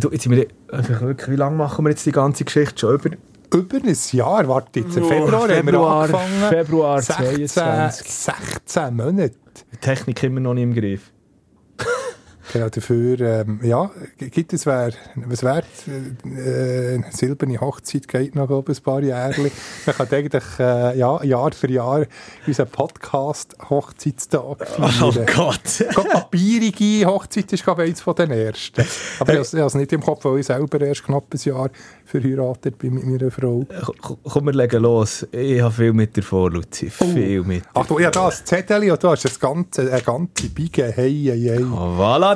[0.00, 2.94] Du, jetzt sind wir, einfach wirklich, wie lange machen wir jetzt die ganze Geschichte schon?
[2.94, 3.10] Über,
[3.54, 6.48] Über ein Jahr, warte jetzt, im Februar, haben wir Februar, angefangen.
[6.48, 8.10] Februar 16, 22.
[8.12, 9.34] 16 Monate.
[9.72, 11.12] Die Technik immer noch nicht im Griff.
[12.52, 15.62] Genau, dafür, ähm, ja, gibt es, wer, was wäre,
[16.24, 19.50] äh, eine silberne Hochzeit geht noch, ein paar Jahre.
[19.86, 22.06] Man kann eigentlich, äh, ja, Jahr für Jahr
[22.46, 25.26] unseren Podcast-Hochzeitstag feiern.
[25.34, 25.84] Gott!
[25.90, 28.84] Gerade papierige Hochzeit ist, glaube ich, eins von den ersten.
[29.18, 31.70] Aber ich habe es nicht im Kopf, weil ich selber erst knapp ein Jahr
[32.04, 33.66] verheiratet bin mit meiner Frau.
[34.00, 35.26] Komm, Komm, wir legen los.
[35.32, 36.90] Ich habe viel mit dir vor, Luzi.
[36.90, 37.68] Viel mit dir.
[37.74, 41.40] Ach du, ja, da, das Zettel, du hast das ganze, eine ganze Bige, hey, hey,
[41.40, 41.64] hey.
[41.64, 42.35] Oh, voilà,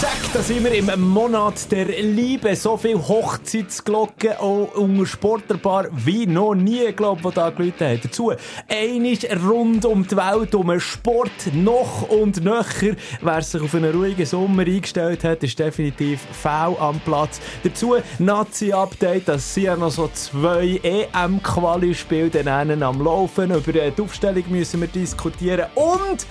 [0.00, 2.54] Zack, da sind wir im Monat der Liebe.
[2.54, 8.00] So viel Hochzeitsglocken auch unter Sportlerpaar wie noch nie, glaube ich, die da gelitten haben.
[8.02, 8.32] Dazu
[8.68, 12.94] einisch rund um die Welt, um Sport noch und nöcher.
[13.22, 17.40] Wer sich auf einen ruhigen Sommer eingestellt hat, ist definitiv faul am Platz.
[17.62, 22.44] Dazu Nazi-Update, das sind ja noch so zwei EM-Quali-Spiele
[22.84, 23.50] am Laufen.
[23.50, 26.26] Über die Aufstellung müssen wir diskutieren und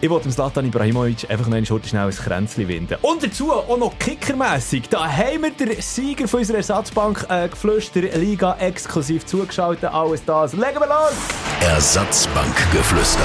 [0.00, 2.96] ich wollte dem Zlatan Ibrahimovic einfach noch eine schnell ein Kränzchen winden.
[3.02, 4.88] Und dazu auch noch kickermässig.
[4.90, 9.90] Da haben wir den Sieger von unserer Ersatzbank äh, geflüster Liga exklusiv zugeschaltet.
[9.90, 10.52] Alles das.
[10.52, 11.12] Legen wir los!
[11.60, 13.24] Ersatzbankgeflüster.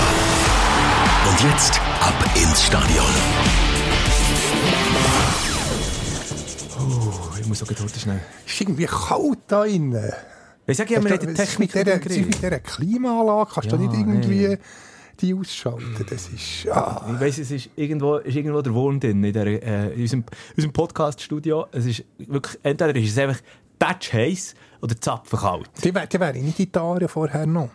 [1.29, 3.05] Und jetzt ab ins Stadion.
[7.39, 8.19] Ich muss auch gerade schnell.
[8.45, 10.13] Es ist irgendwie kalt da innen.
[10.67, 12.17] Ich sage ja, wir haben die mit Technik dieser, Griff.
[12.17, 14.57] mit dieser Klimaanlage kannst du Ja, nicht irgendwie nee.
[15.21, 16.05] Die ausschalten.
[16.09, 17.05] Das ist, ah.
[17.13, 20.23] Ich weiss, es ist irgendwo, ist irgendwo der Wurm drin in, der, äh, in unserem,
[20.55, 21.65] unserem Podcast-Studio.
[21.71, 23.39] Es ist wirklich, entweder ist es einfach
[23.77, 25.69] tatsch heiß oder zapfenkalt.
[25.83, 27.69] Die, wär- die wäre nicht in Aare vorher noch.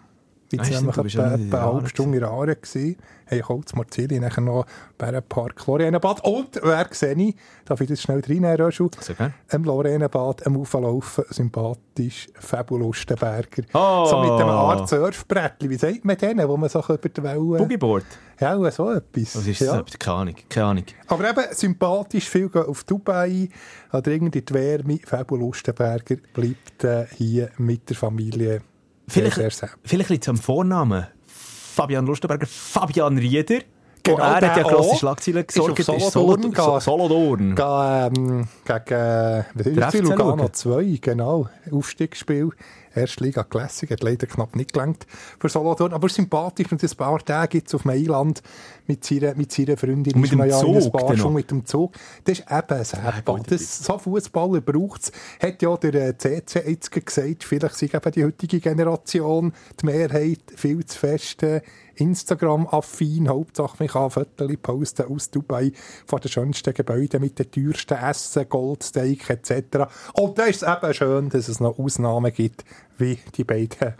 [0.52, 2.96] Ah, waren stimmt, nämlich etwa eine halbe Stunde in Aare gewesen.
[3.30, 4.66] Haben Holz Marzili, nachher noch
[4.98, 6.24] Bärenpark, Loränenbad.
[6.24, 7.34] Und, wer sehe ich,
[7.64, 8.90] darf ich das schnell reinnehmen, Röschel?
[9.00, 9.34] Sehr gerne.
[9.50, 13.62] Am Auflaufen, sympathisch, Fabulustenberger.
[13.72, 14.06] Oh.
[14.06, 15.70] So mit einem Art Surfbrettchen.
[15.70, 17.56] Wie sagt man denen, wo man so über die Wellen...
[17.56, 18.04] Boogieboard.
[18.40, 19.36] Ja, so etwas.
[19.36, 19.80] Was ist ja.
[19.80, 19.98] das?
[19.98, 20.34] Keine Ahnung.
[20.48, 20.84] Keine Ahnung.
[21.06, 23.48] Aber eben sympathisch, viel gehen auf Dubai
[23.92, 24.98] oder irgendwie die Wärme.
[25.04, 28.60] Fabio Lustenberger bleibt äh, hier mit der Familie
[29.06, 31.06] Vielleicht, sehr, vielleicht liegt es am Vornamen.
[31.26, 33.60] Fabian Lustenberger, Fabian Rieder.
[34.04, 34.96] Genau, Genau, er hat ja grosse.
[34.96, 36.12] Schlagzeilen Ist auf gesorgt.
[36.12, 36.80] Solothurn Solo- gegangen.
[36.80, 37.54] Solothurn.
[37.54, 39.94] Ga, ähm, gegen was ist das?
[39.94, 40.52] Lugano schauen.
[40.52, 41.48] 2, genau.
[41.72, 42.50] Aufstiegsspiel.
[42.96, 45.04] Erstliga Classic, hat leider knapp nicht gelangt
[45.40, 45.92] für Solothurn.
[45.92, 48.40] Aber sympathisch und ein paar Tage jetzt auf Mailand
[48.86, 50.14] mit seiner, mit seiner Freundin.
[50.14, 51.94] Und mit ist dem ja Zug paar dann schon mit dem Zug.
[52.24, 53.38] Das ist eben Handball.
[53.38, 55.12] gut, Das, so Fußballer braucht es.
[55.42, 60.38] Hat ja der äh, CC jetzt gesagt, vielleicht sind eben die heutige Generation, die Mehrheit,
[60.54, 61.62] viel zu fest äh,
[61.96, 63.28] Instagram-affin.
[63.28, 65.72] Hauptsache, man kann Fotos posten aus Dubai
[66.06, 69.86] von den schönsten Gebäuden mit den teuersten Essen, Goldsteak etc.
[70.14, 72.64] Und da ist es eben schön, dass es noch Ausnahmen gibt,
[72.98, 73.94] wie die beiden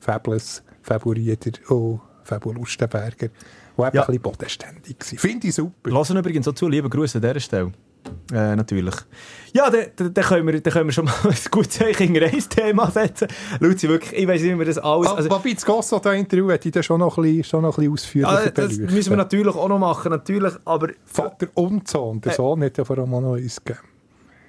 [0.00, 3.30] Fabulous Favoriten und Fabio Lustenberger, die eben
[3.76, 4.02] Ja.
[4.02, 5.18] ein bisschen bodenständig waren.
[5.18, 5.90] Finde ich super.
[5.90, 7.72] Lassen übrigens auch zu, liebe Grüße an dieser Stelle.
[8.32, 8.94] Äh, natürlich.
[9.52, 12.22] Ja, dann dann- dann können, wir- dann können wir schon mal ein gutes Zeichen in
[12.22, 13.28] ein Thema setzen.
[13.60, 15.08] Luzi, wirklich, ich weiss nicht, wie wir das alles...
[15.10, 17.92] Also, Wobei das Gosso-Interview hätte ich dann schon noch ein bisschen, schon noch ein bisschen
[17.92, 18.94] ausführlicher das beleuchten.
[18.94, 20.88] müssen wir natürlich auch noch machen, natürlich, aber...
[21.04, 22.20] Vater und Sohn.
[22.20, 22.34] Der Äh.
[22.34, 23.86] Sohn hat ja vor allem auch noch eins gegeben.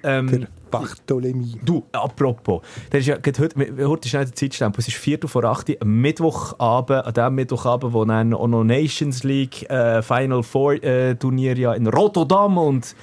[0.04, 1.56] Ähm, Der Bartholomew.
[1.64, 5.68] Du, apropos, der ist ja heute, heute schnell der Zeitstempel, es ist Viertel vor acht,
[5.82, 11.16] am Mittwochabend, an dem Mittwochabend, wo dann auch noch Nations League äh, Final Four äh,
[11.16, 12.94] Turnier ja in Rotterdam und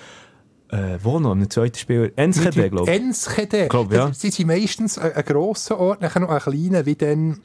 [0.72, 2.98] äh, wo noch, im zweiten Spiel, Enschede, glaube ich.
[3.02, 3.68] Enschede.
[3.68, 4.08] Glaub, ja.
[4.08, 7.40] Das- Sie sind meistens ein, ein grosser Ort, nachher noch ein kleiner, wie dann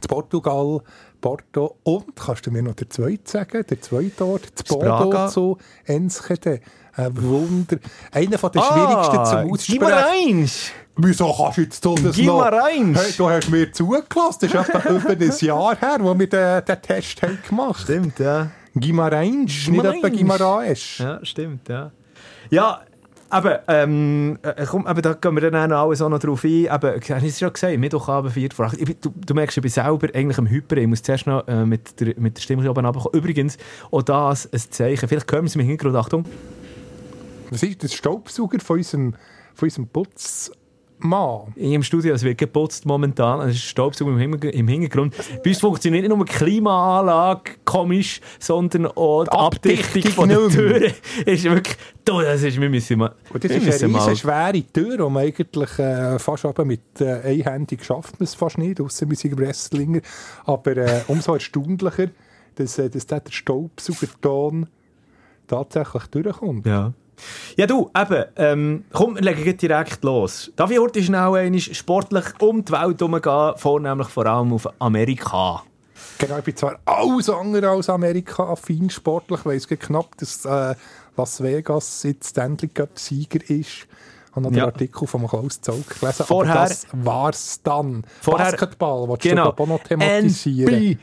[0.00, 0.80] zu Portugal,
[1.20, 1.76] Porto.
[1.82, 3.64] Und, kannst du mir noch den zweiten sagen?
[3.68, 5.02] Der zweite Ort, Braga.
[5.04, 6.60] Bordeaux zu Enschede.
[6.94, 7.76] Ein Wunder.
[8.12, 9.82] Einer von den schwierigsten zum Aussprechen.
[9.82, 10.70] Guimarães!
[10.98, 12.84] Wieso kannst du jetzt so das Guimarães.
[12.92, 13.02] noch...
[13.02, 14.38] Hey, du hast mir zugelassen.
[14.40, 18.12] Das ist etwa über ein Jahr her, wo wir den, den Test haben gemacht haben.
[18.12, 18.50] Stimmt, ja.
[18.74, 20.08] Guimarães, nicht etwa.
[20.08, 21.02] Guimarães.
[21.02, 21.92] Ja, stimmt, ja.
[22.50, 22.82] Ja,
[23.28, 26.70] aber, ähm, äh, komm, aber da gehen wir dann auch noch drauf ein.
[26.70, 28.80] Habe ich es schon gesagt, Mittwochabend, 4 vor 8.
[28.80, 30.76] Ich du, du merkst, ich bin selber eigentlich am Hyper.
[30.76, 33.20] Ich muss zuerst noch äh, mit, der, mit der Stimme oben runterkommen.
[33.20, 33.58] Übrigens,
[33.90, 35.08] auch das ein Zeichen.
[35.08, 35.96] Vielleicht hören wir es im Hintergrund.
[35.96, 36.24] Achtung.
[37.50, 39.14] Das ist der Staubsauger von unserem,
[39.54, 39.88] von unserem
[41.06, 41.52] Mann.
[41.56, 45.14] In ihrem Studio, es wird geputzt momentan, es ist Staubsauger im, Hinterg- im Hintergrund.
[45.42, 50.48] Bei uns funktioniert nicht nur die Klimaanlage komisch, sondern auch die, Abdichtung, Abdichtung von der.
[50.48, 50.92] Türen
[51.24, 54.62] ist wirklich, du, das ist, wir müssen mal, Und das ist eine mal- riesen schwere
[54.72, 58.80] Tür, die man eigentlich äh, fast aber mit äh, einhändig schafft man es fast nicht,
[58.80, 60.00] außer wir sind Wrestlinger.
[60.44, 62.08] Aber äh, umso erstaunlicher,
[62.56, 64.66] dass, äh, dass der Staubsaugerton
[65.46, 66.66] tatsächlich durchkommt.
[66.66, 66.92] Ja.
[67.56, 70.52] Ja, du, eben, ähm, komm, wir legen direkt los.
[70.56, 75.62] Darf ich heute schnell einmal sportlich um die Welt herumgehen, vornehmlich vor allem auf Amerika?
[76.18, 80.74] Genau, ich bin zwar alles andere als Amerika-affin sportlich, ich weiss knapp, dass äh,
[81.16, 83.86] Las Vegas jetzt Stanley Cup-Sieger ist.
[84.36, 84.66] Ich habe noch den Ja.
[84.66, 88.02] Artikel von Klaus Zaug gelesen, Vorher- aber das war's dann.
[88.20, 89.50] Vorher- Basketball, was Genau.
[89.52, 90.74] du auch noch thematisieren?
[90.74, 90.96] NBA.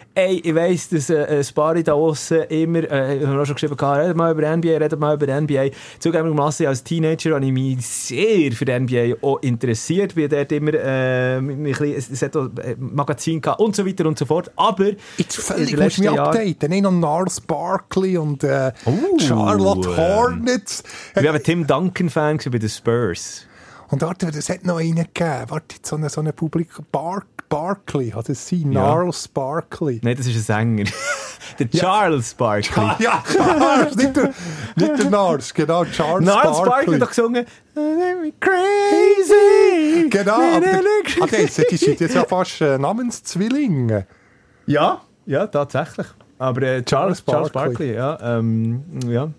[0.43, 3.73] Ich weiss, dass äh, ein paar da draussen immer, äh, haben wir auch schon geschrieben,
[3.73, 5.71] redet mal über NBA, redet mal über NBA.
[5.97, 10.13] Zugegebenermassen als Teenager habe ich mich sehr für die NBA auch interessiert.
[10.13, 14.19] Bin dort immer, äh, ein bisschen- es hat auch Magazin gehabt und so weiter und
[14.19, 14.51] so fort.
[14.55, 16.69] Aber Jetzt völlig musst du mich updaten.
[16.69, 20.83] Nicht noch Nars Barkley und äh, Oh, Charlotte Hornets.
[21.15, 23.22] ich war eben Tim Duncan-Fan bei den Spurs.
[23.89, 25.45] Und warte, das hat noch einen gegeben.
[25.47, 26.69] Warte, so eine, so eine Publik...
[26.91, 27.23] Bar
[27.53, 28.71] Barkley, hat es sein?
[28.71, 28.95] Ja.
[28.95, 29.99] Gnarls Barkley.
[30.01, 30.89] Nein, das ist ein Sänger.
[31.59, 32.83] der Charles Barkley.
[32.83, 34.33] Ah, ja, Charles, nicht der,
[34.75, 36.93] nicht der Nars, genau, Charles Charles Barkley Barkley.
[36.93, 37.45] hat doch gesungen
[38.39, 40.09] Crazy!
[40.09, 40.41] Genau,
[41.21, 44.07] aber der, ist- die sind jetzt ja fast äh, Namenszwillinge.
[44.65, 46.07] Ja, ja, tatsächlich.
[46.39, 47.93] Aber äh, Charles, Charles Barkley.
[47.93, 48.37] Barkley, ja.
[48.39, 49.29] Ähm, ja.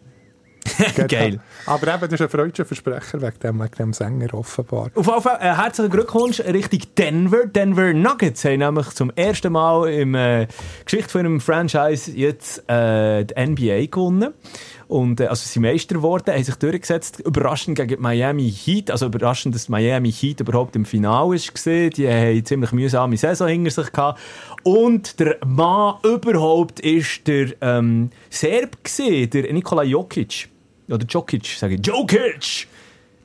[1.08, 1.40] Geil.
[1.66, 4.90] Aber eben, das ist ein freudscher Versprecher wegen dem, wegen dem Sänger offenbar.
[4.94, 7.46] Auf jeden Fall, äh, herzlichen Glückwunsch Richtung Denver.
[7.46, 10.46] Denver Nuggets haben nämlich zum ersten Mal in äh,
[10.84, 14.32] Geschichte von einem Franchise jetzt äh, die NBA gewonnen.
[14.88, 17.20] Und, äh, also sie sind Meister geworden, haben sich durchgesetzt.
[17.20, 18.90] Überraschend gegen die Miami Heat.
[18.90, 21.90] Also überraschend, dass Miami Heat überhaupt im Finale ist gesehen.
[21.90, 24.20] Die haben ziemlich mühsame Saison hinter sich gehabt.
[24.62, 30.48] Und der Mann überhaupt ist der ähm, Serb gesehen, der Nikola Jokic.
[30.88, 31.86] Oder Jokic, sage ich.
[31.86, 32.66] Jokic!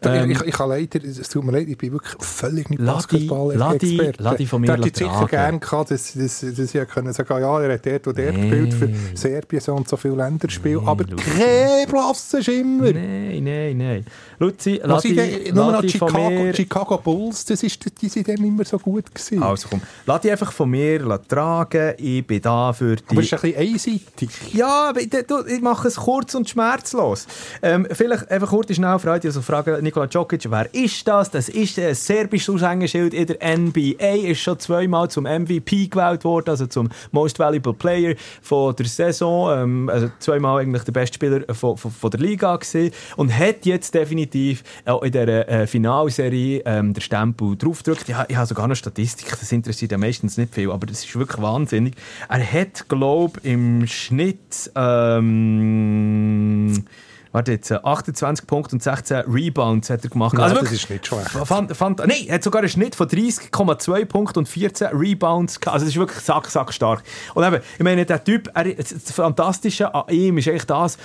[0.01, 4.13] Ähm, ich, ich, ich leider, es tut mir leid, ich bin wirklich völlig nicht Basketball-Experte.
[4.23, 7.11] lass die von mir Da hätte ich sicher gerne gehabt, dass, dass, dass ich können
[7.11, 8.49] sagen ja, er hat dort und dort Nee.
[8.49, 12.93] gespielt für Serbien so und so viele Länderspiele, aber kein Blassenschimmer.
[12.93, 14.05] Nein, nein, nein.
[14.39, 16.53] Luzi, denn, nur noch Chicago.
[16.53, 19.43] Chicago Bulls, das ist, die sind dann immer so gut gewesen.
[19.43, 21.93] Also komm, lass die einfach von mir tragen.
[21.97, 23.03] Ich bin da für die...
[23.09, 24.53] aber es ist ein bisschen einseitig.
[24.53, 27.27] Ja, aber ich, mache es kurz und schmerzlos.
[27.61, 31.31] Ähm, vielleicht einfach kurz schnell die also fragen, Nikola Djokic, wer ist das?
[31.31, 36.51] Das ist ein serbisches Aushängeschild in der NBA, ist schon zweimal zum MVP gewählt worden,
[36.51, 38.13] also zum Most Valuable Player
[38.43, 42.55] von der Saison, ähm, also zweimal eigentlich der beste Spieler von, von, von der Liga
[42.55, 48.07] gesehen und hat jetzt definitiv auch in dieser äh, Finalserie ähm, der Stempel draufgedrückt.
[48.07, 51.17] Ja, ich habe sogar noch Statistik, das interessiert ja meistens nicht viel, aber das ist
[51.17, 51.95] wirklich wahnsinnig.
[52.27, 56.85] Er hat, glaube ich, im Schnitt ähm,
[57.31, 60.33] warte jetzt, äh, 28 Punkte und 16 Rebounds hat er gemacht.
[60.33, 61.29] Nein, das wirklich- ist nicht schlecht.
[61.29, 65.73] Fand, fand, nein, er hat sogar einen Schnitt von 30,2 Punkten und 14 Rebounds gehabt.
[65.75, 67.03] Also das ist wirklich sack, sack stark.
[67.35, 70.97] Und eben, ich meine, der Typ, er, das das Fantastische an ihm ist eigentlich das,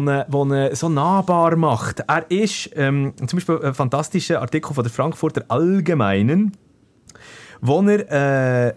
[0.00, 2.00] ihn, wo ihn so nahbar macht.
[2.06, 6.56] Er ist, ähm, zum Beispiel ein fantastischer Artikel von der Frankfurter Allgemeinen,
[7.60, 8.74] wo er, äh,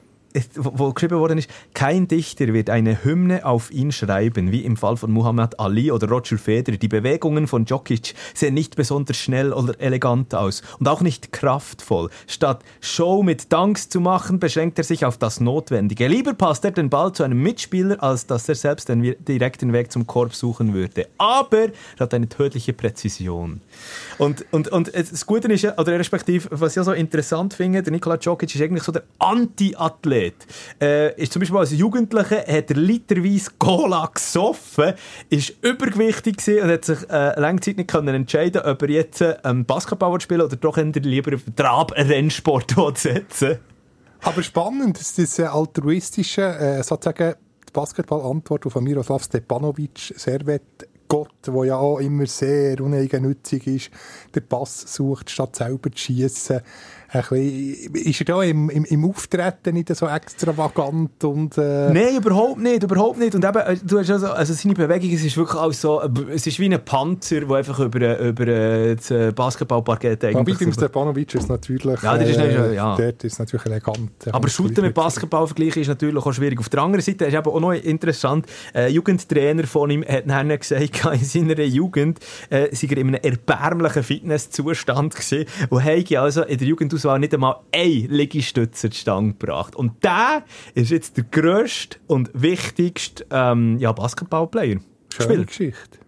[0.55, 4.97] wo geschrieben worden ist, kein Dichter wird eine Hymne auf ihn schreiben, wie im Fall
[4.97, 6.77] von Muhammad Ali oder Roger Federer.
[6.77, 12.09] Die Bewegungen von Djokic sehen nicht besonders schnell oder elegant aus und auch nicht kraftvoll.
[12.27, 16.07] Statt Show mit Danks zu machen, beschränkt er sich auf das Notwendige.
[16.07, 19.91] Lieber passt er den Ball zu einem Mitspieler, als dass er selbst den direkten Weg
[19.91, 21.07] zum Korb suchen würde.
[21.17, 23.61] Aber er hat eine tödliche Präzision.
[24.17, 27.83] Und, und, und das Gute ist, ja- oder respektive, was ich auch so interessant finde,
[27.83, 30.35] der Nikola Djokic ist eigentlich so der Anti-Athlet.
[30.81, 34.93] Äh, ist zum Beispiel als Jugendlicher, hat er literweise Cola gesoffen,
[35.29, 39.37] ist übergewichtig und hat sich äh, lange Zeit nicht können entscheiden ob er jetzt äh,
[39.43, 43.59] ähm, Basketball spielen oder doch lieber auf Trab-Rennsport setzen
[44.21, 47.35] Aber spannend, dass das äh, altruistische, äh, sozusagen
[47.67, 53.91] die Basketball-Antwort auf Miroslav Stepanovic, Servet Gott, der ja auch immer sehr uneigennützig ist,
[54.35, 56.61] den Pass sucht, statt selber zu schiessen.
[57.09, 61.57] Ein bisschen, ist er da im, im, im Auftreten nicht so extravagant und...
[61.57, 61.91] Äh...
[61.91, 63.35] Nein, überhaupt nicht, überhaupt nicht.
[63.35, 66.09] Und eben, äh, du hast also, also seine Bewegung, es ist wirklich auch so, äh,
[66.33, 68.45] es ist wie ein Panzer, der einfach über, über
[68.95, 70.55] das Basketballparkett eigentlich...
[70.55, 72.01] Wobei beim Stepanovic ist natürlich...
[72.01, 72.95] Ja, der ist äh, ja.
[72.95, 74.11] Dort ist natürlich elegant.
[74.31, 76.59] Aber Shooten mit Basketball vergleichen ist natürlich auch schwierig.
[76.59, 80.49] Auf der anderen Seite ist eben auch noch interessant, äh, Jugendtrainer von ihm hat dann
[80.49, 86.43] gesagt, in seiner Jugend äh, sei er in einem erbärmlichen Fitnesszustand gewesen und habe also
[86.43, 86.67] in der
[86.97, 89.75] Jugendauswahl nicht einmal ein Liegestützer zustande gebracht.
[89.75, 94.79] Und der ist jetzt der grösste und wichtigste ähm, ja, Basketballplayer.
[95.09, 95.99] Schöne Geschichte.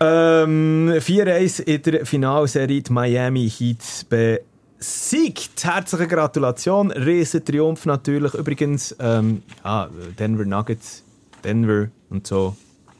[0.00, 5.64] Ähm, 4-1 in der Finalserie die Miami Heat besiegt.
[5.64, 6.90] Herzliche Gratulation.
[6.90, 8.34] Riesentriumph natürlich.
[8.34, 9.88] Übrigens, ähm, ja,
[10.18, 11.04] Denver Nuggets,
[11.44, 12.56] Denver und so.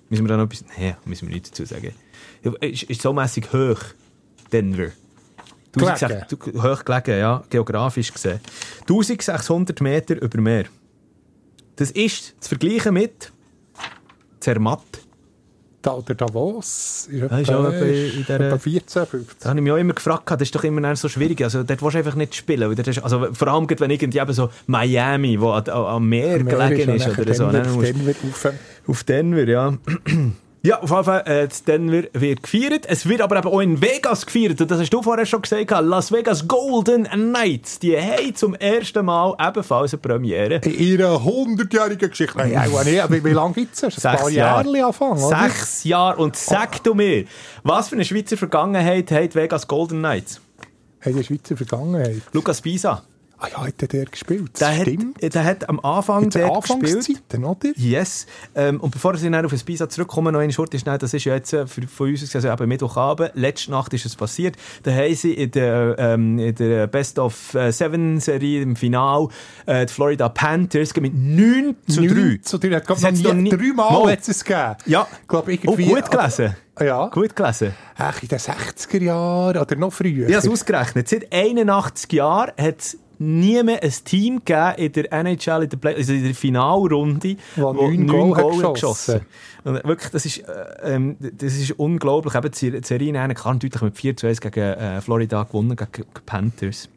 [0.08, 0.64] Müssen wir da noch etwas...
[0.78, 1.92] Nee, müssen wir nicht dazu sagen.
[2.60, 3.80] Ist, ist so mässig hoch,
[4.52, 4.92] Denver.
[5.74, 6.62] Gelegen.
[6.62, 8.40] Hoch gelegen, ja, geografisch gesehen.
[8.82, 10.64] 1600 Meter über Meer.
[11.76, 13.32] Das ist zu vergleichen mit
[14.40, 14.80] Zermatt.
[15.82, 19.36] Da, oder Davos ist etwa, ist auch in der, etwa 14, 15.
[19.40, 21.42] Da habe ich mich auch immer gefragt, das ist doch immer so schwierig.
[21.44, 22.70] Also, dort willst du einfach nicht spielen.
[22.70, 26.94] Weil ist, also, vor allem, wenn irgendwie eben so Miami, wo am Meer, Meer gelegen
[26.94, 27.44] ist, ist oder so.
[27.44, 27.52] Auf
[27.82, 28.52] Denver, auf,
[28.86, 29.74] auf Denver, ja.
[30.66, 32.86] Ja, auf jeden Fall, äh, Denver wird gefeiert.
[32.86, 34.58] Es wird aber eben auch in Vegas gefeiert.
[34.62, 35.70] Und das hast du vorher schon gesagt.
[35.82, 37.80] Las Vegas Golden Knights.
[37.80, 40.54] Die haben zum ersten Mal ebenfalls eine Premiere.
[40.64, 42.38] In ihrer 100-jährigen Geschichte.
[42.38, 42.98] Nein, auch nicht.
[42.98, 44.02] Aber wie lange gibt es?
[44.06, 45.38] Ein paar Jahre anfangen, oder?
[45.42, 46.16] Sechs Jahre.
[46.16, 47.26] Und sag du mir,
[47.62, 50.40] was für eine Schweizer Vergangenheit hat Vegas Golden Knights?
[51.00, 52.22] Hat eine Schweizer Vergangenheit?
[52.32, 53.02] Lukas Pisa.
[53.44, 54.58] Ah ja, hat der gespielt?
[54.58, 55.22] Der Stimmt.
[55.22, 57.20] Hat, der hat am Anfang der gespielt.
[57.42, 57.72] oder?
[57.76, 58.26] Yes.
[58.54, 61.24] Ähm, und bevor sie dann auf das Pisa zurückkommen, noch eine Short ist, das ist
[61.24, 64.92] ja jetzt äh, für, von uns, also eben Mittwochabend, letzte Nacht ist es passiert, da
[64.92, 69.28] haben sie in der, ähm, in der Best of äh, Seven Serie im Final
[69.66, 72.14] äh, die Florida Panthers mit 9 zu 3.
[72.14, 72.78] 9 zu 3.
[72.78, 74.76] Ich glaube, noch nie, dreimal hat es gegeben.
[74.86, 75.06] Ja.
[75.20, 76.56] Ich glaube, irgendwie, oh, gut gelesen.
[76.80, 77.06] Ja.
[77.06, 77.74] Gut gelesen.
[77.96, 80.28] Ach, in den 60er Jahren oder noch früher.
[80.28, 81.08] Ich habe es ausgerechnet.
[81.08, 85.76] Seit 81 Jahren hat es nie mehr ein Team gegeben in der NHL, in der,
[85.76, 88.74] Play also in der Finalrunde, wo neun Goal, Goal geschossen.
[88.74, 89.20] geschossen.
[89.64, 92.34] Und wirklich, das ist, äh, ähm, das ist unglaublich.
[92.34, 96.88] Eben, die Serie klar deutlich mit 4 zu 1 gegen äh, Florida gewonnen, gegen Panthers.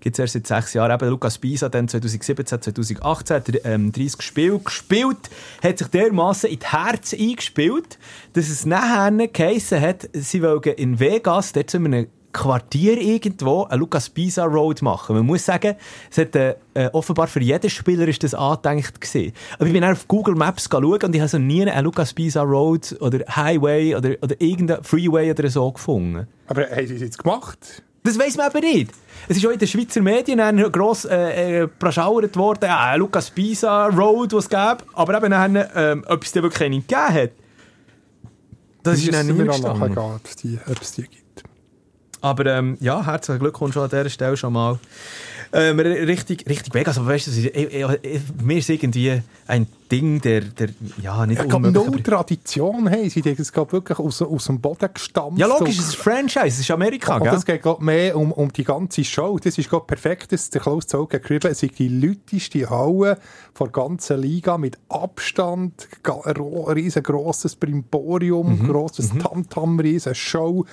[0.00, 0.92] Gibt es erst seit sechs Jahren.
[0.92, 5.30] Eben Lukas Pisa, dann 2017, 2018 hat er ähm, 30 Spiele gespielt,
[5.62, 7.98] hat sich dermaßen in das Herz eingespielt,
[8.32, 13.78] dass es nachher geheissen hat, sie wollen in Vegas, dort sind wir Quartier irgendwo eine
[13.78, 15.16] Lucas Pisa Road machen.
[15.16, 15.76] Man muss sagen,
[16.10, 16.54] es hat, äh,
[16.92, 19.32] offenbar für jeden Spieler ist das angedenkt gewesen.
[19.54, 22.42] Aber ich bin auf Google Maps schauen und ich habe so nie eine Lucas Pisa
[22.42, 26.26] Road oder Highway oder, oder irgendein Freeway oder so gefunden.
[26.46, 27.82] Aber haben sie es jetzt gemacht?
[28.04, 28.90] Das weiß man aber nicht.
[29.28, 30.40] Es ist auch in den Schweizer Medien
[30.72, 35.64] gross äh, äh, praschauert worden, ja, Lucas Pisa Road, was es gab, aber eben dann,
[35.76, 37.30] ähm, ob es dir wirklich einen gegeben hat.
[38.82, 39.38] Das, das ist dann nicht
[40.42, 41.21] die, ob es die gibt.
[42.22, 44.78] Aber ähm, ja, herzlichen Glückwunsch an dieser Stelle schon mal.
[45.52, 46.88] Ähm, richtig, richtig weg.
[46.88, 47.98] Also, weißt du,
[48.42, 50.70] mir ist irgendwie ein Ding, der, der
[51.02, 53.20] ja, nicht Ich glaube, null Tradition haben sie.
[53.20, 55.38] Es geht wirklich aus, aus dem Boden gestampft.
[55.38, 58.50] Ja, logisch, es ist ein Franchise, es ist Amerika, Und es geht mehr um, um
[58.50, 59.38] die ganze Show.
[59.38, 63.18] Das ist gerade perfekt, dass der Klaus Zoll geschrieben Es ist die lauteste Halle
[63.58, 68.68] der ganzen Liga mit Abstand, riesengroßes Brimborium, mhm.
[68.68, 69.18] grosses mhm.
[69.18, 70.64] Tamtam, riesen Show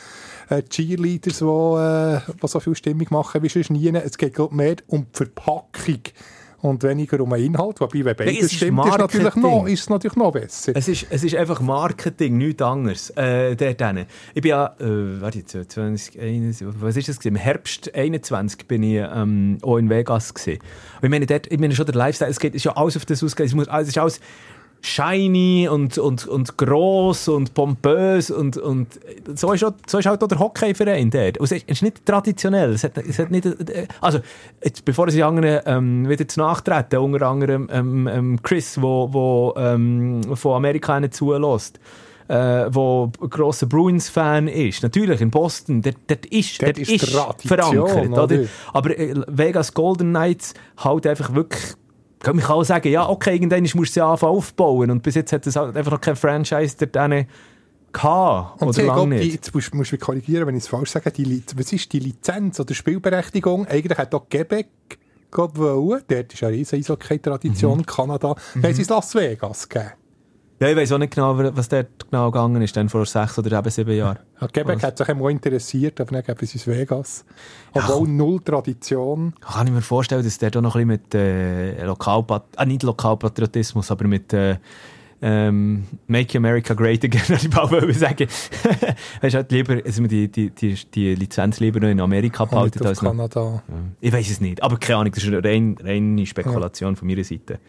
[0.50, 3.90] äh, Cheerleaders, die, äh, die so viel Stimmung machen wie sonst nie.
[3.90, 6.04] Es geht mehr um die Verpackung
[6.62, 7.80] und weniger um den Inhalt.
[7.80, 10.74] Wobei, wenn beides ja, stimmt, ist, natürlich noch, ist es natürlich noch besser.
[10.76, 13.10] Es ist, es ist einfach Marketing, nichts anderes.
[13.12, 13.72] Äh, der,
[14.34, 17.18] ich bin ja, äh, warte jetzt, 20, 21, was ist das?
[17.26, 20.34] Im Herbst 21 bin ich ähm, auch in Vegas.
[20.34, 20.60] Gewesen.
[21.02, 23.24] ich meine, dort, ich meine schon der Lifestyle, es geht, ist ja alles auf das
[23.24, 23.48] ausgegangen.
[23.48, 24.20] Es, muss, es ist alles
[24.82, 28.88] shiny und, und, und gross und pompös und, und
[29.36, 31.38] so, ist auch, so ist halt auch der Hockeyverein dort.
[31.42, 32.72] es ist nicht traditionell.
[32.72, 33.48] Es hat, es hat nicht,
[34.02, 34.20] also,
[34.64, 39.54] jetzt, bevor ich anderen ähm, wieder zu nachtreten, unter anderem ähm, ähm, Chris, wo, wo
[39.58, 41.80] ähm, von Amerika zulässt,
[42.30, 44.84] äh, wo grosser Bruins-Fan ist.
[44.84, 47.12] Natürlich, in Boston, dort, dort ist, dort, dort ist, ist
[47.46, 48.12] verankert.
[48.12, 48.24] Oder?
[48.24, 48.40] oder?
[48.74, 51.76] Aber äh, Vegas Golden Knights halt einfach wirklich
[52.20, 54.92] kann man auch sagen, ja, okay, irgendwann musst du sie anfangen aufbauen.
[54.92, 57.26] Und bis jetzt hat es halt einfach noch kein Franchise der dann
[57.94, 58.62] gehabt.
[58.62, 59.34] Und oder lange nicht.
[59.34, 61.12] Jetzt musst, musst du mich korrigieren, wenn ich es falsch sage.
[61.12, 63.66] Die, was ist die Lizenz oder Spielberechtigung?
[63.68, 64.68] Eigentlich hat auch Quebec
[65.32, 66.02] wollen.
[66.08, 67.80] Dort ist eine riesige Eishockey-Tradition.
[67.80, 67.86] Mhm.
[67.86, 68.36] Kanada.
[68.56, 68.74] Mhm.
[68.74, 69.92] Sie es Las Vegas gegeben?
[70.60, 73.58] Ja, ich weiß auch nicht genau, was dort genau gegangen ist, dann vor sechs oder
[73.58, 74.20] eben sieben Jahren.
[74.42, 77.24] Ja, Quebec hat sich immer interessiert, aber dann sie es Vegas.
[77.74, 79.34] Obwohl null Tradition.
[79.40, 82.84] Kann ich mir vorstellen, dass der da noch ein bisschen mit äh, Lokalpat ah, nicht
[82.84, 84.58] Lokalpatriotismus, aber mit äh,
[85.22, 88.28] ähm, Make America Great Again, ich wollte sagen.
[89.22, 92.86] weißt du, halt lieber, also die, die, die, die Lizenz lieber noch in Amerika behalten
[92.86, 93.12] als noch.
[93.12, 93.64] Kanada.
[93.66, 93.76] Ja.
[94.02, 97.24] Ich weiß es nicht, aber keine Ahnung, das ist eine rein, reine Spekulation von meiner
[97.24, 97.60] Seite.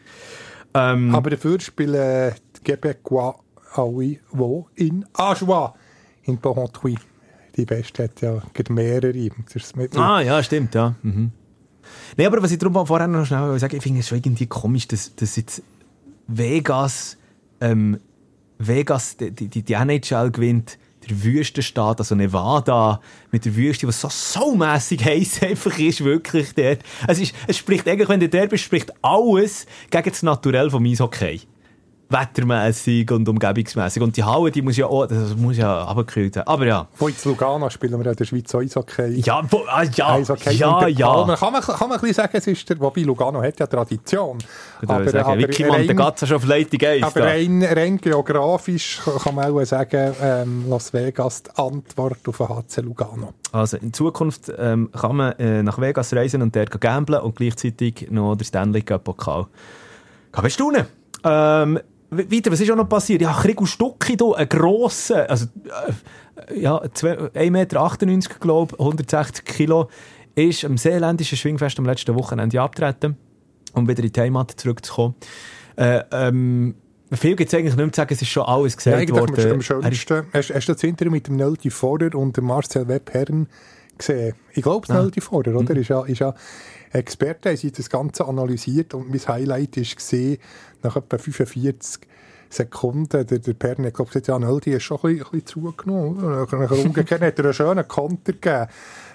[0.74, 3.34] Ähm, Aber dafür spielen die Quebecois
[3.72, 4.68] alle wo?
[4.74, 5.72] In Ajoie,
[6.22, 6.96] in Porrentruy.
[7.56, 9.30] Die Beste hat ja mehrere.
[9.96, 10.94] Ah, ja, stimmt, ja.
[11.02, 11.32] Mhm.
[12.16, 14.46] Nein, aber was ich darum vorher noch schnell wollte sagen ich finde es schon irgendwie
[14.46, 15.62] komisch, dass, dass jetzt
[16.26, 17.16] Vegas,
[17.60, 17.98] ähm,
[18.58, 23.00] Vegas die, die, die NHL gewinnt, der Wüstenstaat, also Nevada,
[23.32, 26.80] mit der Wüste, was so saumässig heiß einfach ist, wirklich dort.
[27.08, 30.84] Es, ist, es spricht eigentlich, wenn du dort bist, spricht alles gegen das Naturell vom
[30.84, 31.40] Eishockey.
[32.10, 34.02] Wettermässig und umgebungsmässig.
[34.02, 36.48] Und die Halle, die muss ja auch, das muss ja abgekühlt werden.
[36.48, 36.88] Aber ja.
[36.98, 39.20] Wo in Lugano spielen wir in der Schweiz Eishockey.
[39.20, 41.36] Ja, wo, ah, ja, Eishockey ja, ja.
[41.36, 44.38] Kann man, kann man ein bisschen sagen, es ist der, wobei Lugano hat ja Tradition.
[44.82, 47.02] Ich würde sagen, Vicky Mantegazza schon auf Leitung 1.
[47.04, 47.26] aber da.
[47.26, 52.80] rein, rein geografisch kann man auch sagen, ähm, Las Vegas die Antwort auf den HC
[52.82, 53.34] Lugano.
[53.52, 58.08] Also in Zukunft ähm, kann man äh, nach Vegas reisen und dort gamblen und gleichzeitig
[58.10, 59.46] noch den Stanley Cup Pokal
[60.32, 60.86] kann bestaunen.
[61.24, 63.22] Ähm, we- weiter, was ist auch noch passiert?
[63.22, 65.46] Ja, Krigu Stucki hier, ein grosser, also
[66.48, 69.88] äh, ja, zwei- 1,98 Meter, glaube ich, 160 Kilo,
[70.34, 73.16] ist am Seeländischen Schwingfest am letzten Wochenende abgetreten,
[73.74, 75.14] um wieder in die Heimat zurückzukommen.
[75.76, 76.74] Äh, ähm,
[77.12, 79.20] viel gibt es eigentlich nicht mehr zu sagen, es ist schon alles gesagt Ja, am,
[79.20, 79.34] worden.
[79.34, 80.26] am Er ist- schönsten.
[80.32, 83.48] Hast, hast du das Interview mit dem Nöldi Vorer und dem Marcel Webherren
[83.98, 84.34] gesehen?
[84.52, 84.94] Ich glaube, Ah.
[84.94, 85.56] das Nöldi Vorer, Mhm.
[85.56, 85.76] oder?
[85.76, 86.34] Ist ja, ist ja
[86.92, 90.38] Experte, haben sie das Ganze analysiert und mein Highlight war gesehen,
[90.82, 92.08] nach etwa 45
[92.52, 95.46] Sekunden, der, der Perren hat glaub, gesagt, ja, Nöldi ist schon ein bisschen, ein bisschen
[95.46, 96.48] zugenommen.
[96.50, 98.66] er umgekehrt, hat er einen schönen Konter gegeben.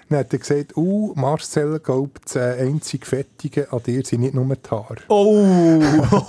[0.08, 4.34] Dann hat er gesagt, uh, Marcel, glaubt, das äh, einzige Fettige an dir sind nicht
[4.34, 4.96] nur die Haare.
[5.08, 5.82] Oh!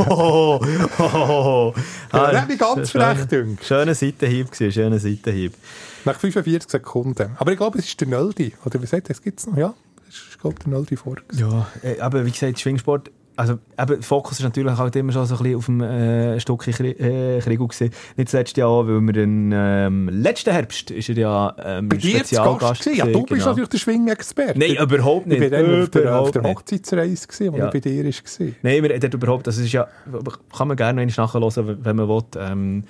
[0.09, 0.59] oh,
[0.99, 1.73] oh, oh.
[2.11, 3.63] Ja, das hat mich ganz frech gedünkt.
[3.63, 5.53] Schöner Seitenhieb gewesen, schöner Seitenhieb.
[6.05, 7.37] Nach 45 Sekunden.
[7.37, 8.53] Aber ich glaube, es ist der Nöldi.
[8.65, 9.21] Oder wie sagt das?
[9.21, 9.55] Gibt es noch?
[9.55, 9.75] Ja,
[10.09, 11.15] ist, glaube ich, der Nöldi vor.
[11.33, 15.35] Ja, äh, aber wie gesagt, Schwingsport, also eben, Fokus ist natürlich halt immer schon so
[15.35, 17.91] ein bisschen auf dem äh, Stück äh, Krieg gewesen.
[18.15, 21.97] Nicht zuletzt ja auch, weil wir den ähm, letzten Herbst ist er ja ähm, Bei
[21.97, 22.97] dir Spezialgast Gast gewesen.
[22.97, 23.49] Ja, du gewesen, bist genau.
[23.49, 24.59] natürlich der Schwingexperte.
[24.59, 25.51] Nein, überhaupt Ich nicht.
[25.51, 26.43] war dann auf der, auf der.
[26.43, 27.69] Hochzeitsreise, gewesen, wo Ja.
[27.69, 28.47] bei dir war.
[28.63, 29.87] Nein, wir dort überhaupt, das ist ja,
[30.57, 32.23] kann man gerne noch nachhören, wenn man will.
[32.39, 32.83] Ähm,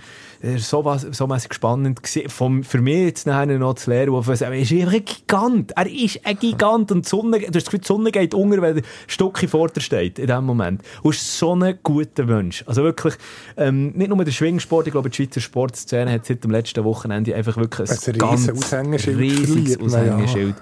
[0.58, 2.00] so, was- so mässig spannend.
[2.28, 5.72] Vom, für mich jetzt nachher noch zu lernen, wo er ist einfach ein Gigant.
[5.76, 8.62] Er ist ein Gigant und die Sonne, du hast das Gefühl, die Sonne geht unter,
[8.62, 10.82] wenn der Stocki vor dir steht, in dem Moment.
[11.02, 12.64] Und ist so ein guter Mensch.
[12.68, 13.16] Also wirklich,
[13.58, 17.34] ähm, nicht nur der Schwingsport, ich glaube, die Schweizer Sportszene hat seit dem letzten Wochenende
[17.36, 20.54] einfach wirklich Ein ein ganz riesen Aushängeschild riesiges man, ja.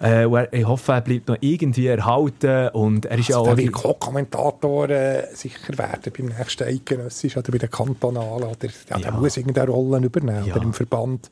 [0.00, 3.54] Äh, er- ich hoffe, er bleibt noch irgendwie erhalten und er ist ja Also, auch...
[3.54, 8.44] der wird Co-Kommentator äh, sicher werden beim nächsten Eidgenössisch oder bei den Kantonalen.
[8.44, 9.10] Oder, ja, der Ja.
[9.12, 10.54] muss irgendeine Rolle übernehmen Ja.
[10.54, 11.30] oder im Verband.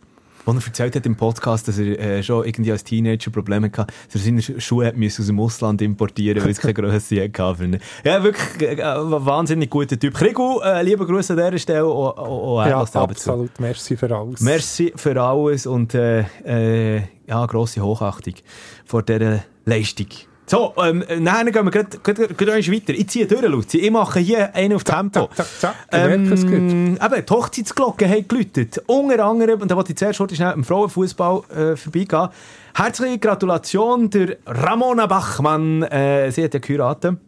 [0.57, 3.93] Als er erzählt hat im Podcast, dass er äh, schon irgendwie als Teenager Probleme hatte,
[4.13, 7.79] dass er seine Schu- Schuhe aus dem Ausland importieren weil es keine Grösse hatte.
[8.05, 10.15] Ja, wirklich äh, ein wahnsinnig guter Typ.
[10.15, 11.85] Krigu, äh, liebe Grüße an dieser Stelle.
[11.85, 13.31] Auch, auch er Ja, selber zu.
[13.33, 13.61] absolut.
[13.61, 14.41] Merci für alles.
[14.41, 18.35] Merci für alles und äh, äh, ja, grosse Hochachtung
[18.85, 20.07] vor dieser Leistung.
[20.49, 22.95] So, ähm, nachher gehen wir eins weiter.
[22.95, 23.79] Ich ziehe durch, Luzi.
[23.79, 25.29] Ich mache hier einen auf Tempo.
[25.35, 25.93] zack, zack, zack.
[25.93, 26.43] Merke es.
[26.45, 28.83] Ähm, eben, die Hochzeitsglocke hat geläutet.
[28.87, 32.29] Unter anderem, und da wollte ich zuerst heute schnell im Frauenfußball äh, vorbeigehen.
[32.75, 35.83] Herzliche Gratulation der Ramona Bachmann.
[35.83, 37.19] Äh, sie hat ja geheiratet.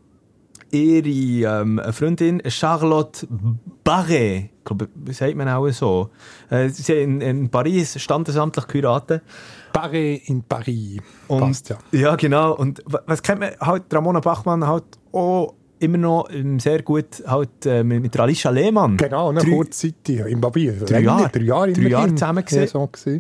[0.71, 3.27] Ihre ähm, Freundin Charlotte
[3.83, 6.11] Barret, ich glaube, wie sagt man auch so?
[6.49, 9.23] Äh, sie in, in Paris standesamtlich geheiratet.
[9.73, 10.99] Paris in Paris.
[11.29, 11.79] Und, Passt ja.
[11.93, 12.55] Ja, genau.
[12.57, 16.29] Und wa- was kennt man halt, Ramona Bachmann halt auch immer noch
[16.59, 18.97] sehr gut halt, äh, mit, Alicia Lehmann.
[18.99, 20.09] Genau, eine Drei- kurze Zeit.
[20.09, 20.71] Ja, Im Babi.
[20.87, 21.29] Drei Jahre.
[21.31, 22.61] Drei Jahre, Drei Jahre zusammen gewesen.
[22.79, 23.11] Ja, so.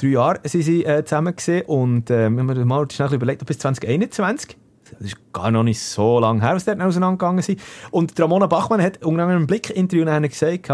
[0.00, 3.58] Drei Jahre sind sie äh, zusammen gewesen und äh, wenn man mal schnell überlegt, bis
[3.58, 4.56] 2021.
[4.92, 7.60] Das ist gar noch nicht so lange her, was dort auseinandergegangen sind.
[7.92, 10.68] Und Ramona Bachmann hat unter im Blick-Interview gesagt,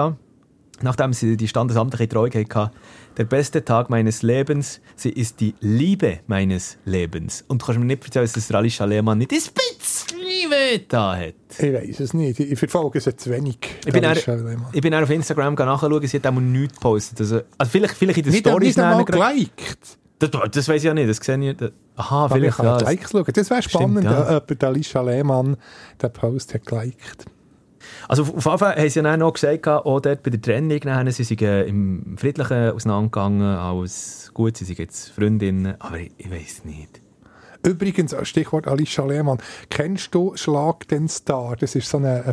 [0.82, 2.70] nachdem sie die standesamtliche Treu hatte,
[3.16, 7.44] der beste Tag meines Lebens, sie ist die Liebe meines Lebens.
[7.48, 11.16] Und du kannst mir nicht erzählen, dass das Alicia Lehmann nicht ein bisschen Liebe da
[11.16, 11.34] hat.
[11.58, 12.38] Ich weiß es nicht.
[12.40, 13.58] Ich verfolge es zu wenig.
[13.84, 14.26] Ich bin, jemand.
[14.72, 17.20] ich bin auf Instagram nachschauen, sie hat auch nichts gepostet.
[17.20, 19.98] Also, also vielleicht, vielleicht in den Nicht, Stories nicht einmal geliked.
[20.18, 21.72] Das, das weiß ich ja nicht, das sehe ich nicht.
[21.96, 22.78] Aha, Aber ich vielleicht kann ja.
[22.78, 23.24] Likes schauen.
[23.32, 24.30] Das wäre Stimmt, spannend, ja.
[24.30, 24.36] ja.
[24.38, 25.56] ob der Alicia Lehmann
[26.02, 27.26] den Post hat geliked.
[28.08, 31.10] Also auf, jeden Fall haben sie ja noch gesagt, auch dort bei der Trennung, dann,
[31.10, 36.30] sie sind äh, im Friedlichen auseinandergegangen, alles gut, sie sind jetzt Freundinnen, aber ich, ich
[36.30, 37.00] weiß nicht.
[37.64, 39.38] Übrigens, Stichwort Alicia Lehmann.
[39.70, 41.56] Kennst du Schlag den Star?
[41.56, 42.32] Das ist so eine, eine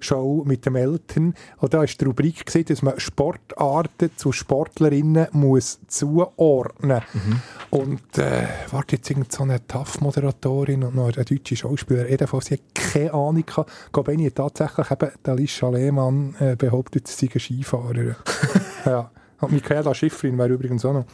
[0.00, 1.34] Fernsehshow mit den Eltern.
[1.58, 7.40] Und da war die Rubrik, gewesen, dass man Sportarten zu Sportlerinnen muss zuordnen Mhm.
[7.70, 12.54] Und äh, warte, jetzt irgend so eine TAF-Moderatorin und noch eine deutsche Schauspielerin, jedenfalls, sie
[12.54, 13.70] hat keine Ahnung gehabt.
[14.04, 18.16] Benni hat tatsächlich eben die Alicia Lehmann äh, behauptet, sie sei eine Skifahrerin.
[18.84, 19.10] ja.
[19.40, 21.04] Und Michaela Schifrin wäre übrigens auch noch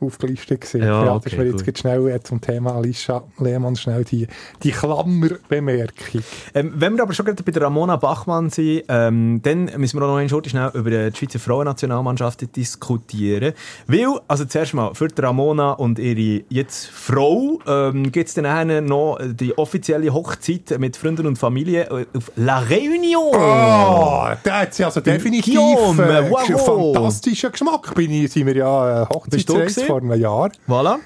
[0.00, 0.82] aufgelistet gewesen.
[0.82, 1.78] Ja, das okay, wäre jetzt gut.
[1.78, 4.28] schnell äh, zum Thema Alicia Lehmann schnell die,
[4.62, 6.22] die Klammerbemerkung.
[6.54, 10.06] Ähm, wenn wir aber schon gerade bei der Ramona Bachmann sind, ähm, dann müssen wir
[10.06, 13.52] auch noch ein schnell über die Schweizer Frauennationalmannschaft diskutieren.
[13.86, 18.84] Weil, also zuerst mal, für die Ramona und ihre jetzt Frau ähm, gibt es dann
[18.84, 23.32] noch die offizielle Hochzeit mit Freunden und Familie äh, auf La Réunion.
[23.32, 26.92] Oh, da hat sie also definitiv äh, wow.
[26.92, 27.71] fantastischen Geschmack.
[27.94, 30.50] Bin ich, sind wir ja äh, Hochzeitsreise vor einem Jahr.
[30.68, 30.96] Voilà.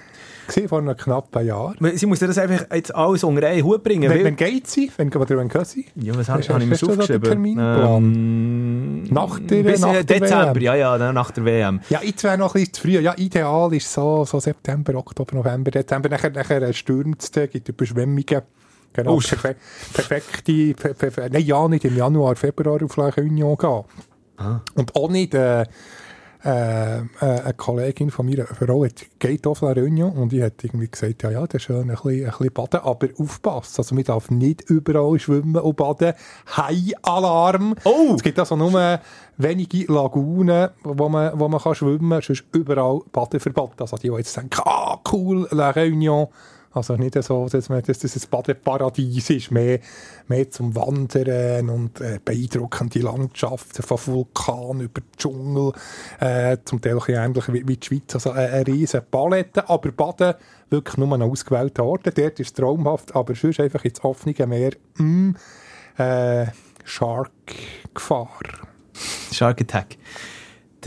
[0.48, 1.74] Gewesen, vor einem knappen Jahr.
[1.94, 4.08] Sie muss das einfach jetzt alles unter einen Hut bringen.
[4.08, 4.92] Wenn, wenn geht sie?
[4.96, 5.86] Wenn, oder wenn geht sie?
[5.96, 7.22] ja, was habe Hast- hab ich mir aufgeschrieben?
[7.22, 8.04] Terminplan?
[8.04, 10.62] Ähm, Nach der- bis, nach äh, der Dezember, WM.
[10.62, 11.80] ja, ja, nach der WM.
[11.90, 13.00] Ja, jetzt wäre noch ein bisschen zu früh.
[13.00, 16.08] Ja, ideal ist so, so September, Oktober, November, Dezember.
[16.10, 18.24] Nachher, nachher stürmt es, gibt Überschwemmungen.
[18.92, 19.56] Genau, Oh, perfe
[19.92, 23.84] perfekte, per, per, nein, ja, nicht im Januar, Februar auf La Réunion gehen.
[24.38, 24.60] Ah.
[24.74, 25.64] Und auch nicht, äh,
[26.46, 30.42] äh, äh, eine Kollegin von mir, eine Frau, hat, geht auf La Réunion und die
[30.42, 33.74] hat irgendwie gesagt, ja, ja, das ist schön, ein bisschen, ein bisschen baden, aber aufpassen.
[33.78, 36.14] Also, man darf nicht überall schwimmen und baden.
[36.56, 37.74] High-Alarm!
[37.84, 38.14] Oh!
[38.14, 39.00] Es gibt also nur
[39.36, 43.80] wenige Lagunen, wo man, wo man kann schwimmen kann, sonst überall Badeverbot.
[43.80, 46.28] Also, die, die jetzt denken, ah, cool, La Réunion.
[46.76, 49.80] Also nicht so, dass, das ein Badeparadies ist, mehr,
[50.28, 55.72] mehr zum Wandern und äh, beeindruckende Landschaften von Vulkan über Dschungel,
[56.20, 58.14] äh, zum Teil ein ähnlich wie, wie die Schweiz.
[58.14, 60.34] Also äh, eine riesen Palette, aber Baden
[60.68, 62.12] wirklich nur an ausgewählten Orten.
[62.14, 65.30] Dort ist es traumhaft, aber sonst einfach ins offene Meer, mm,
[65.96, 66.46] äh,
[66.84, 68.28] Shark-Gefahr.
[69.32, 69.96] Shark Attack.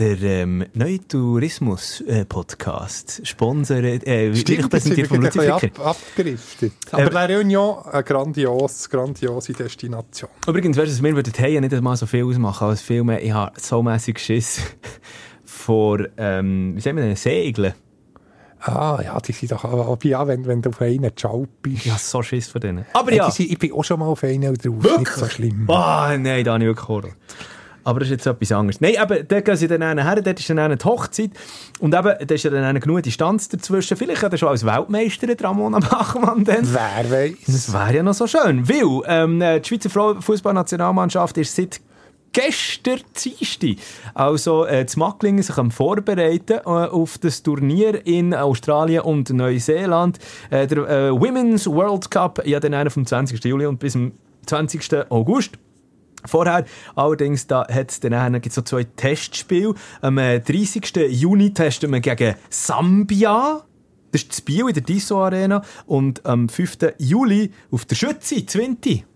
[0.00, 5.56] Der ähm, neue Tourismus-Podcast, Sponsor, äh, wirklich präsentiert vom Luzi Ficker.
[5.56, 6.72] ab, abgedriftet.
[6.90, 10.30] Aber Ähm, La Réunion, eine grandios, grandiose Destination.
[10.46, 13.22] Übrigens, weißt du, wir würden hier nicht mal so viel ausmachen als viel mehr.
[13.22, 14.62] Ich habe so mässig Schiss
[15.44, 17.74] vor, ähm, wie sagen wir denn, Segeln.
[18.60, 21.84] Ah, ja, die sind doch, aber ja, wenn, wenn du auf einen Ciao bist.
[21.84, 22.86] Ich habe so Schiss vor denen.
[22.94, 23.30] Aber Ja, ja.
[23.30, 24.98] sind, ich bin auch schon mal auf einen drauf.
[24.98, 25.68] Nicht so schlimm.
[25.68, 27.10] Ah, nein, da habe ich wirklich Horror.
[27.90, 28.80] Aber das ist jetzt etwas anderes.
[28.80, 31.30] Nein, eben, dort gehen sie dann her, dort ist dann die Hochzeit.
[31.80, 33.96] Und eben, da ist ja dann eine genug Distanz dazwischen.
[33.96, 36.72] Vielleicht hat er schon als Weltmeisterin Ramona Bachmann dann.
[36.72, 37.32] Wer weiß.
[37.48, 41.80] Das wäre ja noch so schön, weil ähm, die Schweizer Fußballnationalmannschaft ist seit
[42.32, 43.70] gestern Dienstag,
[44.14, 50.20] also äh, das Macklingen sich am Vorbereiten äh, auf das Turnier in Australien und Neuseeland.
[50.50, 53.44] Äh, der äh, Women's World Cup, ja dann einer vom 20.
[53.44, 54.12] Juli und bis zum
[54.46, 55.10] 20.
[55.10, 55.58] August.
[56.26, 59.74] Vorher, allerdings, da hat's dann gibt's so zwei Testspiele.
[60.00, 60.92] Am äh, 30.
[61.10, 63.62] Juni testen wir gegen Sambia.
[64.12, 65.62] Das ist das Bio in der Disso Arena.
[65.86, 66.78] Und am 5.
[66.98, 69.06] Juli auf der Schütze, 20.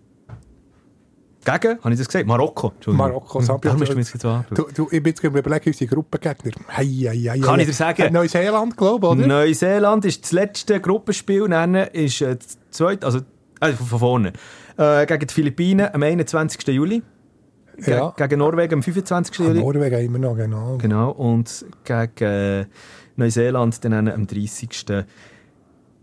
[1.45, 2.25] Gegen, habe ich das gesagt?
[2.25, 2.73] Marokko.
[2.87, 3.71] Marokko, Hm, Sambia.
[3.71, 4.23] Darum du jetzt.
[4.23, 6.51] Du, du, ich bin jetzt überlegen, unsere Gruppengegner.
[6.75, 8.01] Hei, hei, hei, Kann ich dir sagen?
[8.01, 9.27] Äh, Neuseeland, glaube ich, oder?
[9.27, 13.19] Neuseeland ist das letzte Gruppenspiel, dann ist äh, das zweite, also,
[13.59, 14.33] also von vorne.
[14.77, 16.67] Äh, gegen die Philippinen am 21.
[16.67, 17.01] Juli.
[17.77, 18.13] Ge Ja.
[18.17, 19.39] Gegen Norwegen am 25.
[19.39, 19.59] Ah, Juli.
[19.59, 20.77] Norwegen wir noch, genau.
[20.77, 22.65] Genau, und gegen äh,
[23.15, 25.05] Neuseeland dann am 30.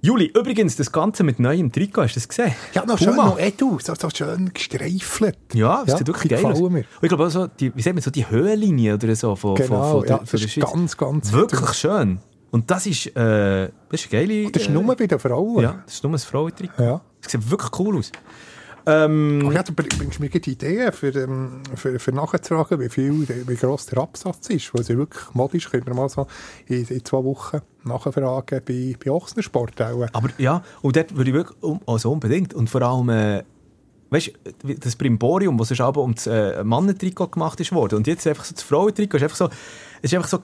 [0.04, 0.32] Juli.
[0.35, 2.52] Übrigens, das Ganze mit neuem Trikot, hast du das gesehen?
[2.74, 5.38] Ja, noch schön, noch Edu, so, so schön gestreifelt.
[5.54, 6.54] Ja, das Ja, sieht wirklich geil aus.
[6.54, 6.78] gefallen mir.
[6.80, 9.54] Und ich glaube auch so, die, wie sagt man, so die Höhenlinie oder so von,
[9.54, 10.72] Genau, von, von, ja, der, von das der ist Schweiz.
[10.72, 12.18] ganz, ganz Wirklich schön.
[12.50, 14.50] Und das ist, äh, das ist eine geile...
[14.50, 15.62] Das ist äh, nur bei den Frauen.
[15.62, 16.82] Ja, das ist nur ein Frauentrikot.
[16.82, 17.00] Ja.
[17.22, 18.11] Das sieht wirklich cool aus.
[18.86, 22.88] Ähm, Ach ja, du bring- bringst mir gleich Ideen für, ähm, für, für nachzufragen, wie
[22.88, 24.72] viel, wie gross der Absatz ist.
[24.74, 26.26] Weil es ja wirklich modisch, können wir mal so
[26.66, 30.06] in, in zwei Wochen nachfragen bei, bei Ochsensport auch.
[30.12, 33.42] aber ja, und dort würde ich wirklich, also unbedingt, und vor allem, äh,
[34.10, 38.26] weißt du, das Brimborium, was aber um das äh, Mannentrikot gemacht ist worden, und jetzt
[38.26, 39.46] einfach so das Frauentrikot, ist einfach so,
[40.02, 40.38] es ist einfach so,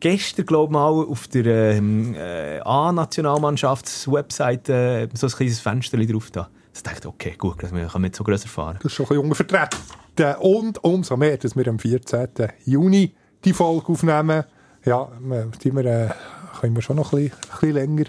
[0.00, 6.30] gestern, glaube ich mal, auf der ähm, äh, A-Nationalmannschafts-Webseite äh, so ein kleines Fenster drauf
[6.30, 6.48] da.
[6.74, 8.76] Ich dachte, okay, gut, wir können jetzt so grösser fahren.
[8.82, 10.40] Das ist schon ein bisschen untervertreten.
[10.40, 12.28] Und umso mehr, dass wir am 14.
[12.64, 14.44] Juni die Folge aufnehmen.
[14.84, 16.08] Ja, wir, die wir, äh,
[16.60, 18.04] können wir schon noch ein bisschen, ein bisschen länger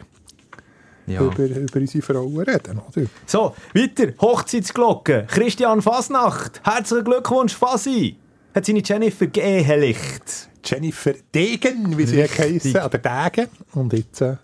[1.08, 1.22] Ja.
[1.22, 3.08] über, über unsere Frauen reden, oder?
[3.26, 4.14] So, weiter.
[4.22, 5.28] Hochzeitsglocke.
[5.30, 6.62] Christian Fasnacht.
[6.64, 8.16] Herzlichen Glückwunsch, Fasi.
[8.56, 10.50] Hat seine Jennifer geehelicht.
[10.64, 12.64] Jennifer Degen, wie sie Richtig.
[12.74, 13.50] heißen, oder Degen.
[13.74, 14.38] Und jetzt äh,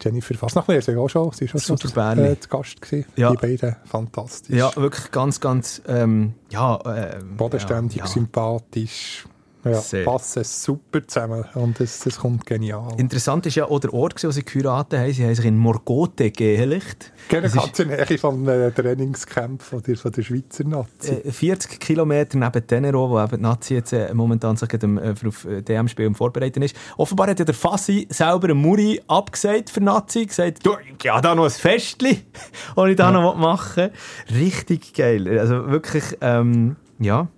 [0.00, 3.08] Jennifer Fasnacht, sie auch schon, sie ist auch schon äh, Gast gewesen.
[3.16, 3.30] Ja.
[3.30, 4.56] Die beiden fantastisch.
[4.56, 8.06] Ja, wirklich ganz, ganz, ähm, ja, ähm, Bodenständig, ja.
[8.06, 9.26] sympathisch.
[9.72, 10.04] Ja, Sehr.
[10.04, 12.88] passen super zusammen und es, es kommt genial.
[12.98, 15.12] Interessant ist ja auch der Ort, wo sie geheiratet haben.
[15.12, 19.82] Sie haben sich in Morgote Das ist- ganz in der Nähe vom äh, Trainingscamp von
[19.82, 21.12] der, von der Schweizer Nazi.
[21.12, 25.16] Äh, 40 Kilometer neben Tenero, wo eben die Nazi jetzt äh, momentan sich gerade, ähm,
[25.16, 26.74] für auf äh, DM-Spiel Vorbereiten ist.
[26.96, 31.34] Offenbar hat ja der Fassi selber einen Muri abgesagt für Nazi, gesagt, du, ja, da
[31.34, 32.22] noch ein Festli,
[32.76, 33.90] das ich da noch machen
[34.28, 34.38] will.
[34.40, 35.38] Richtig geil.
[35.38, 37.28] Also wirklich, ähm, ja.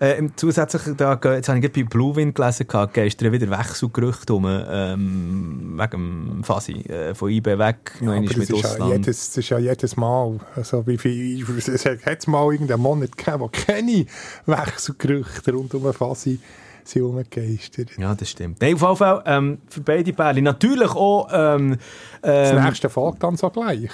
[0.00, 4.34] Äh, im zusätzlich, da, jetzt habe ich bei Blue Wind gelesen, gehabt, gestern wieder Wechselgerüchte
[4.34, 8.86] um, ähm, wegen dem Fassi, äh, von IB weg, noch einmal Aber mit ist, ja
[8.88, 13.40] jedes, es ist ja jedes Mal, also wie viel, es hat mal irgendeinen Monat gegeben,
[13.40, 14.06] wo keine
[14.46, 16.38] Wechselgerüchte rund um Fasi
[16.84, 17.96] sind rumgegeistert.
[17.98, 18.60] Ja, das stimmt.
[18.60, 20.44] Nein, auf jeden Fall ähm, für beide Pärchen.
[20.44, 21.78] Natürlich auch ähm,
[22.22, 23.90] Das ähm, nächste folgt dann so gleich.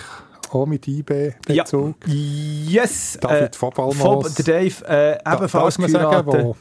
[0.52, 1.94] Auch mit ja, IB-Bezug.
[2.06, 3.58] yes, David äh.
[3.58, 3.74] Fob,
[4.36, 6.44] der Dave, äh, Da- ebenfalls darf man sagen, geheiratet.
[6.44, 6.56] wo,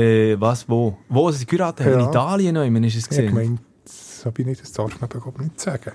[0.00, 0.96] Äh, was, wo?
[1.08, 1.92] Wo sie geheiratet haben?
[1.94, 2.00] Ja.
[2.04, 3.34] In Italien noch immer, ist es ich gesehen?
[3.34, 5.92] meine, so bin ich, das darf man aber nicht sagen.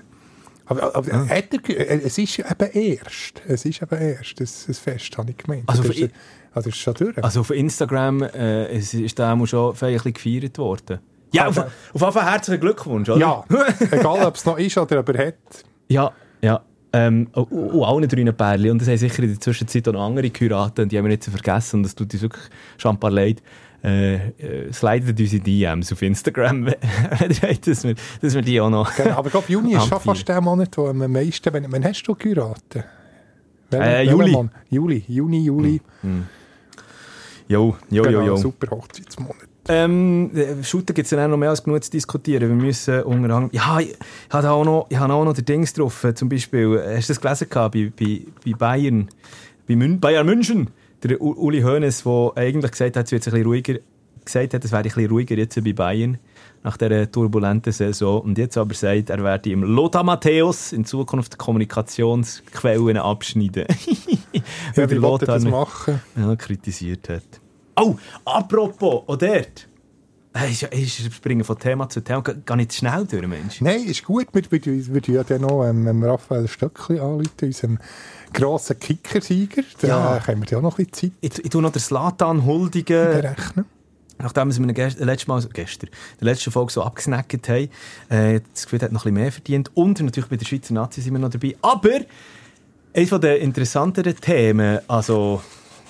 [0.66, 1.26] Aber, aber Ah.
[1.28, 1.36] er,
[1.70, 5.64] äh, es ist eben erst, es ist eben erst, das, das Fest, habe ich gemeint.
[5.68, 6.10] Also das, ist,
[6.52, 7.24] also das ist schon durch.
[7.24, 10.98] Also auf Instagram äh, es ist da schon feierlich gefeiert worden.
[11.32, 13.18] Ja, auf, auf jeden Fall herzlichen Glückwunsch, oder?
[13.18, 13.44] ja,
[13.90, 15.34] egal ob es noch ist oder ob er hat.
[15.88, 16.62] Ja, ja.
[16.94, 18.70] Ähm, und, und allen drei Pärchen.
[18.70, 21.10] Und es haben sicher in der Zwischenzeit auch noch andere geheiratet und die haben wir
[21.10, 21.76] nicht vergessen.
[21.76, 22.44] Und das tut uns wirklich
[22.76, 23.42] schon ein paar leid.
[23.84, 26.66] Äh, äh, slidet uns in DMs auf Instagram,
[27.18, 28.94] wenn dass wir, dass wir die auch noch...
[28.94, 31.52] Genau, aber ich glaube, Juni ist schon fast der Monat, wo am meisten...
[31.52, 32.84] Wann, wann hast du geheiratet?
[33.70, 34.48] Welchen- Äh, Juli.
[34.70, 35.80] Juli, Juni, Juli.
[36.02, 36.16] Jo,
[37.48, 38.36] jo, jo, Genau, jo.
[38.36, 39.48] super Hochzeitsmonat.
[39.68, 42.48] Ähm, äh, Shooter gibt es dann auch noch mehr als genug zu diskutieren.
[42.48, 43.50] Wir müssen unter anderem...
[43.52, 43.96] Ja, ich, ich
[44.32, 46.02] habe auch noch, ich habe auch noch den Dings drauf.
[46.04, 49.08] äh, Zum Beispiel, äh, hast du das gelesen gehabt, bei, bei, bei Bayern?
[49.68, 50.70] Bei Mün Bayern München?
[51.04, 53.74] Der U Uli Hoeneß, der eigentlich gesagt hat, es wird ein bisschen ruhiger...
[54.24, 56.18] Gesagt hat, es wäre ein bisschen ruhiger jetzt bei Bayern
[56.62, 58.20] nach dieser turbulenten Saison.
[58.20, 63.66] Und jetzt aber sagt, er werde im Lothar Matthäus in Zukunft Kommunikationsquellen abschneiden.
[64.32, 64.42] Ja,
[64.76, 66.00] Weil wie er das machen?
[66.16, 67.41] ja, kritisiert hat.
[67.76, 69.68] Oh, apropos, auch dort.
[70.70, 72.22] Ist springen von Thema zu Thema.
[72.22, 73.60] Geh nicht schnell durch, Mensch.
[73.60, 74.28] Nein, ist gut.
[74.32, 77.78] Wir würden ja dann noch ähm, ähm, Raphael Stöckli anrufen, unserem
[78.32, 79.62] grossen Kickersieger.
[79.82, 80.26] Da Ja.
[80.26, 83.04] haben wir ja auch noch ein bisschen Ich, ich tue noch den Slatan Zeit huldigen.
[83.04, 83.66] berechnen.
[84.18, 87.68] Nachdem wir ihn gest- letztes Mal, gestern, der letzten Folge so abgesnackt haben,
[88.08, 89.70] äh, das Gefühl, er hat noch ein bisschen mehr verdient.
[89.74, 91.56] Und natürlich bei der Schweizer Nazi sind wir noch dabei.
[91.60, 91.90] Aber
[92.94, 95.42] eines der interessanteren Themen, also,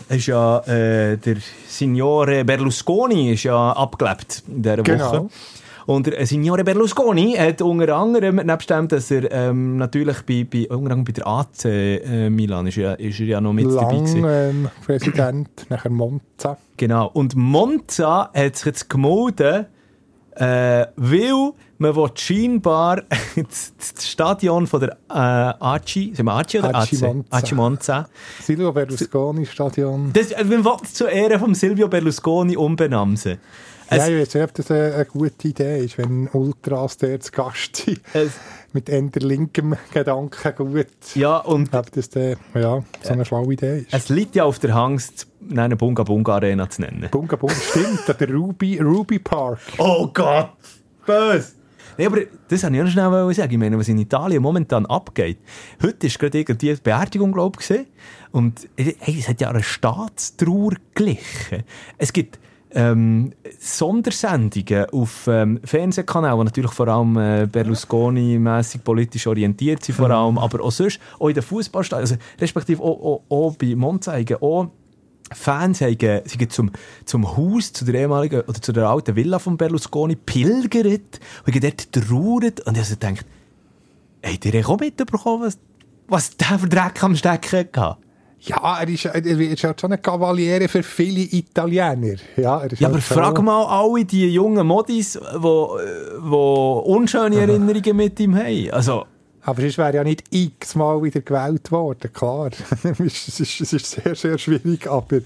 [0.09, 1.37] ist ja, äh, der
[1.69, 5.13] Signore Berlusconi ist ja abgelebt in dieser Genau.
[5.13, 5.29] Woche.
[5.85, 10.47] Und der äh, Signore Berlusconi hat unter anderem, nebst dem, dass er ähm, natürlich bei,
[10.51, 13.67] bei, unter anderem bei der AC äh, Milan ist, ja, ist er ja noch mit
[13.67, 14.25] dabei Lang gewesen.
[14.29, 16.57] ähm, Präsident, nachher Monza.
[16.77, 17.11] Genau.
[17.13, 19.67] Und Monza hat sich jetzt gemeldet,
[20.37, 23.03] äh, weil man will scheinbar
[23.37, 26.93] das Stadion von der äh, Aci, sind wir Aci oder AC?
[27.01, 27.25] Monza.
[27.31, 28.09] Aci Monza.
[28.41, 30.13] Silvio Berlusconi Stadion.
[30.13, 33.39] Das, äh, man will es zur Ehre von Silvio Berlusconi umbenamsen.
[33.91, 37.77] Ja, ich weiß nicht, ob das eine, gute Idee ist, wenn Ultras der zu Gast
[37.77, 38.01] sind.
[38.73, 40.87] Mit eher linkem Gedanken gut.
[41.15, 43.93] ja, und Ob das der, ja, so eine schlaue Idee ist.
[43.93, 45.27] es liegt ja auf der Hand,
[45.57, 47.09] eine Bunga Bunga Arena zu nennen.
[47.11, 49.61] Bunga Bunga, stimmt, der Ruby, Ruby Park.
[49.79, 50.51] Oh Gott,
[51.07, 51.53] böse.
[51.99, 53.53] Nee, aber das wollte ich auch noch schnell sagen.
[53.53, 55.39] Ich meine, was in Italien momentan abgeht.
[55.83, 57.87] Heute ist gerade irgendwie die Beerdigung, glaube ich, gewesen.
[58.31, 61.65] Und hey, es hat ja eine Staatstrauer glichen.
[61.99, 62.39] Es gibt
[62.75, 70.11] ähm, Sondersendungen auf ähm, Fernsehkanälen, die natürlich vor allem äh, Berlusconi-mässig politisch orientiert sind, vor
[70.11, 74.17] allem, aber auch sonst, auch in den Fußballstadien, also respektive auch, auch, auch bei Monza,
[74.41, 74.71] auch
[75.35, 76.71] Fans haben, sind zum,
[77.05, 81.61] zum Haus, zu der ehemaligen, oder zu der alten Villa von Berlusconi pilgert und haben
[81.61, 82.61] dort trauert.
[82.61, 83.27] Und ich also gedacht,
[84.25, 85.59] habt ihr auch mitbekommen, was,
[86.09, 87.97] was der für Dreck am Stecken hatte?
[88.45, 92.17] Ja, er ist, er ist halt schon ein Kavaliere für viele Italiener.
[92.37, 97.37] Ja, er ist Ja, halt aber frag mal alle die jungen Modis, die wo unschöne
[97.37, 98.71] Erinnerungen mit ihm haben.
[98.73, 99.05] Also,
[99.45, 102.51] Aber sonst wäre ja nicht x-mal wieder gewählt worden, klar.
[102.85, 105.19] es, ist, es ist sehr, sehr schwierig, aber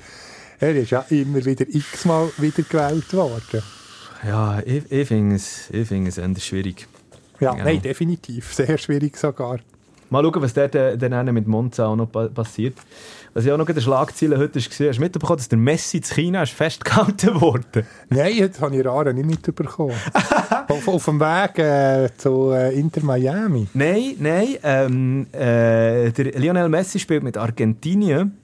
[0.59, 3.63] er ist ja immer wieder x-mal wieder gewählt worden.
[4.27, 6.87] ja, ich, ich finde es, ich finde es eher schwierig.
[7.41, 7.65] Ja, Genau.
[7.65, 8.55] nein, definitiv.
[8.55, 9.59] Sehr schwierig sogar.
[10.09, 12.79] Mal schauen, was dort äh, dann mit Monza auch noch pa passiert.
[13.37, 16.01] Was ich auch noch in den Schlagzeilen heute gesehen, hast du mitbekommen, dass der Messi
[16.01, 17.85] zu China ist festgehalten wurde?
[18.09, 19.93] Nein, das habe ich Rare nicht mitbekommen.
[20.69, 23.67] auf, auf dem Weg äh, zu äh, Inter Miami.
[23.75, 24.57] Nein, nein.
[24.63, 28.39] Ähm, äh, der Lionel Messi spielt mit Argentinien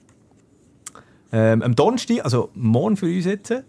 [1.31, 3.63] ähm, am Donnerstag, also morgen für uns jetzt, ein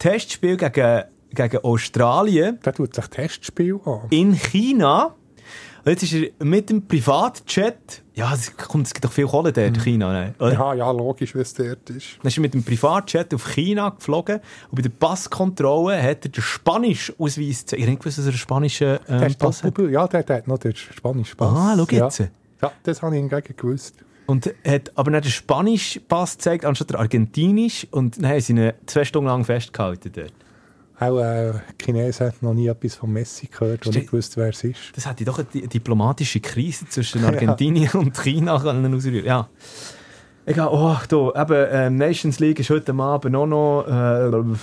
[0.00, 4.08] Testspiel gegen, gegen Australien Da tut sich Testspiel an.
[4.10, 5.14] in China.
[5.84, 9.52] Und jetzt ist er mit dem Privatjet, ja, es kommt, es gibt doch viel Kohle
[9.52, 10.34] dort in China, ne?
[10.38, 10.52] oder?
[10.52, 12.18] Ja, ja, logisch, wie es dort ist.
[12.20, 14.36] Dann ist er mit dem Privatjet auf China geflogen
[14.70, 17.82] und bei der Passkontrolle hat er den Spanisch-Ausweis gezeigt.
[17.82, 19.76] Ich gewusst, dass er einen spanischen ähm, Pass hat.
[19.78, 21.52] Ja, der, der hat noch den spanischen Pass.
[21.52, 22.18] Ah, schau jetzt.
[22.20, 22.26] Ja.
[22.62, 23.96] ja, das habe ich hingegen gewusst.
[24.26, 27.88] Und hat aber nicht den spanischen Pass gezeigt, anstatt den argentinischen.
[27.90, 30.32] Und dann haben sie ihn zwei Stunden lang festgehalten dort.
[31.00, 31.52] Auch äh,
[31.82, 34.78] Chinesen haben noch nie etwas von Messi gehört und nicht gewusst, wer es ist.
[34.94, 39.48] Das hätte doch eine di- diplomatische Krise zwischen Argentinien und China können ausrühren Ja.
[40.44, 43.84] Egal, oh, da, eben, ähm, Nations League ist heute Abend auch noch.
[43.86, 44.56] Äh,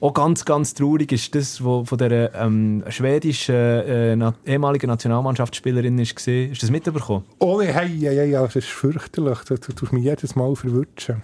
[0.00, 5.98] auch ganz, ganz traurig ist das, was von der ähm, schwedischen äh, na ehemaligen Nationalmannschaftsspielerin
[5.98, 6.50] ist gesehen.
[6.50, 7.24] Hast du das mitbekommen?
[7.38, 9.38] Oh, hey, hey, hey, ja, das ist fürchterlich.
[9.48, 11.22] Du, du tust mich jedes Mal verwutschen.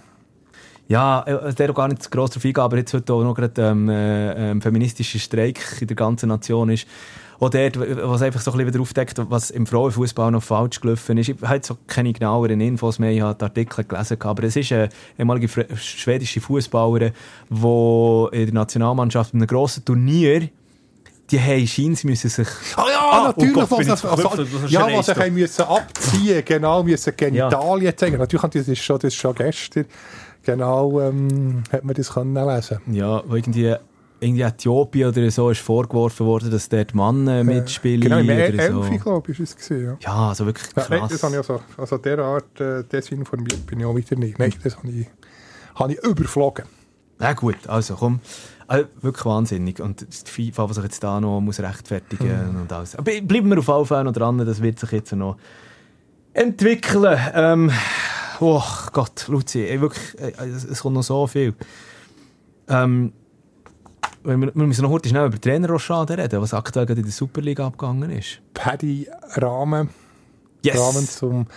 [0.91, 3.61] Ja, äh, der auch gar nicht gross darauf eingehen, aber jetzt heute auch noch gerade
[3.61, 6.85] ähm, äh, ähm, feministischer Streik in der ganzen Nation ist.
[7.39, 11.17] Auch dort, was einfach so ein bisschen wieder aufdeckt, was im Frauenfußball noch falsch gelaufen
[11.17, 11.29] ist.
[11.29, 14.57] Ich habe jetzt so keine genaueren Infos mehr, ich habe die Artikel gelesen, aber es
[14.57, 17.13] ist eine ehemalige schwedische Fußballerin,
[17.49, 20.49] die in der Nationalmannschaft in einem grossen Turnier
[21.31, 22.47] die haben scheinen, sie müssen sich...
[22.75, 23.55] Ah ja, Ah, natürlich.
[23.55, 28.17] oh Gott, was, was, was, ja, was sie müssen abziehen genau, müssen Genitalien zeigen.
[28.17, 29.85] Natürlich, das ist schon, das ist schon gestern,
[30.43, 33.75] genau, ähm, hat man das können lesen Ja, irgendwie...
[34.23, 38.83] Irgendwie Äthiopien oder so ist vorgeworfen worden, dass dort Männer mitspielen Genau, im oder so.
[38.83, 39.97] Elfi, glaube ich, ist es gewesen, ja.
[39.99, 40.89] Ja, also wirklich Ja, krass.
[40.91, 44.37] nein, das habe ich also, also derart äh, desinformiert bin ich auch wieder nicht.
[44.37, 45.07] Nein, das habe ich,
[45.73, 46.65] habe ich überflogen.
[47.17, 48.19] Na gut, also komm.
[48.67, 49.81] Also, wirklich wahnsinnig.
[49.81, 52.95] Und die FIFA, was sich jetzt da noch muss rechtfertigen und alles.
[52.95, 55.37] Aber bleiben wir auf alle Fälle noch dran, das wird sich jetzt noch
[56.33, 57.19] entwickeln.
[57.33, 57.71] Ähm,
[58.41, 61.53] oh Gott, Luzi, ey, wirklich, ey, es, kommt noch so viel.
[62.67, 63.13] Ähm,
[64.23, 67.13] wir, wir müssen noch heute schnell über Trainer Rochade reden, was aktuell gerade in der
[67.13, 68.39] Superliga abgegangen ist.
[68.53, 69.89] Paddy Rahmen,
[70.63, 70.79] Yes!
[70.79, 71.47] Rahmen zum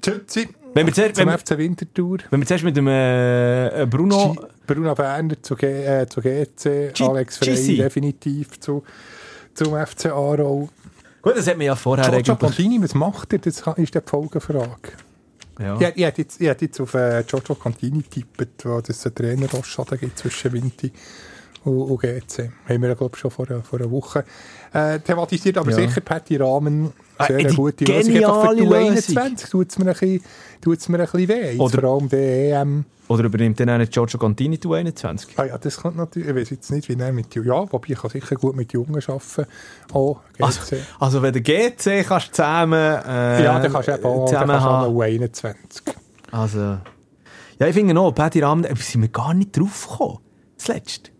[0.00, 2.18] Tützi, Wenn wir zuerst, zum wenn, FC Winterthur.
[2.30, 4.32] wenn wir zuerst mit dem äh, Bruno...
[4.34, 8.82] Gi- Bruno Berner zu, G, äh, zu GC, Gi- Alex Frey definitiv zu,
[9.54, 10.68] zum FC Aarau.
[11.22, 12.82] Gut, das hat man ja vorher Giorgio eigentlich...
[12.82, 13.38] Was macht er?
[13.38, 14.92] Das ist die Folgefrage.
[15.58, 15.80] Ja.
[15.80, 19.48] Ich, ich, jetzt, ich hätte jetzt auf äh, Giorgio Contini getippt, wo es einen Trainer
[19.96, 20.92] gibt zwischen Vinti
[21.66, 22.50] und, und GC.
[22.68, 24.24] Haben wir, glaube ich, schon vor, einer- vor einer Woche
[24.72, 25.58] äh, thematisiert.
[25.58, 25.76] Aber Ja.
[25.76, 28.14] sicher, Patty Rahmen, Ah, sehr eine gute Lösung.
[28.14, 30.20] Einfach für die geniale U21 tut es mir ein bisschen,
[30.60, 31.50] tut's mir ein bisschen weh.
[31.52, 32.84] Jetzt Oder- vor allem der EM.
[33.08, 35.38] Oder übernimmt dann auch Giorgio Contini die 21?
[35.38, 37.90] Ah ja, das kommt natürlich, ich weiß jetzt nicht, wie er mit Jungen, ja, wobei
[37.90, 39.46] ich kann sicher gut mit Jungen arbeiten.
[39.92, 40.42] Oh, GC.
[40.44, 44.18] Also, also wenn der GC kannst du zusammen äh, ja, dann kannst du eben auch,
[44.18, 45.54] dann zusammen kannst auch noch U21.
[46.32, 50.18] Also, ja, ich finde noch, Patty Rahmen, sind wir gar nicht drauf gekommen.
[50.58, 51.10] Das Letzte.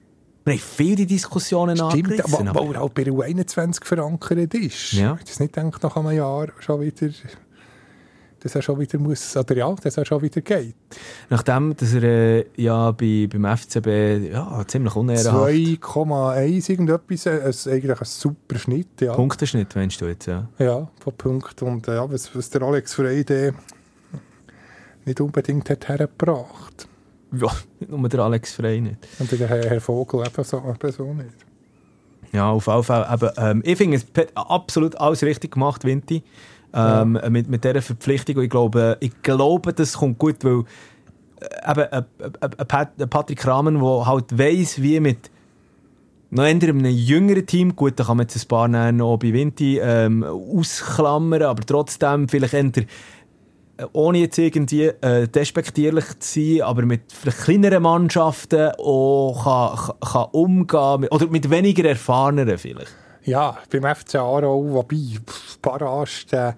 [0.47, 2.49] Wir haben viele Diskussionen Stimmt, angerissen.
[2.49, 4.93] aber, aber er auch bei der U21 verankert ist.
[4.93, 5.17] Ja.
[5.19, 7.11] Ich das nicht denkt, nach einem Jahr schon wieder,
[8.39, 10.77] dass er schon wieder muss, oder ja, dass er schon wieder geht.
[11.31, 18.01] Nachdem, dass er äh, ja bei, beim FCB ja, ziemlich unehrenhaft 2,1 irgendetwas, äh, eigentlich
[18.01, 19.15] ein super Schnitt, ja.
[19.15, 20.49] Punkteschnitt, meinst du jetzt, ja.
[20.61, 21.67] Ja, von Punkten.
[21.67, 23.53] Und äh, ja, was, was der Alex Freyde
[25.07, 26.87] nicht unbedingt hat hergebracht.
[27.81, 28.97] Ja, nur der Alex Frey nicht.
[29.19, 31.29] Und der Herr, Vogel eben so, eben so nicht.
[32.33, 33.07] Ja, auf jeden Fall.
[33.13, 36.23] Eben, ähm, ich finde es pe- absolut alles richtig gemacht, Vinti.
[36.75, 38.37] Ähm, mit, mit dieser Verpflichtung.
[38.37, 40.65] Und ich glaube, ich glaube, das kommt gut, weil
[41.41, 41.81] äh, eben,
[42.41, 45.31] äh, Pat- äh, Patrick Rahmen, der halt weiss, wie mit
[46.31, 49.79] noch eher einem jüngeren Team, gut, da kann man jetzt ein paar noch bei Vinti
[49.79, 52.87] ähm, ausklammern, aber trotzdem vielleicht äh,
[53.93, 57.03] ohne jetzt irgendwie äh, despektierlich zu sein, aber mit
[57.45, 62.95] kleineren Mannschaften auch kann, kann, umgehen mit, oder mit weniger erfahreneren vielleicht.
[63.25, 65.19] Ja, beim FC Aarau, wobei,
[65.61, 66.57] Barrage, der,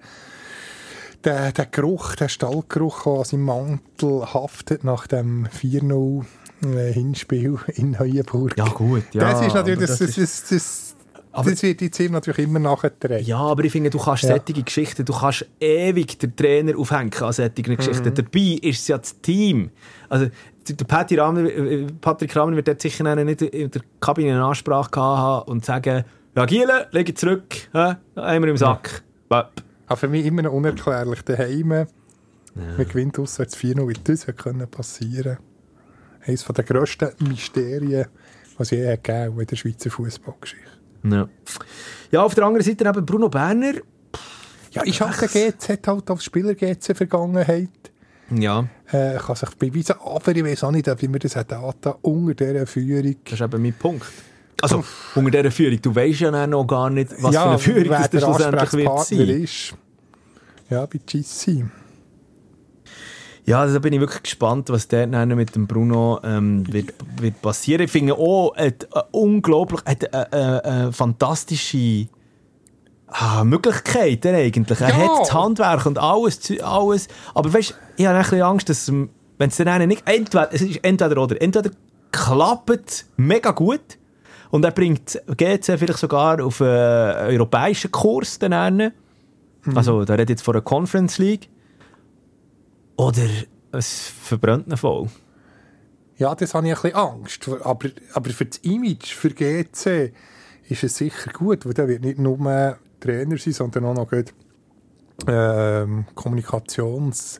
[1.23, 6.25] der, der Geruch, der Stallgeruch, der an seinem Mantel haftet nach dem 4-0
[6.63, 8.57] äh, Hinspiel in Neuenburg.
[8.57, 9.31] Ja gut, ja.
[9.31, 10.88] das ist natürlich, das, das, das, das,
[11.31, 13.23] Aber- das wird jetzt ihm natürlich immer nachgetragen.
[13.23, 14.29] ja, aber ich finde, du kannst Ja.
[14.45, 17.77] solche Geschichten, du kannst ewig den Trainer aufhängen an solchen Mhm.
[17.77, 18.13] Geschichten.
[18.13, 19.69] Dabei ist es ja das Team.
[20.09, 20.27] Also,
[20.67, 24.99] der Patty Rahmen, äh, Patrick Rahmen wird dort sicher nicht in der Kabine eine Ansprache
[24.99, 26.03] haben und sagen,
[26.35, 27.43] Ja, Giele, lege zurück.
[27.73, 27.95] Hä?
[28.15, 29.03] Einmal im Sack.
[29.31, 29.49] Ja.
[29.87, 31.23] Aber für mich immer noch unerklärlich.
[31.23, 31.85] Daheim, ja.
[32.77, 35.37] mit Gewinn auswärts 4-0, wie das hätte können passieren
[36.25, 38.05] Eines der grössten Mysterien,
[38.57, 40.67] was je gegeben in der Schweizer Fußballgeschichte.
[41.03, 41.29] Ja.
[42.11, 43.73] ja, auf der anderen Seite eben Bruno Berner.
[44.71, 47.69] Ja, ich habe GC halt auf Spieler-GC-Vergangenheit.
[48.35, 48.67] Ja.
[48.91, 51.51] Äh, kann sich beweisen, aber ich weiß auch nicht, wie man das hat
[52.01, 53.15] unter dieser Führung.
[53.23, 54.05] Das ist eben mein Punkt.
[54.61, 54.83] Also,
[55.15, 58.23] unter dieser Führung, du weißt ja noch gar nicht, was ja, für eine Führung das
[58.23, 59.29] schlussendlich wird sein.
[59.29, 59.73] Ist.
[60.69, 61.65] Ja, bei GC.
[63.45, 67.41] Ja, also da bin ich wirklich gespannt, was der mit dem Bruno ähm, wird, wird
[67.41, 67.83] passieren.
[67.83, 72.07] Ich finde auch, er hat eine unglaublich, eine, eine fantastische
[73.07, 74.81] ah, Möglichkeiten eigentlich.
[74.81, 74.95] Er ja.
[74.97, 77.07] hat das Handwerk und alles, alles.
[77.33, 78.91] Aber weißt, ich habe ein bisschen Angst, dass
[79.39, 81.71] wenn es dann nicht, entweder, es ist entweder oder, entweder
[82.11, 83.97] klappt mega gut
[84.51, 88.93] und er bringt GC vielleicht sogar auf einen europäischen Kurs dann
[89.63, 89.77] mhm.
[89.77, 91.49] Also, da redet jetzt von der Conference League.
[92.99, 93.27] Oder
[93.71, 95.07] es verbrennt ihn voll.
[96.17, 97.47] Ja, das habe ich ein bisschen Angst.
[97.47, 100.11] Aber, aber für das Image, für GC,
[100.67, 104.33] ist es sicher gut, weil da wird nicht nur Trainer sein, sondern auch noch gut,
[105.27, 107.39] ähm, Kommunikations-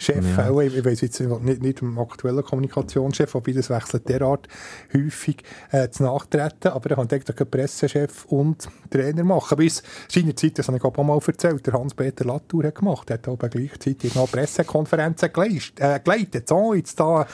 [0.00, 0.48] Chef, ja.
[0.48, 4.48] auch, ich weiß jetzt nicht, nicht dem aktuellen Kommunikationschef, wobei das wechselt derart
[4.94, 5.42] häufig
[5.72, 9.58] äh, zu nachtreten, aber er kann direkt Pressechef und Trainer machen.
[9.58, 13.14] Bis seiner Zeit, das habe ich auch mal erzählt, der Hans-Peter Latour hat gemacht, er
[13.14, 15.78] hat aber gleichzeitig noch Pressekonferenzen geleitet.
[15.78, 16.48] Äh, geleitet.
[16.48, 17.26] So, jetzt da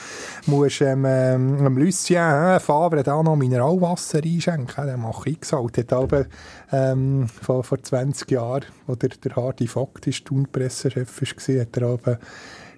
[0.47, 5.77] musst du ähm, ähm, Lucien äh, Favre da noch Mineralwasser einschenken, der mache ich gesagt.
[5.77, 6.25] Hat aber
[6.73, 11.87] ähm, vor, vor 20 Jahren, wo der, der Hardy Vogt ist, Pressechef war, hat er
[11.87, 12.19] aber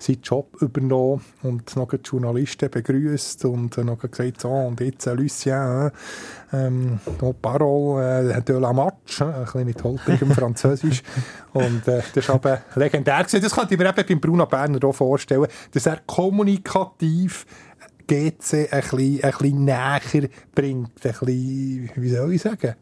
[0.04, 5.14] seinen Job übernommen und noch die Journalisten begrüßt und noch gesagt, so, und jetzt äh,
[5.14, 5.92] Lucien,
[6.52, 7.00] äh, ähm,
[7.42, 11.04] Parole äh, de la Match, äh, ein bisschen mit holprigem Französisch.
[11.54, 13.42] und äh, das ist aber legendär gewesen.
[13.42, 17.46] Das könnte ich mir eben beim Bruno Berner auch vorstellen, dass er kommunikativ
[18.08, 20.02] GC ein bisschen, ein bisschen näher
[20.56, 22.76] bringt, ein bisschen, wie soll ich sagen,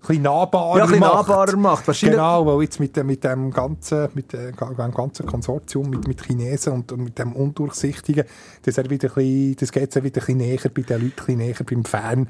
[0.00, 1.28] bisschen nahbarer, ja, ein bisschen macht.
[1.28, 2.00] nahbarer macht.
[2.00, 6.92] Genau, weil jetzt mit, mit dem ganzen, mit dem ganzen Konsortium, mit, mit Chinesen und,
[6.92, 8.24] und mit dem Undurchsichtigen,
[8.62, 11.12] das, er wieder ein bisschen, das geht wieder ein bisschen näher bei den Leuten, ein
[11.16, 12.28] bisschen näher beim Fan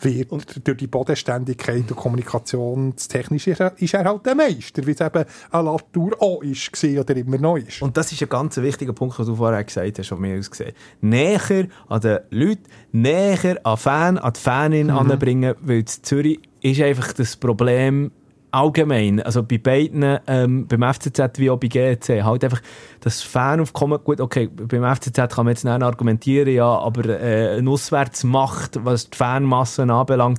[0.00, 0.32] wird.
[0.32, 5.00] Und durch die Bodenständigkeit und Kommunikationstechnisch ist er, ist er halt der Meister, wie es
[5.00, 7.82] eben ein Latour auch ist, oder immer noch ist.
[7.82, 10.50] Und das ist ein ganz wichtiger Punkt, was du vorher gesagt hast, von mir aus
[10.50, 10.72] gesehen.
[11.00, 14.96] Näher an den Leuten, näher an Fan, an die Fanin mhm.
[14.96, 16.40] anbringen, weil in Zürich
[16.70, 18.10] ist einfach das Problem
[18.50, 22.62] allgemein, also bei beiden, ähm, beim FCZ wie auch bei GC, halt einfach
[23.00, 27.68] das Fanaufkommen, gut, okay, beim FCZ kann man jetzt nicht argumentieren, ja, aber äh, eine
[27.68, 30.38] Auswärtsmacht, was die Fanmassen anbelangt,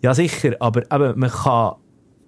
[0.00, 1.74] ja sicher, aber eben, man kann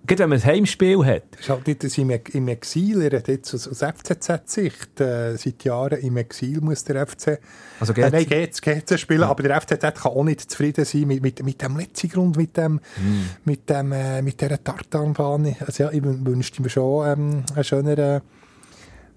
[0.04, 1.22] Gerade wenn man ein Heimspiel hat.
[1.30, 5.36] Das ist halt nicht das im, im Exil, er hat jetzt aus, aus FCZ-Sicht, äh,
[5.36, 7.38] seit Jahren im Exil muss der FC,
[7.78, 9.28] also äh, nein, geht's, geht's spielen, ja.
[9.28, 12.56] aber der FCZ kann auch nicht zufrieden sein mit, mit, mit dem letzten Grund, mit
[12.56, 12.80] dem, mm.
[13.44, 15.54] mit dem, äh, mit dieser Tartanbahn.
[15.60, 18.22] Also ja, ich wünschte mir schon ähm, einen schöneren,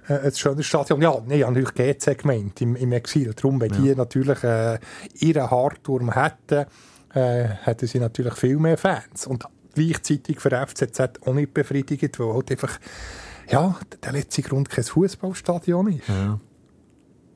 [0.08, 1.02] äh, ein schönes Stadion.
[1.02, 3.34] Ja, nein, ich habe natürlich GC gemeint, im, im Exil.
[3.34, 3.80] Darum, wenn ja.
[3.80, 4.78] die natürlich äh,
[5.20, 6.66] ihren Hardturm hätten,
[7.16, 9.26] äh, hätten sie natürlich viel mehr Fans.
[9.26, 9.46] Und
[9.76, 12.80] gleichzeitig für FCZ auch nicht befriedigt, weil halt einfach
[13.50, 16.08] ja, der letzte Grund kein Fußballstadion ist.
[16.08, 16.40] Ja.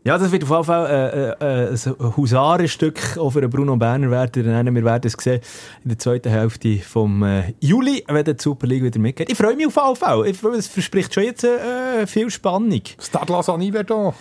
[0.05, 4.09] Ja, das wird auf jeden Fall äh, äh, äh ein Husarenstück auch für Bruno Berner
[4.09, 4.73] werden.
[4.73, 5.41] Wir werden es sehen
[5.83, 9.29] in der zweiten Hälfte vom äh, Juli, wenn die Super League wieder mitgeht.
[9.29, 10.25] Ich freue mich auf Fall.
[10.27, 12.81] Es verspricht schon jetzt äh, viel Spannung.
[12.97, 14.13] Stade Lausanne Yverdon.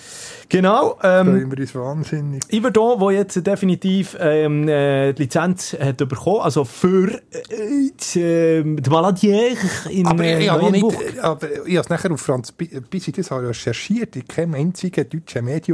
[0.49, 0.99] Genau.
[1.03, 2.43] Ähm, freuen wir uns wahnsinnig.
[2.53, 7.21] Yverdon, der jetzt definitiv ähm, äh, die Lizenz hat bekommen, also für
[7.51, 9.57] die, äh, die Maladière
[9.91, 13.49] in aber, äh, nicht, aber ich habe es nachher auf Franz, bis ich das habe
[13.49, 15.68] recherchiert, in keinem einzigen deutschen Medium,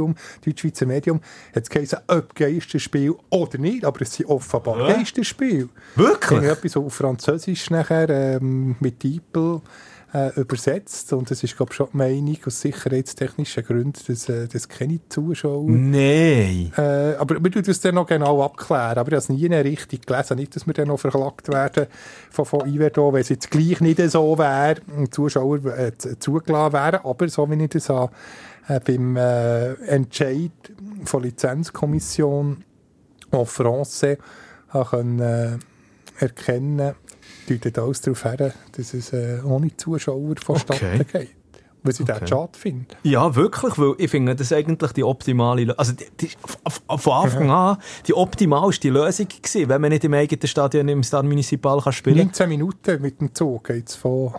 [0.45, 1.21] Deutschschweizer Medium,
[1.55, 4.95] hat es geheißen, ob Geisterspiel oder nicht, aber es sind offenbar ja.
[4.95, 5.69] Geisterspiele.
[5.95, 6.41] Wirklich?
[6.41, 9.61] Ich habe etwas auf Französisch nachher ähm, mit Diepel
[10.15, 11.11] äh, übersetzt.
[11.13, 14.99] Und das ist, glaube ich, schon die Meinung aus sicherheitstechnischen Gründen, dass äh, das keine
[15.09, 15.69] Zuschauer.
[15.69, 16.71] Nein.
[16.77, 18.97] Äh, aber wir tun das dann noch genau abklären.
[18.97, 20.37] Aber ich habe es nie richtig gelesen.
[20.37, 21.87] Nicht, dass wir dann noch verklagt werden
[22.29, 24.77] von, von Iverdo, wenn es jetzt gleich nicht so wäre,
[25.11, 26.99] Zuschauer äh, zugelassen wären.
[27.03, 28.13] Aber so wie ich das habe,
[28.67, 30.51] beim äh, Entscheid
[31.03, 32.63] von Lizenzkommission
[33.31, 33.45] en
[34.69, 35.57] habe können, äh,
[36.19, 36.95] erkennen
[37.47, 41.25] deutet alles darauf her, dass es äh, ohne Zuschauer vonstatten okay.
[41.25, 41.35] geht.
[41.83, 42.13] was ich Okay.
[42.13, 42.27] okay.
[42.27, 42.95] schade finde.
[43.03, 45.77] Ja, wirklich, weil ich finde, das ist eigentlich die optimale Lösung.
[45.77, 46.31] Also, die, die,
[46.97, 51.27] von Anfang an, die optimalste Lösung gewesen, wenn man nicht im eigenen Stadion, im Stade
[51.27, 54.33] Municipal kann spielen 19 Minuten mit dem Zug geht es von,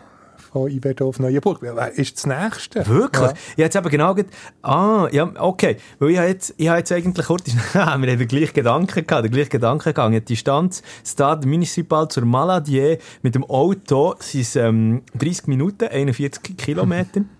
[0.57, 1.59] von auf Neuenburg.
[1.61, 2.87] Wer ist das Nächste?
[2.87, 3.23] Wirklich?
[3.23, 3.33] Ja.
[3.33, 5.77] Ich habe jetzt eben genau gedacht, ah, ja, okay.
[5.99, 9.25] Weil ich habe jetzt, ich habe jetzt eigentlich kurz, wir haben den gleichen Gedanken gehabt,
[9.25, 10.15] den gleichen Gedanken gegangen.
[10.15, 17.23] Die Distanz, Stade Municipal zur Maladier mit dem Auto sind ähm, 30 Minuten, 41 Kilometer.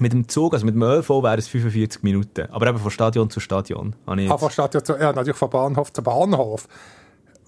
[0.00, 2.46] Mit dem Zug, also mit dem ÖV, wären es 45 Minuten.
[2.52, 3.96] Aber eben von Stadion zu Stadion.
[4.06, 6.68] Ah, von Stadion zu, ja, natürlich von Bahnhof zu Bahnhof.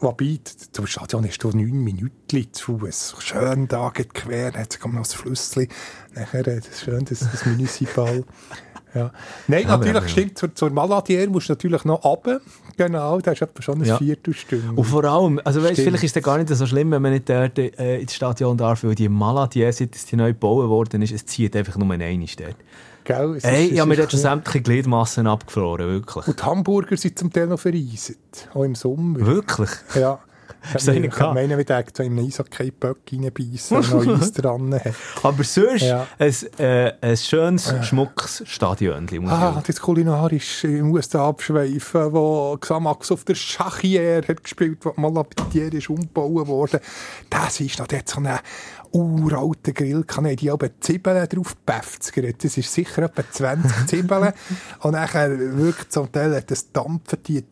[0.01, 0.41] Wobei,
[0.73, 3.17] zum Stadion ist du neun Minuten zu Fuß.
[3.19, 5.69] Schön da geht quer, jetzt kommt noch das Flüssli.
[6.15, 8.25] Nachher äh, das ist schön, das, das Municipal.
[8.93, 9.13] Ja.
[9.47, 10.09] Nein, Ja, natürlich ja.
[10.09, 12.41] stimmt, zur, zur Maladier musst du natürlich noch runter.
[12.77, 13.97] Genau, das ist etwa schon eine Ja.
[13.97, 14.73] Viertelstunde.
[14.75, 17.29] Und vor allem, also weißt, vielleicht ist es gar nicht so schlimm, wenn man nicht
[17.29, 21.25] dort äh, ins Stadion darf, weil die Maladier, seit die neu gebaut worden ist, es
[21.25, 22.57] zieht einfach nur eine dort.
[23.05, 26.27] Gell, es Ey, ist- ich habe mir dort schon sämtliche Gliedmassen abgefroren, wirklich.
[26.27, 28.15] Und die Hamburger sind zum Teil noch verreist.
[28.55, 29.21] Auch im Sommer.
[29.25, 29.71] Wirklich?
[29.95, 30.19] Ja.
[30.77, 34.93] Ich meine, wie der so in einen Eishockey-Böck reinbeissen und noch Eis dran hat.
[35.23, 36.07] Aber sonst Ja.
[36.19, 39.07] ein, äh, ein schönes, schmuckes Stadion.
[39.11, 44.79] ich Ah, das kulinarisch, ich muss da abschweifen, wo Xamax auf der Schachier hat gespielt,
[44.83, 46.81] wo mal Malabitier ist umgebaut worden.
[47.31, 48.21] Das ist noch dort so
[48.93, 52.43] ein uralter Grillkanal, die haben Zwiebeln drauf gepfeffert.
[52.45, 54.33] Das ist sicher etwa 20 Zwiebeln.
[54.81, 57.45] und nachher wirklich zum Teil hat das dampfen die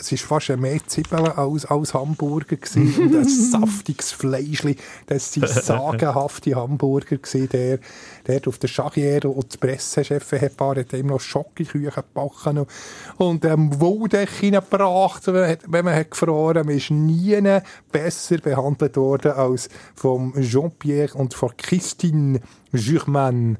[0.00, 2.94] es ist fast mehr Zwiebeln als, als Hamburger gewesen.
[3.02, 4.76] und ein saftiges Fleischli.
[5.06, 7.78] Das sind sagenhafte Hamburger gewesen, der,
[8.26, 12.66] der auf der Schachier und das Pressechef hat ein paar, hat ihm noch Schokoküchen gebacken
[13.16, 16.66] und, ähm, Woldech hineingebracht, wenn man hat- gefroren.
[16.66, 17.40] Man ist nie
[17.90, 20.32] besser behandelt worden als vom
[20.74, 22.40] Jean-Pierre und von Christine
[22.72, 23.58] Jurman.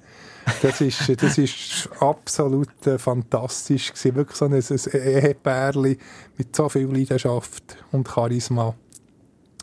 [0.63, 4.15] Das ist, das ist absolut äh, fantastisch gewesen.
[4.15, 5.99] Wirklich so ein, ein Ehepärli
[6.37, 8.75] mit so viel Leidenschaft und Charisma.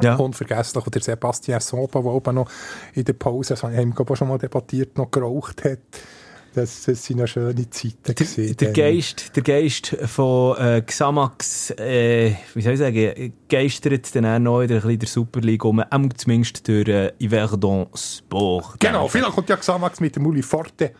[0.01, 0.15] Ja.
[0.15, 0.83] Unvergesslich.
[0.83, 2.49] Und der Sebastian Soba, der oben noch
[2.93, 5.79] in der Pause, das haben wir schon mal debattiert, noch geraucht hat.
[6.53, 8.57] Das, das sind noch schöne Zeiten Der, gewesen.
[8.57, 8.73] der, dann.
[8.73, 14.61] Geist, der Geist von äh, Xamax, äh, wie soll ich sagen, geistert dann auch noch
[14.61, 18.79] wieder ein bisschen der Super League um, ähm, zumindest durch äh, Yverdon Sport.
[18.79, 20.91] Genau, vielleicht kommt ja Xamax mit dem Uli Forte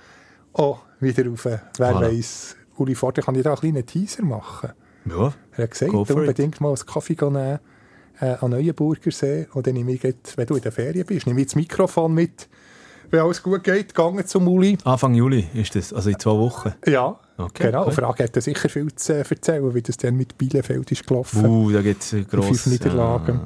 [0.53, 1.45] auch wieder rauf.
[1.45, 2.01] Wer Voilà.
[2.01, 4.71] weiss, Uli Forte kann ich da einen kleinen Teaser machen.
[5.09, 5.33] Ja.
[5.57, 6.11] Er hat gesagt, for it.
[6.11, 7.59] unbedingt mal einen Kaffee nehmen
[8.19, 9.47] äh, an Neuenburger See.
[9.53, 12.47] Und dann nehme ich, wenn du in der Ferien bist, nehme ich das Mikrofon mit.
[13.11, 14.77] Wenn alles gut geht, gegangen zum Uli.
[14.85, 16.73] Anfang Juli ist das, also in zwei Wochen.
[16.87, 17.83] Ja, Okay, genau.
[17.83, 17.91] okay.
[17.91, 21.45] Frage hat er sicher viel zu äh, erzählen, wie das dann mit Bielefeld ist gelaufen.
[21.45, 22.53] Uh, da gibt es grosse...
[22.53, 23.39] fünf Niederlagen.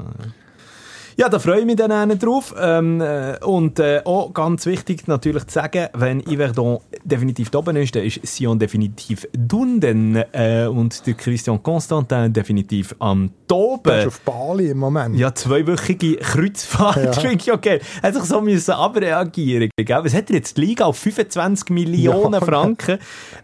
[1.18, 2.53] Ja, da freue ich mich dann auch drauf.
[2.59, 7.78] Ähm, äh, und äh, auch ganz wichtig natürlich zu sagen, wenn Yverdon definitiv da oben
[7.78, 13.47] ist, dann ist Sion definitiv dunden äh, und der Christian Constantin definitiv am Der ist
[13.47, 14.07] Toben.
[14.07, 15.16] auf Bali im Moment.
[15.18, 17.13] Ja, zweiwöchige Kreuzfahrt, Ja.
[17.22, 17.80] finde ich okay.
[18.01, 19.99] Er hat sich so müssen abreagieren gell?
[20.03, 20.57] Was hat er jetzt?
[20.57, 22.41] Die Liga auf 25 Millionen Ja.
[22.41, 22.97] Franken?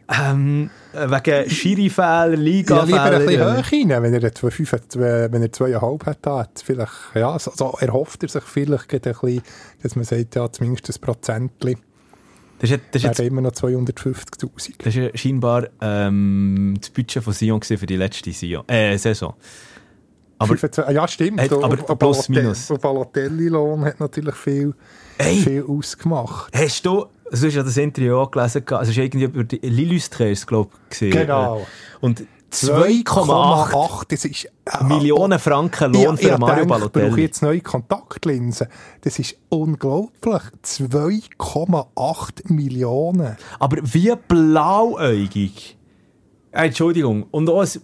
[0.10, 3.20] Ähm, wegen Schiri-Fehler, Ja, lieber ein Liga-Fehler.
[3.20, 6.92] bisschen hoch rein, wenn er jetzt zwei, fünf, zwei, wenn er zweieinhalb hat, hat vielleicht,
[7.16, 9.42] ja, so, so erhofft er sich vielleicht ein bisschen,
[9.84, 11.78] dass man sagt, ja, zumindest ein Prozentli,
[12.60, 14.74] das ist, das ist jetzt immer noch 250'000.
[14.84, 19.34] Das war scheinbar ähm, das Budget von Sion für die letzte Sion, äh, Saison.
[20.38, 21.42] Aber 25 ja, stimmt.
[21.42, 22.68] Hat- aber und plus, Balotelli- minus.
[22.68, 24.74] Balotelli-Lohn hat natürlich viel,
[25.20, 26.52] viel ausgemacht.
[26.56, 27.06] hast du,
[27.40, 30.72] du hast ja das Interview auch gelesen, also es ist irgendwie über die Lillustrés, glaube
[30.84, 31.12] ich, gesehen.
[31.12, 31.66] Genau.
[32.02, 34.46] Und 2,8 2,8, das ist...
[34.46, 37.22] äh, Millionen Franken Lohn ich, für ich Mario denke, Ich brauche Balotelli.
[37.22, 38.68] jetzt neue Kontaktlinsen.
[39.02, 40.42] Das ist unglaublich.
[40.64, 43.38] 2,8 Millionen.
[43.58, 45.78] Aber wie blauäugig.
[46.52, 47.26] Äh, Entschuldigung.
[47.32, 47.80] Und auch, ich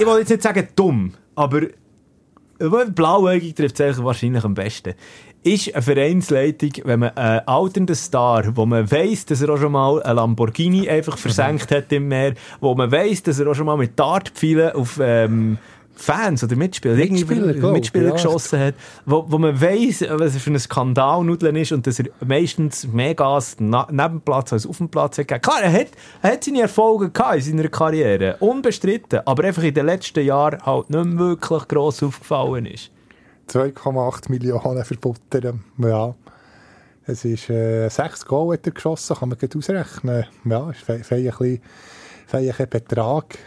[0.00, 4.94] will jetzt nicht sagen dumm, aber äh, blauäugig trifft es wahrscheinlich am besten.
[5.42, 9.72] Ist eine Vereinsleitung, wenn man einen alternden Star, wo man weiss, dass er auch schon
[9.72, 13.66] mal ein Lamborghini einfach versenkt hat im Meer, wo man weiss, dass er auch schon
[13.66, 15.58] mal mit Dartpfeilen auf ähm,
[15.98, 18.74] Fans oder Mitspieler, Mitspieler, Mitspieler geschossen hat,
[19.04, 23.14] wo, wo man weiss, was er für ein Skandalnudeln ist und dass er meistens mehr
[23.14, 25.26] Gas neben Platz als auf dem Platz hat.
[25.42, 25.88] Klar, er hat,
[26.22, 30.64] er hat seine Erfolge gehabt in seiner Karriere, unbestritten, aber einfach in den letzten Jahren
[30.64, 32.90] halt nicht mehr wirklich gross aufgefallen ist.
[33.48, 35.64] 2,8 Millionen verbuttern.
[35.78, 36.14] Ja.
[37.06, 40.26] Es ist äh, 6 Goal hat er geschossen, kann man gut ausrechnen.
[40.44, 41.62] Ja, ist fe- fein ein bisschen-
[42.60, 43.38] ein Betrag.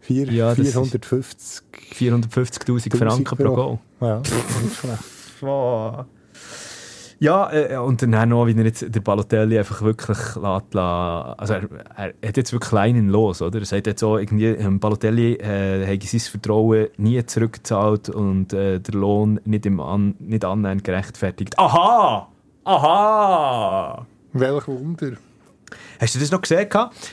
[0.00, 1.62] Vier, Ja, das ist- 450
[1.94, 3.78] 450'000 Franken pro Goal.
[4.00, 5.04] Ja, nicht schlecht.
[7.22, 11.68] Ja, äh, und dann noch, wie er jetzt der Balotelli einfach wirklich lässt, also er,
[11.94, 13.58] er hat jetzt wirklich Leinen los, oder?
[13.58, 18.80] Er sagt jetzt auch, irgendwie, ähm, Balotelli äh, hat sein Vertrauen nie zurückgezahlt und äh,
[18.80, 21.58] der Lohn nicht, im An nicht annähernd gerechtfertigt.
[21.58, 22.26] Aha!
[22.64, 24.06] Aha!
[24.32, 25.12] Welch Wunder.
[26.00, 26.68] Hast du das noch gesehen?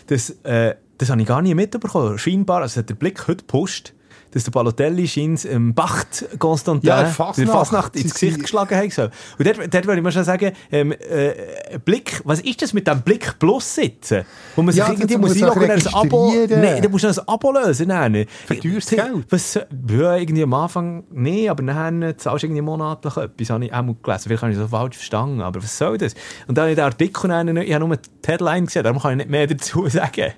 [0.08, 2.18] Das, äh, das habe ich gar nicht mitbekommen.
[2.18, 3.94] Scheinbar, also hat der Blick heute gepostet,
[4.32, 7.50] dass der Balotelli scheint ähm, Bacht Constantin Ja, der Fasnacht.
[7.52, 9.10] Fasnacht ins Gesicht geschlagen haben soll.
[9.38, 12.88] Und dort, dort würde ich mal schon sagen, ähm, äh, Blick, was ist das mit
[12.88, 14.24] dem Blick Plus sitzen?
[14.56, 16.34] Wo man sich Ja, irgendwie muss einloggen ein Abo...
[16.50, 17.88] Nein, du musst ein Abo lösen.
[17.88, 18.26] Nein.
[18.46, 19.26] Für teures T- Geld.
[19.30, 23.74] Was, ja, irgendwie am Anfang nee, aber nachher zahlst du irgendwie monatlich etwas, habe ich
[23.74, 24.24] auch mal gelesen.
[24.28, 26.14] Vielleicht habe ich so falsch verstanden, aber was soll das?
[26.48, 29.12] Und dann habe ich den Artikel, dann, ich habe nur die Headline gesehen, darum kann
[29.12, 30.34] ich nicht mehr dazu sagen.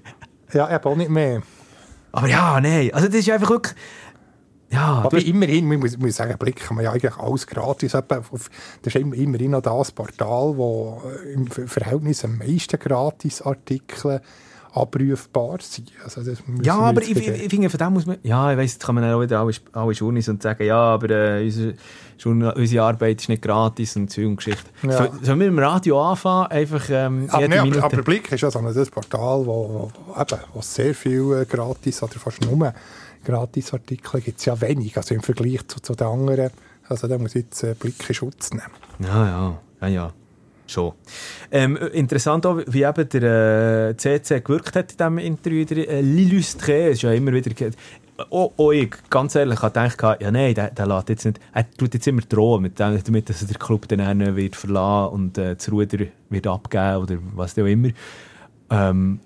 [0.53, 1.41] Ja, eben auch nicht mehr.
[2.11, 3.75] Aber ja, nein, also das ist einfach wirklich...
[4.71, 7.95] Ja, Aber immerhin, man muss, muss sagen, Blick kann man ja eigentlich alles gratis.
[7.95, 8.51] Auf-
[8.83, 14.21] Das ist immer- immerhin noch das Portal, wo äh, im Ver- Verhältnis am meisten Gratis-Artikel
[14.81, 15.91] abrufbar sind.
[16.03, 18.17] Also das ja, aber ich, ich, finde, von dem muss man...
[18.23, 21.09] Ja, ich weiss, jetzt kann man auch wieder alle, alle Journeys und sagen, ja, aber
[21.09, 21.75] äh, unsere,
[22.55, 24.69] unsere Arbeit ist nicht gratis und so und Geschichte.
[24.83, 24.91] Ja.
[24.91, 26.47] So, sollen wir mit dem Radio anfangen?
[26.47, 29.91] Einfach ähm, Aber, jede nee, aber, aber Blick ist ja so ein das Portal, wo,
[30.05, 32.73] wo, eben, wo sehr viel äh, gratis oder fast nur
[33.25, 36.51] Gratisartikel gibt es ja wenig, also im Vergleich zu, zu den anderen.
[36.87, 38.63] Also da muss ich jetzt äh, Blick in Schutz nehmen.
[38.99, 40.13] Ja, ja, ja, ja.
[40.69, 40.93] Schon.
[41.51, 45.65] Ähm, interessant auch, wie eben der äh, CC gewirkt hat in diesem Interview.
[45.65, 47.51] Der äh, L'Illustré ist ja immer wieder...
[48.29, 51.39] Auch, auch ich, ganz ehrlich, habe gedacht, ja nein, der, der lässt jetzt nicht...
[51.53, 54.55] Er tut jetzt immer drohen, mit dem, damit dass er den Club dann auch wird
[54.55, 57.89] verlassen und äh, das Ruder wird abgeben oder was auch immer.
[58.69, 59.21] Ähm,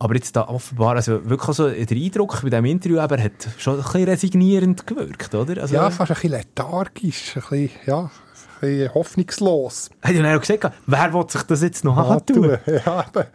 [0.00, 3.76] aber jetzt da offenbar, also wirklich so der Eindruck bei diesem Interview, eben, hat schon
[3.76, 5.62] ein bisschen resignierend gewirkt, oder?
[5.62, 8.10] Also, Ja, fast ein bisschen lethargisch, ein bisschen, ja,
[8.68, 9.90] bisschen hoffnungslos.
[10.02, 12.50] Hat ja auch gesagt, wer will sich das jetzt noch antun?
[12.52, 12.58] antun.
[12.86, 13.26] Ja, eben.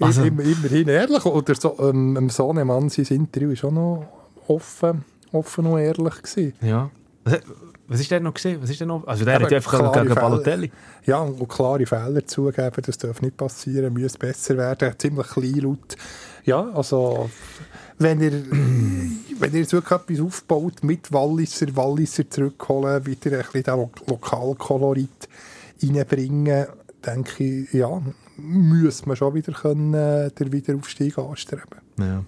[0.00, 1.24] Also- Immer, immerhin ehrlich.
[1.24, 4.06] Oder so, ähm, dem Sohnemann, sein Interview war schon noch
[4.48, 6.22] offen, offen und ehrlich.
[6.22, 6.52] Gewesen.
[6.60, 6.90] Ja.
[7.86, 8.60] Was, ist denn noch gesehen?
[8.62, 9.06] Was ist denn noch?
[9.06, 10.14] Also der hat ja einfach gegen.
[10.14, 10.70] Balotelli.
[11.06, 14.92] Ja, und klare Fehler zugeben, das darf nicht passieren, muss besser werden.
[14.98, 15.96] Ziemlich klein laut.
[16.44, 17.30] Ja, also,
[17.98, 23.76] wenn ihr, wenn ihr wirklich etwas aufbaut, mit Walliser, Walliser zurückholen, wieder ein bisschen den
[23.76, 25.28] Lo Lokalkolorit
[25.82, 26.66] reinbringen,
[27.04, 28.00] denke ich, ja,
[28.36, 31.80] muss man schon wieder können, äh, den Wiederaufstieg anstreben.
[31.98, 32.24] Ja.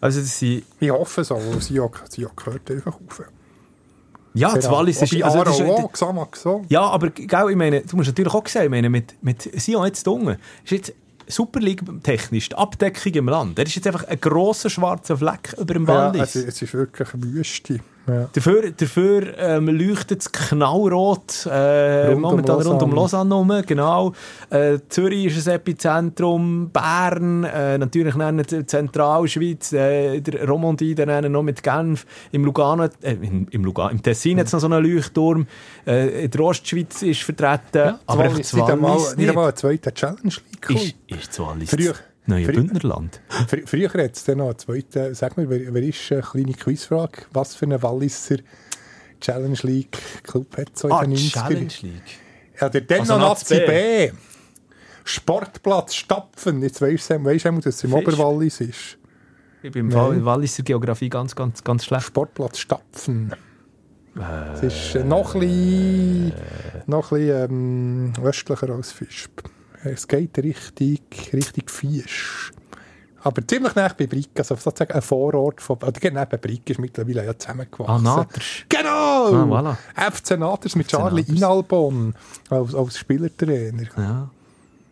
[0.00, 3.22] Also das sind, Ich hoffe so, weil sie sie gehört einfach auf.
[4.32, 5.22] ja, das Wallis ist...
[5.22, 6.64] Also, das ist auch, so.
[6.68, 9.86] ja, aber gell, ich meine, du musst natürlich auch sehen, ich meine, mit, mit Sion
[9.86, 10.94] jetzt unten, ist jetzt
[11.30, 15.54] Super League technisch, die Abdeckung im Land, der ist jetzt einfach ein grosser schwarzer Fleck
[15.58, 16.34] über dem Ja, Wallis.
[16.34, 17.80] es, es ist wirklich Wüste.
[18.10, 18.28] Ja.
[18.32, 23.34] Dafür, dafür ähm, leuchtet es knallrot äh, Rund um momentan rund um Lausanne.
[23.34, 24.12] Herum, genau.
[24.50, 31.42] Äh, Zürich ist ein Epizentrum, Bern, äh, natürlich dann Zentralschweiz, äh, der Romandie dann noch
[31.42, 34.84] mit Genf, im Lugano, äh, im, im, Lugano, im Tessin hat es noch so einen
[34.84, 35.46] Leuchtturm,
[35.86, 39.28] äh, in der Ostschweiz ist vertreten, aber Wallis einfach das nicht einmal, Wallis nicht nicht.
[39.30, 40.70] einmal eine zweite Challenge League.
[41.08, 41.94] Ist, ist Wallis Früher-
[42.26, 43.20] neue früher- Bündnerland?
[43.48, 46.52] Fr früher hat es dann noch eine zweite, sag mir, wer, wer ist, eine kleine
[46.54, 48.36] Quizfrage, was für eine Walliser
[49.20, 51.32] Challenge League Club hat so in Ah, den die 90er?
[51.32, 52.18] Challenge League.
[52.60, 53.66] Ja, der dann Also Nazi B.
[53.66, 54.12] B.
[55.04, 56.62] Sportplatz Stapfen.
[56.62, 57.98] Jetzt weisst du, weisst du, dass es im Fisch.
[58.00, 58.98] Oberwallis ist.
[59.62, 60.24] Ich bin im Nein.
[60.24, 62.06] Walliser Geografie ganz, ganz, ganz schlecht.
[62.06, 63.34] Sportplatz Stapfen.
[64.54, 66.32] Es ist äh, noch ein bisschen,
[66.86, 69.30] noch ein bisschen ähm, östlicher als Fischb.
[69.84, 70.98] Es geht Richtung,
[71.32, 72.52] Richtung Fisch.
[73.22, 76.80] Aber ziemlich nah bei Brick, also sozusagen ein Vorort von, oder genau, neben Brick ist
[76.80, 78.06] mittlerweile ja zusammengewachsen.
[78.06, 78.66] Ah, Natersch.
[78.68, 79.54] Genau!
[79.54, 79.76] Ah,
[80.10, 81.36] FC Naters mit FC Charlie Naters.
[81.36, 82.14] Inalbon
[82.48, 83.82] als, als Spielertrainer.
[83.96, 84.30] Ja.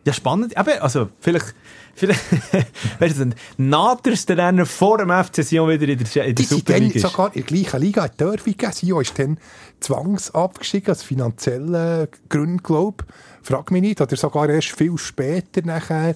[0.04, 0.58] Ja, spannend.
[0.58, 1.54] Eben, also, vielleicht,
[1.98, 2.22] vielleicht,
[3.00, 6.46] weißt du, Naters der dann vor dem FC Sion wieder in der, in Die der
[6.46, 7.02] sind dann Superliga ist.
[7.02, 8.72] sogar in der gleichen Liga in Derby gegeben.
[8.72, 9.38] Sio ist dann
[9.80, 13.46] zwangsabgestiegen, aus finanziellen Gründen, glaube ich.
[13.46, 14.00] Frag mich nicht.
[14.00, 16.14] Oder sogar erst viel später nachher.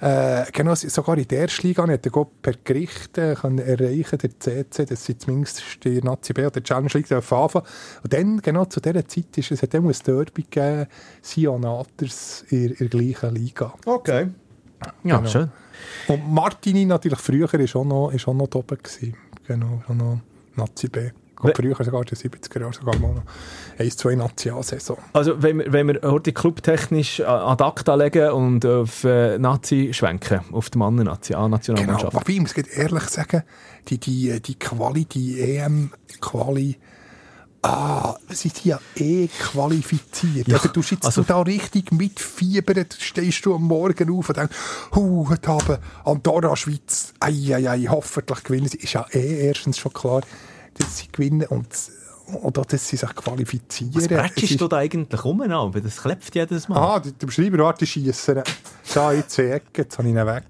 [0.00, 4.18] Äh, genau, sogar in der ersten Liga hat er Gott per Gericht äh, können erreichen,
[4.18, 7.64] der CC, dass sie zumindest die Nazi B oder die Challenge League anfangen.
[8.02, 10.86] Und dann, genau zu dieser Zeit, ist es hat dann ein Derby gegeben,
[11.22, 13.72] Sion Naters in, in der gleichen Liga.
[13.86, 14.28] Okay.
[15.04, 15.28] Ja, Genau.
[15.28, 15.50] schön.
[16.08, 19.14] Und Martini natürlich früher ist auch noch, ist auch noch da oben gewesen.
[19.46, 20.20] Genau, auch noch
[20.54, 21.10] Nazi B.
[21.54, 23.22] Früher sogar in den 70er Jahren sogar mal noch
[23.78, 24.96] 1, 2 Nazi-A-Saison.
[25.12, 30.40] Also, wenn wir, wenn wir heute clubtechnisch ad acta legen und auf äh, Nazi schwenken,
[30.52, 32.14] auf die Mannen-Nazi, Genau, A-Nationalmannschaft.
[32.14, 33.42] wobei, ich muss ehrlich sagen,
[33.88, 36.76] die, die, die Quali, die EM-Quali,
[37.68, 40.46] Ah, sie sind ja eh qualifiziert.
[40.48, 44.36] Ja, also, du sitzt also- du da richtig mitfiebern, stehst du am Morgen auf und
[44.36, 44.54] denkst,
[44.94, 48.78] hu, heute Abend Andorra, Schweiz, ei, ei, ei, hoffentlich gewinnen sie.
[48.78, 50.20] Ist ja eh erstens schon klar,
[50.78, 51.66] dass sie gewinnen und
[52.42, 53.94] oder dass sie sich qualifizieren.
[53.94, 55.40] Was prätschst ist- du da eigentlich rum?
[55.42, 56.76] aber Das klebt jedes Mal.
[56.76, 58.42] Aha, der Schreiber warte schiessen.
[58.94, 60.44] Da, jetzt in die Ecke, jetzt habe ich ihn weg.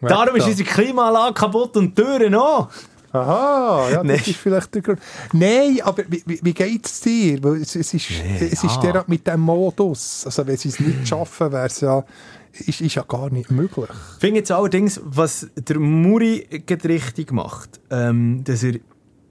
[0.00, 0.50] Weg Darum ist da.
[0.50, 2.68] unsere Klimaanlage kaputt und die Türen auch.
[3.14, 4.16] Aha, ja, das Nein.
[4.16, 4.98] ist vielleicht der Grund.
[5.32, 7.42] Nein, aber wie, wie, geht es dir?
[7.44, 8.10] Weil es, es ist,
[8.40, 8.92] es ist ja.
[8.92, 10.24] der mit dem Modus.
[10.26, 12.04] Also wenn sie es nicht schaffen, wäre es ja,
[12.52, 13.88] ist, ist ja gar nicht möglich.
[14.14, 16.46] Ich finde jetzt allerdings, was der Muri
[16.84, 18.74] richtig macht, ähm, dass er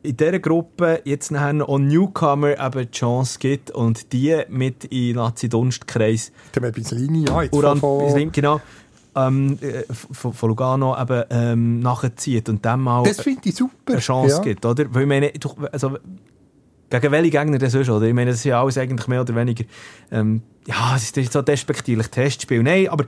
[0.03, 5.07] in dieser Gruppe jetzt nachher auch Newcomer eben die Chance gibt und die mit in
[5.07, 8.61] den Nazi-Dunstkreis Der Bislini, ja, jetzt Uran, von, von, genau,
[9.15, 13.93] ähm, äh, von, von Lugano eben ähm, nachzieht und dem mal Das ich super.
[13.93, 14.41] eine Chance ja.
[14.41, 14.85] gibt, oder?
[14.93, 15.31] Weil ich meine,
[15.71, 15.97] also,
[16.89, 18.05] gegen welche Gegner das ist, oder?
[18.05, 19.65] Ich meine, das ist ja alles eigentlich mehr oder weniger,
[20.11, 22.63] ähm, ja, es ist so despektierlich Testspiel.
[22.63, 23.05] Nein, aber,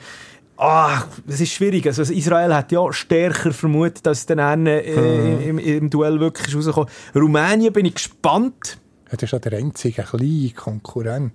[0.58, 1.86] ah, es ist schwierig.
[1.88, 6.56] Also, Israel hat ja stärker vermutet, dass es dann äh, im, im Duell wirklich ist
[6.56, 6.89] rausgekommen.
[7.16, 8.78] Rumänien bin ich gespannt.
[9.10, 11.32] Das ist ja der einzige kleine Konkurrent.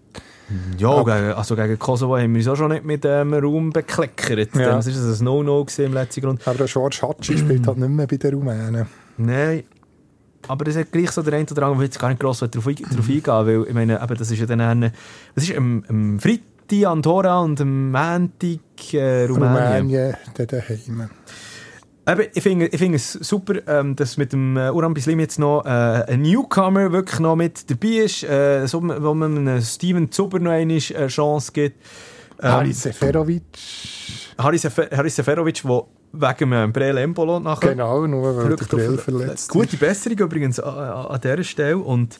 [0.78, 4.54] Ja, gegen, also gegen Kosovo haben wir uns auch schon nicht mit dem Raum bekleckert.
[4.54, 4.72] Ja.
[4.76, 6.40] Das ist ein No-No im letzten Grund.
[6.46, 8.86] Aber der Schwarz Hatschi spielt halt nicht mehr bei den Rumänen.
[9.16, 9.62] Nein.
[10.48, 12.66] Aber das hat gleich so der eine oder andere, der jetzt gar nicht gross darauf,
[12.66, 14.92] ein- darauf eingehen weil ich meine, eben, das ist ja dann, eine-
[15.34, 19.82] was ist am, am Freitag Andorra und am Montag äh, Rumänien.
[19.82, 21.10] Rumänien, daheim.
[22.10, 25.38] Eben, ich finde ich finde es super, ähm, dass mit dem äh, Uran Bislim jetzt
[25.38, 30.10] noch äh, ein Newcomer wirklich noch mit dabei ist, äh, so, wo man einem Steven
[30.10, 31.76] Zuber noch eine äh, Chance gibt.
[32.42, 33.42] Ähm, Haris Seferovic.
[34.38, 35.82] Haris Sefer- Haris Seferovic, der
[36.12, 40.58] wegen dem Breel Embolo nachher Genau, nur weil der Brill auf- verletzt Gute Besserung übrigens
[40.58, 41.78] an, an, an dieser Stelle.
[41.78, 42.18] Und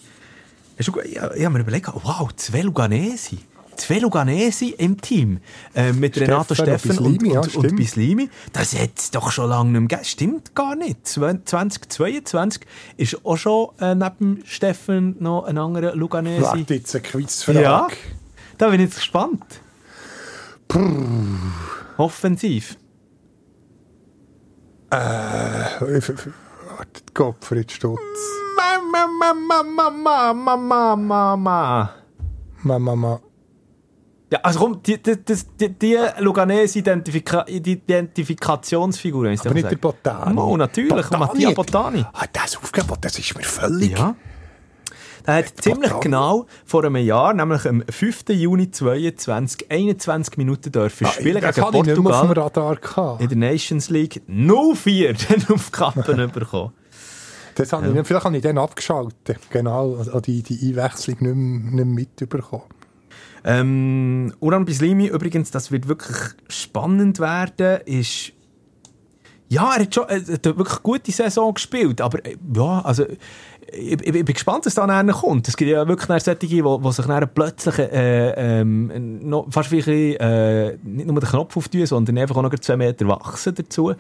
[0.79, 3.39] hast du, ich, ich habe mir überlegt, wow, zwei Luganesi.
[3.81, 5.41] Zwei Luganesi im Team.
[5.75, 7.77] Äh, mit Stefan Renato und Steffen und, Bislimi, ja, und, und stimmt.
[7.77, 8.31] Bislimi.
[8.53, 10.05] Das es doch schon lange nicht mehr gegeben.
[10.05, 11.07] Stimmt gar nicht.
[11.07, 12.63] Zwen- 2022
[12.99, 16.43] ist auch schon äh, neben Steffen noch ein anderer Luganesi.
[16.43, 17.63] Warte jetzt eine Quizfrage.
[17.63, 17.89] Ja,
[18.59, 19.45] da bin ich jetzt gespannt.
[21.97, 22.77] Offensiv.
[24.91, 26.15] Äh, Warte,
[27.15, 27.99] Gottfried Stutz.
[28.57, 31.91] Mama, Mama, Mama, Mama, Mama.
[32.63, 33.21] Mama, Mama.
[34.31, 35.17] Ja, also komm, die, die,
[35.59, 39.77] die, die, Luganese Identifika Identifikationsfigur, wenn ich Aber nicht der.
[39.77, 40.35] Botani.
[40.35, 42.05] Mo, natürlich, Mattia Botani.
[42.13, 43.99] Ah, das aufgegeben, das ist mir völlig...
[43.99, 44.15] Ja.
[45.27, 46.03] Der hat ziemlich Botani.
[46.05, 48.29] genau vor einem Jahr, nämlich am 5.
[48.29, 52.45] Juni 22, 21 Minuten dürfen Ah, spielen gegen hatte ich nicht mehr auf dem Portugal
[52.45, 52.77] Radar.
[52.77, 53.21] Gehabt.
[53.21, 56.73] in der Nations League 0-4 dann auf die Kappen bekommen.
[57.57, 59.41] Das habe ich vielleicht habe ich dann abgeschaltet.
[59.51, 62.63] Genau, also die, die Einwechslung nicht mehr, nicht mehr mitbekommen.
[63.45, 66.17] Ähm, Uran Bislimi, übrigens, das wird wirklich
[66.49, 68.33] spannend werden, ist...
[69.49, 73.05] Ja, er hat schon äh, er hat wirklich gute Saison gespielt, aber äh, ja, also...
[73.73, 75.47] Ich, ich, ich bin gespannt, was da nachher kommt.
[75.47, 79.77] Es gibt ja wirklich solche, die, die sich dann plötzlich äh, ähm, noch, fast wie
[79.77, 83.55] ein bisschen, äh, nicht nur den Knopf auftun, sondern einfach auch noch zwei Meter wachsen
[83.55, 83.93] dazu.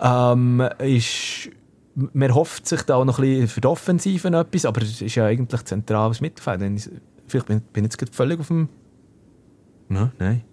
[0.00, 1.50] Ähm, ist,
[1.96, 5.14] man hofft sich da auch noch ein bisschen für die Offensive etwas, aber es ist
[5.16, 6.60] ja eigentlich zentrales Mittelfeld.
[6.60, 6.76] Wenn
[7.28, 8.68] Vielleicht bin bin ich jetzt gerade völlig auf dem...
[9.88, 10.44] Nein, nein.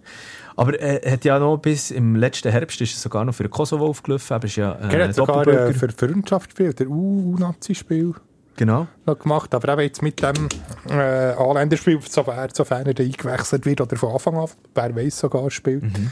[0.56, 3.42] Aber äh, er hat ja noch bis im letzten Herbst ist er sogar noch für
[3.44, 8.14] den Kosovo aufgelaufen, aber ist ja äh, er hat sogar äh, für Freundschaftsspiel, der U-Nazi-Spiel
[8.56, 8.86] Genau.
[9.04, 9.54] noch gemacht.
[9.54, 10.48] Aber eben jetzt mit dem
[10.88, 15.82] äh, Anländerspiel, sofern, er eingewechselt wird oder von Anfang an, wer weiß sogar spielt.
[15.82, 16.10] Mhm.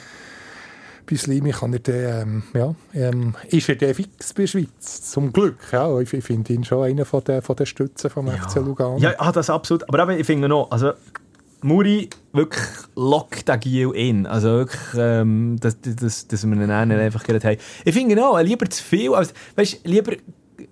[1.06, 5.10] Bis Limi kann er dann, ähm, ja, ähm, ist er dann fix bei der Schweiz.
[5.10, 6.00] Zum Glück, ja.
[6.00, 8.98] Ich, ich finde ihn schon einer von den, von den Stützen vom FC Lugano.
[8.98, 9.88] Ja, ah, das absolut.
[9.88, 10.92] Aber eben, ich finde noch, also
[11.64, 14.26] Muri wirklich lockt den Giel in.
[14.26, 17.58] Also wirklich, ähm, dass, dass, dass wir ihn einfach gerade haben.
[17.84, 20.12] Ich finde noch, lieber zu viel, als, weißt, lieber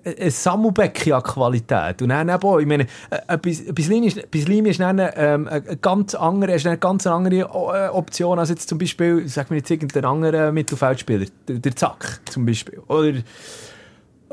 [0.04, 2.02] ein Sammelbecken an Qualität.
[2.02, 6.54] Und dann eben ich meine, äh, Bislimi ist, Bislimi ist dann ähm, eine ganz andere,
[6.54, 10.52] ist eine ganz andere äh, Option als jetzt zum Beispiel, sagen wir jetzt irgendein anderer
[10.52, 12.80] Mittelfeldspieler, der, der Zack zum Beispiel.
[12.88, 13.22] Oder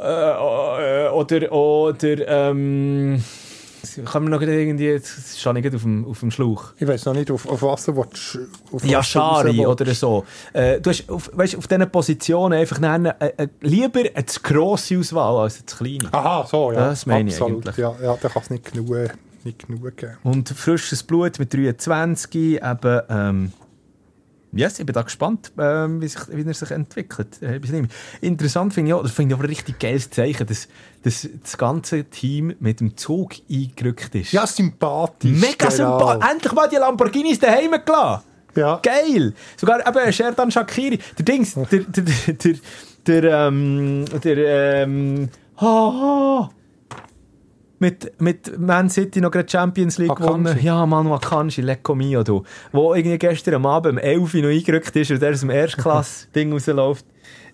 [0.01, 3.23] äh, äh, oder, oder, ähm,
[4.05, 6.73] kann man noch irgendwie, jetzt stehe ich gerade auf dem, auf dem Schlauch.
[6.77, 10.25] Ich weiß noch nicht, auf, auf was du auf Ja, Schari oder so.
[10.53, 14.41] Äh, du hast auf, weißt, auf diesen Positionen einfach nennen, äh, äh, lieber eine zu
[14.41, 16.13] grosse Auswahl als eine zu kleine.
[16.13, 16.89] Aha, so, ja.
[16.89, 17.67] Das meine ich Absolut.
[17.67, 17.77] eigentlich.
[17.77, 19.11] Ja, ja da kann es nicht genug,
[19.43, 20.17] nicht genug geben.
[20.23, 23.53] Und frisches Blut mit 23, eben, ähm,
[24.51, 27.41] Yes, ich bin da gespannt, ähm, wie, sich, wie er sich entwickelt.
[27.41, 27.59] Äh.
[28.21, 30.67] Interessant finde ich auch, das finde ich aber ein richtig geiles Zeichen, dass,
[31.03, 34.31] dass das ganze Team mit dem Zug eingerückt ist.
[34.31, 35.31] Ja, sympathisch.
[35.31, 35.99] Mega genau.
[35.99, 36.31] sympathisch.
[36.31, 38.23] Endlich mal die Lamborghinis daheim gelassen.
[38.55, 38.79] Ja.
[38.81, 39.33] Geil!
[39.55, 40.99] Sogar eben Sherdan Shakiri.
[41.17, 44.37] Der Dings, der, der, der, der, der, ähm, der,
[44.83, 46.49] ähm, ha, ha.
[47.79, 50.27] Mit, mit Man City noch gerade Champions League Akanji.
[50.27, 50.59] gewonnen.
[50.61, 52.43] Ja, Manu Akanji, Lecco Mio, du.
[52.73, 55.49] Wo irgendwie gestern am Abend um 11 Uhr noch eingerückt ist und der aus dem
[55.49, 57.05] Erstklass-Ding rausläuft.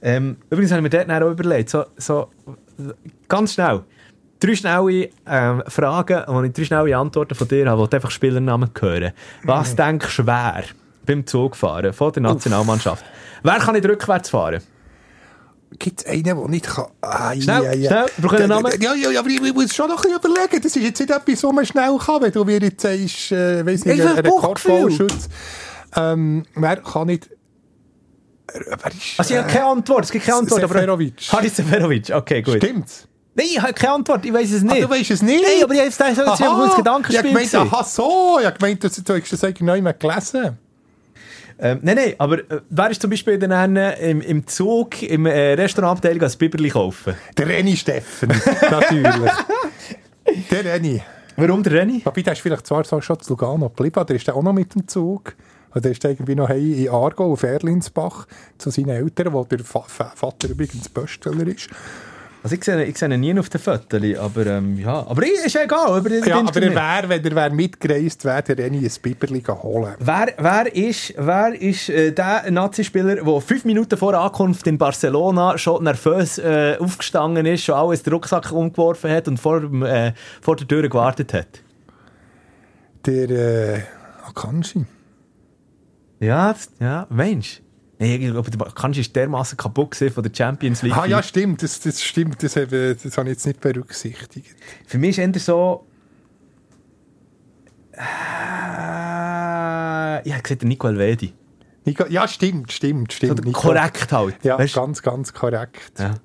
[0.01, 2.27] Ähm, übrigens habe ich mir dort auch überlegt, so, so,
[3.27, 3.83] ganz schnell,
[4.39, 8.11] drei schnelle ähm, Fragen, wo ich drei schnelle Antworten von dir habe, wo du einfach
[8.11, 9.11] Spielernamen hören.
[9.43, 10.63] Was denkst du wer
[11.05, 13.05] beim Zugfahren von der Nationalmannschaft?
[13.43, 14.61] Wer kann nicht rückwärts fahren?
[15.97, 16.67] Es einen, der nicht?
[17.01, 17.89] Ah, Schnell, ja, ja.
[17.89, 18.81] schnell, wir brauchen einen Namen.
[18.81, 20.61] Ja, ja, ja, aber ich, ich muss schon noch ein bisschen überlegen.
[20.61, 23.65] Das ist jetzt nicht etwas, was man schnell kann, wenn du mir jetzt sagst, äh,
[23.65, 24.01] weiss nicht.
[24.01, 25.27] Rekordballschutz.
[25.95, 27.29] Ähm, wer kann nicht...
[28.53, 30.61] Wer ist, Also ich habe keine Antwort, es gibt keine Antwort.
[30.61, 31.13] Seferovic.
[31.31, 32.57] Haris Seferovic, okay, gut.
[32.57, 33.07] Stimmt's?
[33.33, 34.83] Nein, ich habe keine Antwort, ich weiß es Ah, nicht.
[34.83, 35.43] du weißt es nicht?
[35.43, 38.37] Nein, aber ich habe jetzt gedacht, das jetzt ein Gedankenspiel ich hab gemeint, aha, so.
[38.39, 39.43] Ich habe gemeint, du, du hast das
[39.93, 40.57] gelesen.
[41.57, 45.25] Ähm, nein, nein, aber äh, wer ist zum Beispiel dann äh, im, im Zug, im
[45.25, 47.13] äh, Restaurantabteilung ein Biberli kaufen?
[47.37, 48.29] Der Renny Steffen,
[48.71, 49.31] natürlich.
[50.51, 51.01] der Renny.
[51.37, 52.01] Warum der Renny?
[52.03, 54.53] Wobei, der ist vielleicht zwar so schon zu Lugano geblieben, aber der ist auch noch
[54.53, 55.35] mit dem Zug.
[55.73, 58.27] Der ist irgendwie noch in Aargau, auf Erlinsbach,
[58.57, 61.69] zu seinen Eltern, wo der Vater übrigens Bösteller ist.
[62.45, 65.43] Also ich sehe, ich sehe ihn nie auf den Fotos, aber ähm, ja, aber ich-
[65.43, 65.87] ist egal.
[65.97, 69.95] Aber Ja, aber er wäre, wenn er wär mitgereist wäre, der Renny ein Biberli holen.
[69.97, 75.57] Wer, wer ist, wer ist äh, der Nazi-Spieler, der fünf Minuten vor Ankunft in Barcelona
[75.57, 80.55] schon nervös äh, aufgestanden ist, schon alles den Rucksack umgeworfen hat und vor, äh, vor
[80.55, 81.47] der Tür gewartet hat?
[83.07, 83.81] Der äh,
[84.23, 84.85] Akanji.
[86.19, 87.63] Ja, ja, Mensch.
[87.97, 88.43] Nee, der
[88.73, 90.97] Kanji ist dermaßen kaputt von der Champions League.
[90.97, 94.53] Ah ja, stimmt, das, das stimmt, das habe, das habe ich jetzt nicht berücksichtigt.
[94.85, 95.85] Für mich ist eher so.
[97.93, 98.01] Äh,
[100.27, 101.33] ich habe der Nico Elvedi.
[101.85, 103.45] Nico- Ja, stimmt, stimmt, So stimmt.
[103.45, 103.61] Nico.
[103.61, 104.35] korrekt halt.
[104.43, 104.75] Ja, Weisst?
[104.75, 105.93] ganz, ganz korrekt.
[105.99, 106.15] ja.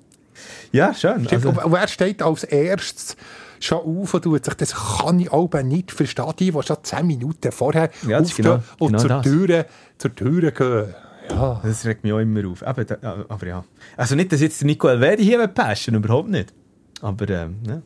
[0.73, 1.25] ja, schön.
[1.27, 1.47] Stimmt.
[1.47, 3.17] Also, Und wer steht als erstes
[3.61, 7.07] schon auf und tut sich, das kann ich auch nicht verstehen, die, die schon 10
[7.07, 9.23] Minuten vorher Ja, das ist aufstehen genau- und genau zur, das.
[9.23, 9.67] Türe,
[9.99, 10.95] zur Türe gehen.
[11.31, 11.61] Ja.
[11.63, 12.67] das regt mich auch immer auf.
[12.67, 12.85] Aber,
[13.29, 13.65] aber ja.
[13.97, 16.53] Also nicht, dass jetzt Nico Elvedi hier passion, überhaupt nicht.
[17.01, 17.81] Aber ähm, ja.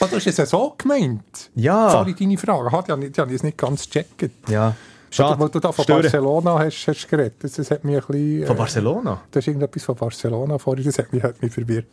[0.00, 1.50] Oh, du hast es ja so gemeint.
[1.54, 1.90] Ja.
[1.90, 2.72] Sorry, deine Frage.
[2.72, 4.30] Hat ja nicht, ja, ich es nicht ganz gecheckt.
[4.48, 4.74] Ja.
[5.10, 5.38] Schade.
[5.38, 6.02] Weil du da von Stören.
[6.02, 7.34] Barcelona hast, hast geredet.
[7.38, 8.46] Das, das hat mich ein bisschen...
[8.46, 9.22] Von äh, Barcelona?
[9.30, 11.86] Du hast irgendetwas von Barcelona vorhin, das hat mich, hat mich verwirrt.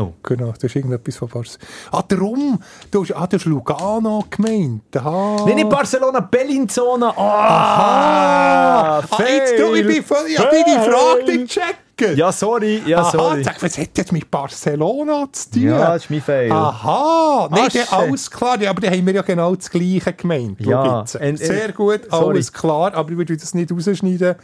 [0.00, 0.14] Oh.
[0.22, 1.68] Genau, du hast irgendetwas von Barcelona.
[1.92, 2.58] Ah, darum!
[2.90, 4.96] Du hast, ah, du hast Lugano gemeint.
[4.96, 5.44] Aha.
[5.46, 7.10] Nein, nicht Barcelona, Bellinzona.
[7.16, 11.36] Oh, Ah, ah jetzt, du, ich bin voll, ich habe deine Frage Fail.
[11.38, 12.16] nicht gecheckt.
[12.16, 12.82] Ja, sorry.
[12.86, 13.44] Ja, Aha, sorry.
[13.44, 15.62] sag, was hat das mit Barcelona zu tun?
[15.64, 16.50] Ja, das ist mein Fail.
[16.50, 17.84] Aha, nein, Asche.
[17.90, 18.54] dann alles klar.
[18.66, 20.58] Aber dann haben wir ja genau das Gleiche gemeint.
[20.60, 21.16] Ja, jetzt.
[21.16, 22.30] en- Sehr gut, sorry.
[22.36, 24.34] alles klar, aber ich würde das nicht rausschneiden.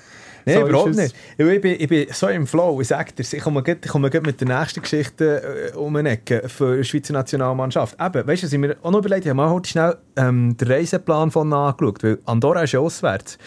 [0.47, 1.14] Nein, So überhaupt nicht.
[1.36, 2.80] Ich, bin, ich bin so im Flow.
[2.80, 6.76] Ich sage dir, ich komme gleich, mit der nächsten Geschichte äh, um eine Ecke für
[6.76, 7.97] die Schweizer Nationalmannschaft.
[8.01, 10.68] Eben, weißt du, ich mir auch noch überlegt ich habe mal heute schnell ähm, den
[10.68, 13.38] Reiseplan von angeschaut, weil Andorra ist ja auswärts.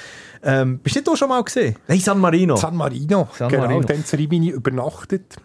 [0.43, 1.77] Ähm, bist du auch schon mal gesehen?
[1.87, 2.57] Nein, San Marino.
[2.57, 3.83] San Marino, San genau, Marino.
[3.83, 5.37] dann in Rimini übernachtet.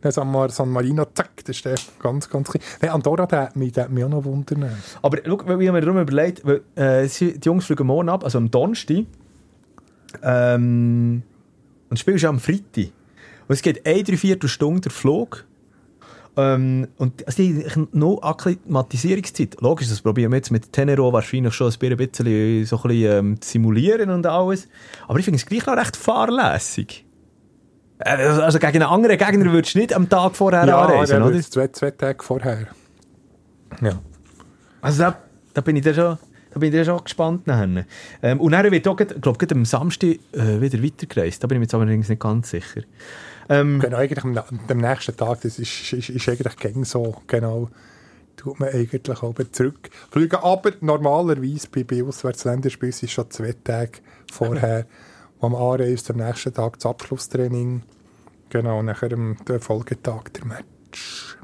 [0.00, 2.62] Dann San, Mar San Marino, zack, das ist der ganz, ganz klein.
[2.80, 4.70] Nein, Andorra, der hat mich, der hat mich auch noch wundern.
[5.02, 8.22] Aber schau, weil ich habe mir darum überlegt, weil, äh, die Jungs fliegen morgen ab,
[8.22, 9.04] also am Donnerstag.
[10.22, 11.22] Ähm,
[11.88, 12.92] und das Spiel ist am Freitag.
[13.48, 15.44] Und es geht eine dreiviertel Stunde der Flug.
[16.36, 19.56] Ähm, und also die noch Akklimatisierungszeit.
[19.60, 23.40] Logisch, das probieren wir jetzt mit Tenero wahrscheinlich schon ein bisschen, so ein bisschen ähm,
[23.40, 24.68] zu simulieren und alles.
[25.08, 27.06] Aber ich finde es gleich noch recht fahrlässig.
[27.98, 31.40] Äh, Also gegen einen anderen Gegner würdest du nicht am Tag vorher anreisen, der oder?
[31.40, 32.66] zwei, zwei Tage vorher.
[33.80, 33.98] Ja.
[34.82, 35.18] Also da,
[35.54, 36.18] da bin ich dann schon,
[36.56, 37.84] da bin ich schon gespannt nachher.
[38.22, 41.44] Ähm, und dann wird auch, ich glaube, am Samstag äh, wieder weitergereist.
[41.44, 42.80] Da bin ich mir jetzt allerdings nicht ganz sicher.
[43.50, 47.68] Ähm, Genau, eigentlich am, am nächsten Tag, das ist, ist, ist eigentlich gegen so, genau,
[48.38, 49.90] tut man eigentlich auch zurück.
[50.10, 53.98] Fliegen, aber normalerweise bei, bei Auswärtsländerspielen ist es schon zwei Tage
[54.32, 54.86] vorher,
[55.40, 57.82] wo man anreist, am nächsten Tag das Abschlusstraining,
[58.48, 60.75] genau, und nachher am der Folgetag der Match.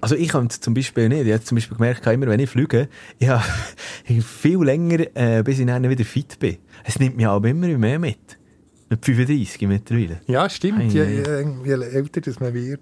[0.01, 1.27] Also ich habe zum Beispiel nicht.
[1.27, 2.89] Ich habe zum Beispiel gemerkt, immer wenn ich fliege,
[3.19, 3.45] ich habe
[4.23, 6.59] viel länger, äh, bis ich dann wieder fit bin.
[6.85, 8.39] Es nimmt mich aber immer mehr mit.
[8.89, 10.21] Mit 35 mittlerweile.
[10.27, 12.81] Ja, stimmt, je, je, je älter das man wird,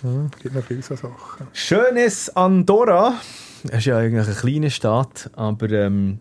[0.00, 1.48] hm, gibt noch viele so Sachen.
[1.52, 3.20] Schönes Andorra.
[3.64, 6.18] Es ist ja eigentlich ein kleiner Staat, aber ähm,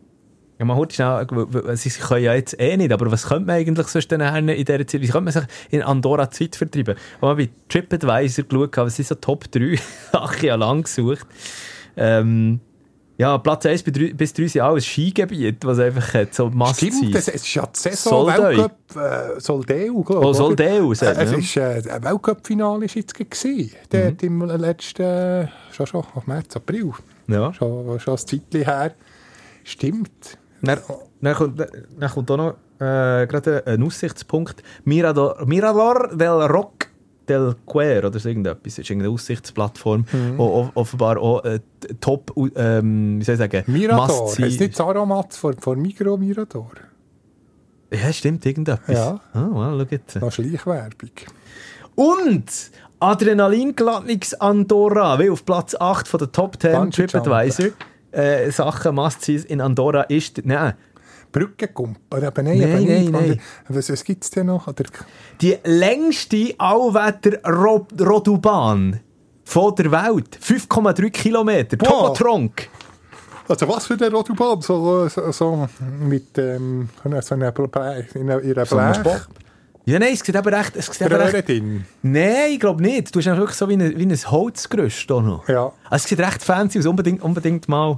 [0.59, 1.25] Ja, man hört schnell,
[1.75, 4.85] sie können ja jetzt eh nicht, aber was könnte man eigentlich sonst dann in dieser
[4.85, 6.95] Zeit, wie könnte man sich in Andorra Zeit vertreiben?
[7.21, 9.79] Wenn man bei TripAdvisor geschaut hat, was sind so Top 3
[10.11, 11.25] Sachen, ich habe lang gesucht.
[11.95, 12.59] Ähm,
[13.17, 16.75] ja, Platz 1 bis 3, bis 3 sind alles Skigebiete, was einfach hat, so Must
[16.75, 18.43] Stimmt, es ist ja die Saison Soldeu.
[18.43, 23.71] Weltcup, äh, Soldeu, glaube Oh, Soldeu, Äh, es ist äh, ein Weltcup-Finale jetzt gewesen.
[23.71, 23.71] Mhm.
[23.89, 26.91] Dort im letzten, äh, schon, schon, März, April.
[27.27, 27.53] Ja.
[27.53, 28.93] Schon, schon ein Zeitchen her.
[29.63, 30.37] Stimmt.
[30.61, 30.79] Dann,
[31.21, 31.59] dann, kommt,
[31.99, 32.49] dann kommt auch noch
[32.79, 34.63] äh, gerade ein Aussichtspunkt.
[34.85, 36.87] Mirador, Mirador del Rock
[37.27, 38.63] del Quer oder so irgendetwas.
[38.75, 40.05] Das ist irgendeine Aussichtsplattform,
[40.37, 41.59] wo off- offenbar auch äh,
[42.01, 44.23] top, ähm, wie soll ich sagen, Mirador.
[44.25, 46.71] must Ist nicht das Aromat von, von Migro Mirador?
[47.91, 48.95] Ja, stimmt, irgendetwas.
[48.97, 49.19] Ja.
[49.33, 50.15] Ah, well, schau jetzt.
[50.21, 51.09] Noch Schleichwerbung.
[51.95, 52.45] Und
[52.99, 57.67] Adrenalin-Gladnix Andorra, wie auf Platz 8 von der Top 10 Bungee TripAdvisor.
[58.11, 60.73] Äh, Sachen must in Andorra ist, nein,
[61.31, 63.11] Brückenkumpen, aber nein, Nein, aber nicht.
[63.11, 63.39] nein, nein.
[63.67, 64.67] Was, was gibt es denn noch?
[64.67, 64.85] Oder,
[65.41, 68.99] Die längste Allwetter-Rodubahn
[69.43, 70.39] von der Welt.
[70.41, 71.77] 5,3 Kilometer.
[71.79, 71.87] Wow.
[72.17, 72.69] Tobotronk.
[73.47, 74.61] also was für eine Autobahn?
[74.61, 75.67] So, so, so
[75.99, 76.89] mit ähm,
[77.21, 79.17] so einer Blech, in einer, in einer So ein Blech.
[79.17, 79.27] Spock.
[79.85, 80.75] Ja, nein, es sieht aber echt...
[80.75, 81.85] Es sieht aber echt drin.
[82.01, 83.15] nein, ich glaube nicht.
[83.15, 85.49] Du hast wirklich so wie ein, wie ein Holzgerüst auch noch.
[85.49, 85.71] Ja.
[85.89, 86.85] Also, es sieht recht fancy aus.
[86.85, 87.97] Unbedingt, unbedingt mal...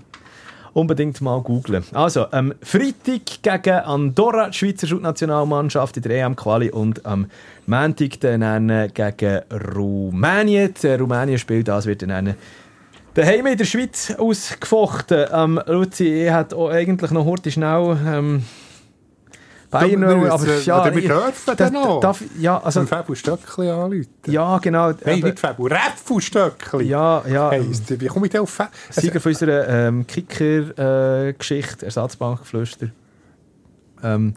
[0.74, 1.84] Unbedingt mal googlen.
[1.92, 7.26] Also, am Freitag gegen Andorra, die Schweizer Schutnationalmannschaft in der EM-Quali und am
[7.66, 9.42] Montag dann äh, gegen
[9.76, 10.74] Rumänien.
[10.82, 12.36] Die Rumänien spielt das, wird dann
[13.14, 15.26] daheim in der Schweiz ausgefochten.
[15.34, 18.44] Ähm, Luzi, ich hätte auch eigentlich noch heute schnell ähm,
[19.72, 22.00] Bayern, wir noch, müssen- aber oder ja, wir ich- dürfen dann noch.
[22.02, 24.08] darf- ja, also, Fabio Stöckli anrufen.
[24.28, 24.92] ja, genau.
[25.06, 26.84] Nein, nicht Fabio, Reffu Stöckli.
[26.86, 27.52] ja, ja.
[27.52, 32.88] wie komme ich denn auf Fa Sieger von unserer ähm, Kicker-Geschichte, Ersatzbankgeflüster.
[34.04, 34.34] Ähm,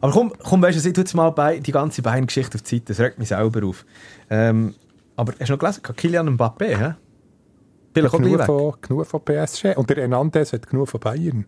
[0.00, 2.76] aber komm, komm weißt du, ich tue jetzt mal bei, die ganze Bayern-Geschichte auf die
[2.76, 3.84] Seite, das regt mich selber auf.
[4.30, 4.74] Ähm,
[5.16, 6.94] aber hast du noch gelesen, Kylian Mbappé, hä?
[7.94, 9.76] Vielleicht auch genug, von, genug von PSG.
[9.76, 11.44] Und der Hernandez hat genug von Bayern.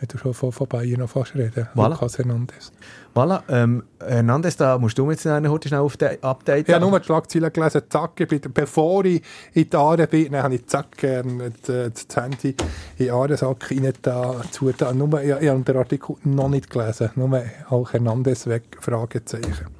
[0.00, 1.68] Wenn du schon von, von Bayern noch fast reden.
[1.74, 1.90] Voilà.
[1.90, 2.72] Lukas Hernandez.
[3.14, 6.74] Voilà, ähm, Hernandez, da musst du mir jetzt eine heute schnell auf den Update Ich
[6.74, 8.12] habe nur die Schlagzeilen gelesen, zack,
[8.54, 9.22] bevor ich
[9.54, 12.54] in die Aare bin, dann habe ich zack ähm, das, Handy
[12.98, 14.92] in den Aaresack rein da, zu, da.
[14.92, 19.77] Nur, ich, ich habe den Artikel noch nicht gelesen, nur auch Hernandez weg, Fragezeichen.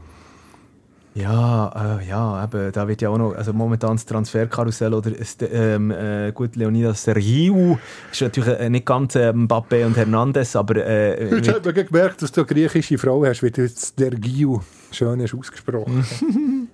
[1.20, 5.10] Ja, äh, ja, eben, da wird ja auch noch, also momentan das Transferkarussell oder
[5.50, 7.76] ähm, äh, gut, Leonidas Riu
[8.12, 12.22] ist natürlich äh, nicht ganz äh, Mbappé und Hernandez, aber äh, Jetzt hat man gemerkt,
[12.22, 14.60] dass du eine griechische Frau hast, wie du jetzt der Giu
[14.92, 16.06] schön hast ausgesprochen.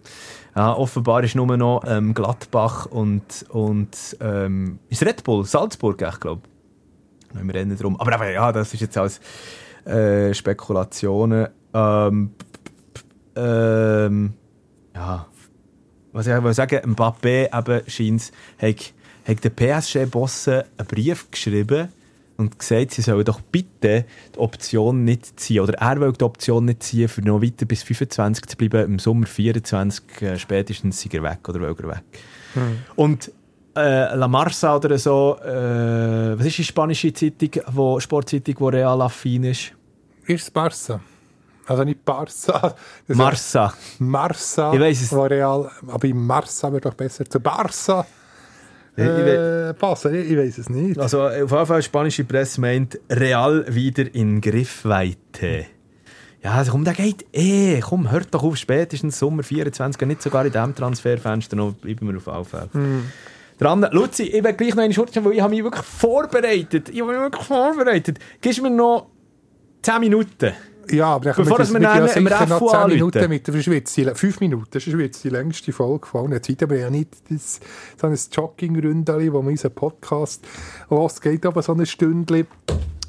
[0.56, 6.20] ja, offenbar ist nur noch ähm, Gladbach und, und ähm, ist Red Bull, Salzburg, ich
[6.20, 6.42] glaube.
[7.40, 7.98] Im Rennen drum.
[7.98, 9.20] Aber, aber ja, das ist jetzt alles
[9.86, 11.48] äh, Spekulationen.
[11.72, 12.30] Ähm,
[13.36, 14.34] ähm,
[14.94, 15.26] ja,
[16.12, 18.92] was ich will sagen, Mbappé eben scheint, hat,
[19.26, 21.88] hat der PSG-Bosse einen Brief geschrieben
[22.36, 24.04] und gesagt, sie sollen doch bitte
[24.34, 27.82] die Option nicht ziehen, oder er will die Option nicht ziehen, für noch weiter bis
[27.82, 32.04] 25 zu bleiben, im Sommer 24 äh, spätestens ist er weg, oder will er weg.
[32.96, 33.32] Und
[33.76, 39.00] äh, La Marsa oder so, äh, was ist die spanische Zeitung, wo, Sportzeitung, wo Real
[39.02, 39.72] affin ist?
[40.26, 41.00] Ist es Barca?
[41.66, 42.74] Also nicht Barca.
[43.08, 43.72] das Marsa.
[43.98, 44.72] Marsa.
[44.74, 45.12] Ich weiss es.
[45.12, 48.06] Real, aber in Marsa wäre doch besser zu Barca.
[48.96, 50.98] Ich- ich Äh, passen, ich, weiß es nicht.
[51.00, 55.66] Also auf jeden Fall, spanische Presse meint, Real wieder in Griffweite.
[56.42, 57.80] Ja, also komm, der geht eh.
[57.80, 62.18] Komm, hört doch auf, spätestens Sommer 24, nicht sogar in diesem Transferfenster, noch bleiben wir
[62.18, 62.68] auf alle Fälle.
[62.72, 63.04] Hm.
[63.58, 66.88] Dran, Luzi, ich will gleich noch eine Schurte, weil ich habe mich wirklich vorbereitet.
[66.90, 68.18] Ich habe mich wirklich vorbereitet.
[68.40, 69.06] Gibst mir noch
[69.82, 70.52] 10 Minuten.
[70.90, 72.92] Ja, aber dann Bevor können wir dann sicher im noch Refu 10 anrufen.
[72.92, 74.00] Minuten mit der Schweiz.
[74.14, 76.64] Fünf Minuten, das ist die längste Folge von allen Zeiten.
[76.64, 77.60] Aber ja nicht das,
[78.00, 80.44] so ein Jogging-Ründeli, wo man unseren Podcast
[80.90, 82.46] los geht, aber so ein Stündchen.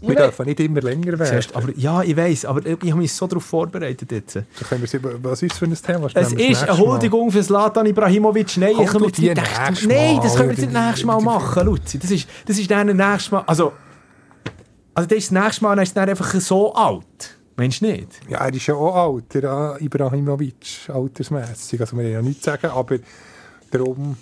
[0.02, 0.24] Wir Nein.
[0.26, 1.42] dürfen nicht immer länger werden.
[1.42, 4.36] Siehst, aber, ja, ich weiß, aber ich habe mich so darauf vorbereitet jetzt.
[4.36, 6.08] Da können wir sehen, was ist das für ein Thema?
[6.08, 6.78] Es das ist eine Mal.
[6.78, 8.58] Huldigung für Zlatan Ibrahimovic.
[8.58, 10.38] Nein, ich kann die nächstes Nein, das Mal.
[10.38, 11.98] können wir jetzt nicht nächstes Mal machen, Luzi.
[11.98, 13.44] Das ist, das ist dann nächstes Mal.
[13.48, 13.74] Also,
[14.94, 17.35] also das ist das nächste Mal, dann ist es dann einfach so alt.
[17.58, 18.10] Meinst du nicht?
[18.28, 21.80] Ja, er ist ja auch alt, der Ibrahimovic, altersmässig.
[21.80, 22.98] Also, wir haben ja nichts zu sagen, aber
[23.72, 24.18] darum.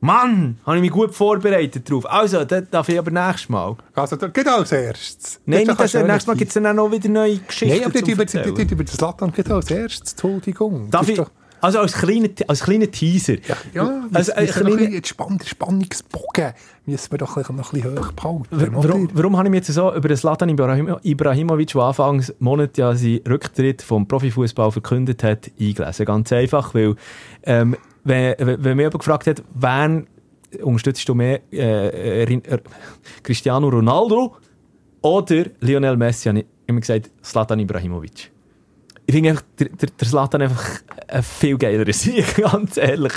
[0.00, 2.04] Mann, habe ich mich gut vorbereitet drauf.
[2.10, 3.74] Also, das darf ich aber nächstes Mal.
[3.94, 5.40] Also, da geht als erstes.
[5.46, 7.38] Nein, Das das, nächstes Mal gibt es dann auch noch wieder neue.
[7.38, 10.12] Geschichten Nein, aber nicht über, nicht über das Lattland geht als erstes.
[10.12, 10.90] Entschuldigung.
[10.90, 11.24] Darf Das ich...
[11.64, 13.36] Also als kleiner, als kleiner Teaser.
[13.72, 16.52] Ja, also, also, ein ein Spann Spannungsbogen
[16.84, 18.46] müssen wir doch noch ein bisschen hoch behalten.
[18.50, 22.94] Warum, warum habe ich jetzt so über den Slatan Ibrahim Ibrahimovic, der anfangs Monat ja
[22.94, 26.04] seinen Rücktritt vom Profifußball verkündet hat, eingelesen?
[26.04, 26.96] Ganz einfach, weil
[27.44, 30.06] ähm, wenn, wenn mich jemand gefragt hat, wen
[30.62, 32.58] unterstützt du mehr, äh, äh,
[33.22, 34.36] Cristiano Ronaldo
[35.00, 38.34] oder Lionel Messi, habe ich immer gesagt, Slatan Ibrahimovic
[39.06, 40.80] ich finde einfach, der, der, der Slatan einfach
[41.14, 43.12] ein viel geilerer Sieg, ganz ehrlich.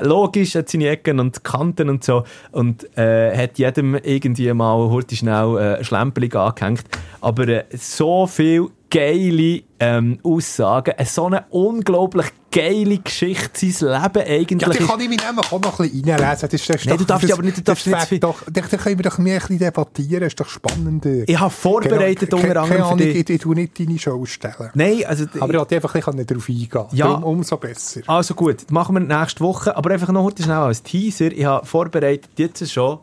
[0.00, 5.14] Logisch hat seine Ecken und Kanten und so und äh, hat jedem irgendwie mal heute
[5.14, 6.84] schnell äh, ein Schlemperling angehängt.
[7.20, 14.62] Aber äh, so viel geile ähm, Aussagen, so eine unglaublich geile Geschichte, sein Leben eigentlich.
[14.62, 16.48] Ja, die kann ich mich nämlich auch noch ein bisschen reinlesen.
[16.48, 18.22] Das ist, das Nein, du darfst aber nicht, du darfst nicht.
[18.22, 21.28] Doch, da können wir doch mehr ein bisschen debattieren, das ist doch spannender.
[21.28, 24.70] Ich habe vorbereitet genau, unter anderem Ahnung, ich, ich tue nicht deine Show stellen.
[24.74, 25.26] Nein, also...
[25.40, 26.84] Aber ich wollte einfach ein bisschen darauf eingehen.
[26.92, 27.06] Ja.
[27.08, 28.00] Darum umso besser.
[28.06, 31.32] Also gut, machen wir nächste Woche, aber einfach noch heute schnell als Teaser.
[31.32, 33.00] Ich habe vorbereitet jetzt schon...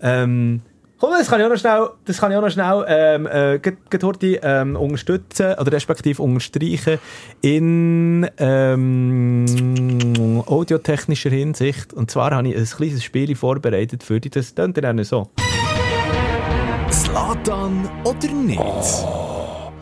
[0.00, 0.62] Ähm,
[1.02, 3.58] Komm, das kann ich auch noch schnell, das kann ich auch noch schnell ähm, äh,
[4.04, 7.00] heute, ähm, unterstützen oder respektive unterstreichen
[7.40, 9.44] in ähm,
[10.46, 11.92] audiotechnischer Hinsicht.
[11.92, 14.30] Und zwar habe ich ein kleines Spiel vorbereitet für dich.
[14.30, 15.28] Das klingt dann so.
[16.92, 18.60] Slatan oder nicht?
[18.60, 19.72] Oh,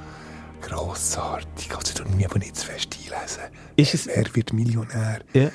[0.62, 1.70] grossartig.
[1.76, 3.42] Also, du mich aber nicht zu fest einlesen.
[3.76, 4.06] Ist es...
[4.06, 5.18] Wer wird Millionär?
[5.34, 5.50] Ja.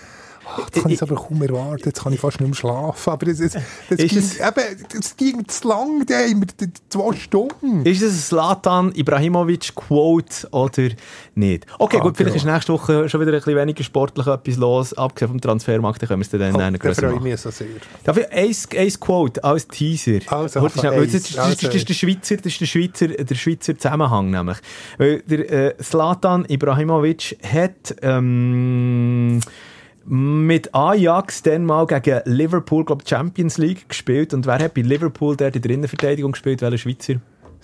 [0.48, 3.10] Ach, jetzt kann ich es aber kaum erwarten, jetzt kann ich fast nicht mehr schlafen.
[3.10, 6.48] Aber das, das, das, Ist ging, es- eben, das ging zu lang, da haben wir
[6.68, 7.86] d- zwei Stunden.
[7.86, 10.90] Ist es ein Slatan Ibrahimovic Quote oder
[11.34, 11.66] nicht?
[11.80, 12.46] Okay, Ah, gut, vielleicht genau.
[12.50, 16.08] ist nächste Woche schon wieder ein bisschen weniger sportlich etwas los, abgesehen vom Transfermarkt, dann
[16.10, 17.68] können wir es dann Oh, oh, da grösser freue ich mich so sehr.
[18.04, 20.20] Darf ich ein, ein Quote als Teaser?
[20.28, 23.36] Also, Warte schnell, das, ist, das, das, ist der Schweizer, das ist der Schweizer, der
[23.36, 24.58] Schweizer Zusammenhang nämlich.
[24.98, 29.40] Weil der äh, Slatan Ibrahimovic hat ähm,
[30.06, 34.34] mit Ajax dann mal gegen Liverpool, glaube Champions League gespielt.
[34.34, 36.62] Und wer hat bei Liverpool dort in der Innenverteidigung gespielt?
[36.62, 37.16] Welcher Schweizer?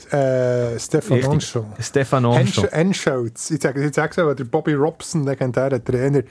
[0.10, 1.24] Äh, Stefan.
[1.24, 1.66] Oncho.
[1.80, 2.66] Stefan Oncho.
[2.68, 3.52] Enscholz.
[3.52, 6.24] Ich sage sage so, der Bobby Robson, legendärer Trainer,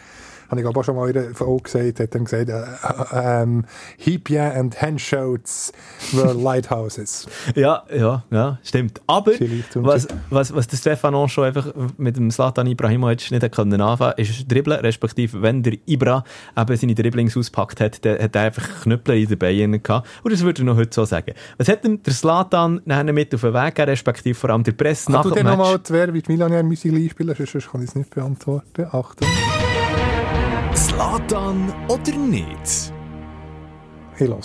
[0.51, 3.42] habe ich glaube auch schon mal in einer Folge gesagt, hat dann gesagt, äh, äh,
[3.42, 3.64] ähm,
[3.96, 5.72] Hipia and Henscholz
[6.12, 7.26] were lighthouses.
[7.55, 9.01] Ja, ja, ja, stimmt.
[9.07, 9.32] Aber
[9.74, 14.51] was, was, was der Stefan Oncho einfach mit dem Slatan Ibrahimovic nicht können anfangen ist
[14.51, 16.24] Dribbeln, respektive wenn der Ibra
[16.57, 20.09] eben seine Dribblings auspackt hat, dann hat er einfach Knüppel in den Beinen gehabt.
[20.22, 21.34] Und das würde er noch heute so sagen.
[21.59, 24.72] Was hat denn der Slatan nachher mit auf den Weg gegeben, respektive vor allem der
[24.72, 25.59] Presse nach Kannst du dem Match?
[25.59, 27.34] nochmal wer wie die Millionär Musik einspielen?
[27.36, 28.86] Sonst kann ich es nicht beantworten.
[28.90, 29.28] Achtung.
[30.77, 32.93] Slatan oder nicht?
[34.14, 34.39] Ich höre.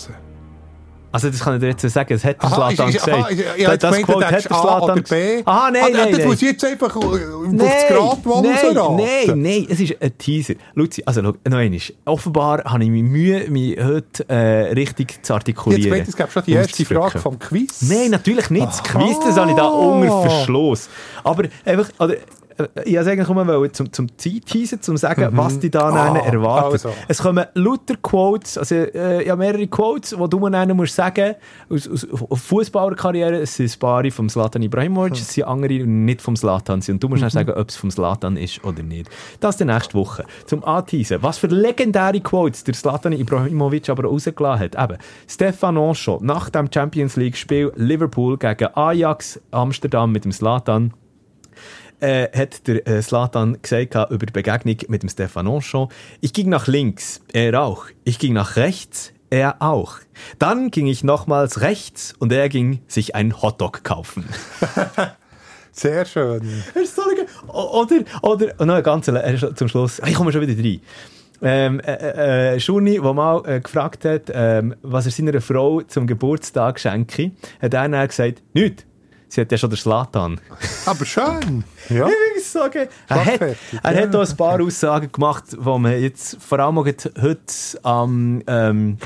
[1.11, 3.31] Also das kann ich dir jetzt sagen, das hat der Slatan ist- aha, gesagt.
[3.31, 5.41] ich- ich hätte das gemeint, Quote hat der Slatan B.
[5.45, 6.27] Aha, nein, Ah, nein, Das nein.
[6.27, 7.21] muss jetzt einfach auf das
[7.51, 7.57] Nein,
[7.87, 8.95] Grad mal nein, rausraten.
[8.97, 10.55] nein, nein, es ist ein Teaser.
[10.73, 11.79] Luzi, also schau, noch einmal.
[12.03, 15.89] Offenbar habe ich mir Mühe, mich heute äh, richtig zu Jetzt artikulieren.
[15.89, 16.83] meint, es gab schon die erste.
[16.83, 17.81] Frage vom Quiz.
[17.83, 18.65] Nein, natürlich nicht.
[18.67, 18.83] Das.
[18.83, 20.89] Quiz, das habe ich da unter Verschluss.
[21.23, 22.19] Aber einfach, oder, äh,
[22.85, 26.73] ich wollte eigentlich nur zum, zum Zeitteasen, zum sagen, was die da Ah, erwartet.
[26.85, 26.89] also.
[27.07, 31.35] Es kommen lauter Quotes, also äh, ja, mehrere Quotes, die du mir musst sagen
[31.69, 32.07] aus, aus,
[32.41, 36.81] Fußballerkarriere, es sind ein paar vom Slatan Ibrahimovic, es sind andere, die nicht vom Slatan
[36.81, 36.95] sind.
[36.95, 39.09] Und du musst dann sagen, ob es vom Slatan ist oder nicht.
[39.39, 40.23] Das dann nächste Woche.
[40.45, 44.81] Zum Anteasen, was für legendäre Quotes der Slatan Ibrahimovic aber rausgelassen hat.
[44.91, 44.97] Eben,
[45.27, 50.93] Stefan Oncho, nach dem Champions League-Spiel Liverpool gegen Ajax Amsterdam mit dem Slatan,
[52.05, 55.89] äh, hat der äh, Slatan gesagt über die Begegnung mit dem Stefan Onchon.
[56.21, 57.85] Ich ging nach links, er auch.
[58.03, 59.97] Ich ging nach rechts, er auch.
[60.37, 64.25] Dann ging ich nochmals rechts und er ging sich einen Hotdog kaufen.
[65.71, 66.41] Sehr schön.
[67.47, 69.11] Oder, oder, noch ein ganz
[69.55, 70.79] zum Schluss, ich komme schon wieder rein.
[71.41, 76.07] Ähm, äh, äh, Schuni, der mal äh, gefragt hat, ähm, was er seiner Frau zum
[76.07, 77.31] Geburtstag schenke,
[77.61, 78.85] hat er dann gesagt, nichts.
[79.35, 80.39] Sie hat ja schon den Slatan.
[80.85, 81.65] Aber schön.
[81.89, 82.07] Ja.
[82.07, 83.49] Ich muss sagen, er hat, er
[83.83, 84.01] ja.
[84.03, 87.49] hat auch ein paar Aussagen gemacht, die man jetzt vor allem heute
[87.83, 88.97] am ähm,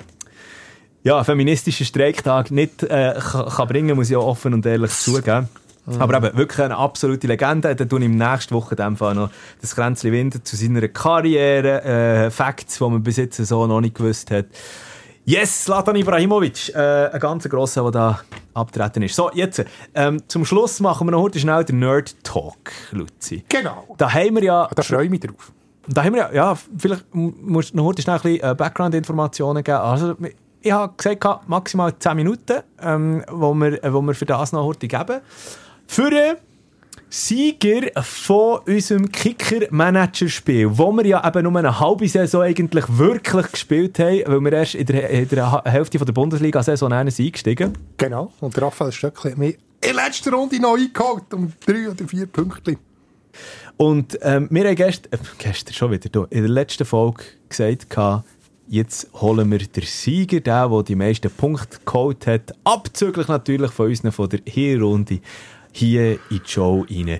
[1.02, 5.50] ja, feministischen Streiktag nicht äh, kann, bringen, muss ich auch offen und ehrlich zugeben.
[5.98, 7.76] Aber eben, wirklich eine absolute Legende.
[7.76, 12.30] Dann tun im nächsten Woche in Fall noch das Kränzli Winter zu seiner Karriere, äh,
[12.30, 14.46] Facts, die man bis jetzt so noch nicht gewusst hat.
[15.26, 18.20] Yes, Zlatan Ibrahimovic, äh, ein ganz grosser, der da
[18.54, 19.16] abtreten ist.
[19.16, 19.64] So, jetzt,
[19.94, 23.44] ähm, zum Schluss machen wir noch heute schnell den Nerd Talk, Luzi.
[23.48, 23.96] Genau.
[23.98, 25.52] Da haben wir ja, Da freue ich mich drauf.
[25.88, 29.64] da haben wir ja, ja vielleicht musst du noch heute schnell ein bisschen äh, Background-Informationen
[29.64, 29.78] geben.
[29.78, 30.16] Also,
[30.62, 34.66] ich habe gesagt, maximal 10 Minuten, ähm, wo, wir, äh, wo wir für das noch
[34.66, 35.22] heute geben.
[35.86, 36.10] Für
[37.12, 43.98] Sieger von unserem Kicker-Manager-Spiel, wo wir ja eben nur eine halbe Saison eigentlich wirklich gespielt
[43.98, 48.62] haben, weil wir erst in der, in der Hälfte von der Bundesliga-Saison eingestiegen Genau, und
[48.62, 52.78] Raphael Stöckli hat mich in der letzten Runde noch eingeholt, um drei oder vier Punkte.
[53.78, 57.88] Und ähm, wir haben gestern, äh, gestern schon wieder, da, in der letzten Folge gesagt,
[58.68, 63.88] jetzt holen wir den Sieger, der, der die meisten Punkte geholt hat, abzüglich natürlich von
[63.88, 65.22] uns von der Hinrunde
[65.72, 67.20] hier in die Show rein.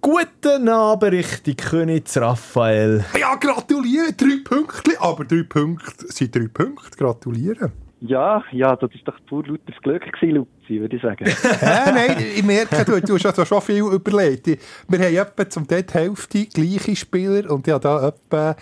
[0.00, 3.04] Guten Abend, richtig König Raphael.
[3.18, 7.72] Ja, gratuliere, drei Punkte, aber drei Punkte sind drei Punkte, gratulieren.
[8.00, 11.26] Ja, ja, das ist doch pur lautes Glück gewesen, Luzi, würde ich sagen.
[11.60, 14.46] ja, nein, ich merke, du, du hast also schon viel überlegt.
[14.46, 18.56] Wir haben etwa zum Teil die Hälfte gleiche Spieler und ja da etwa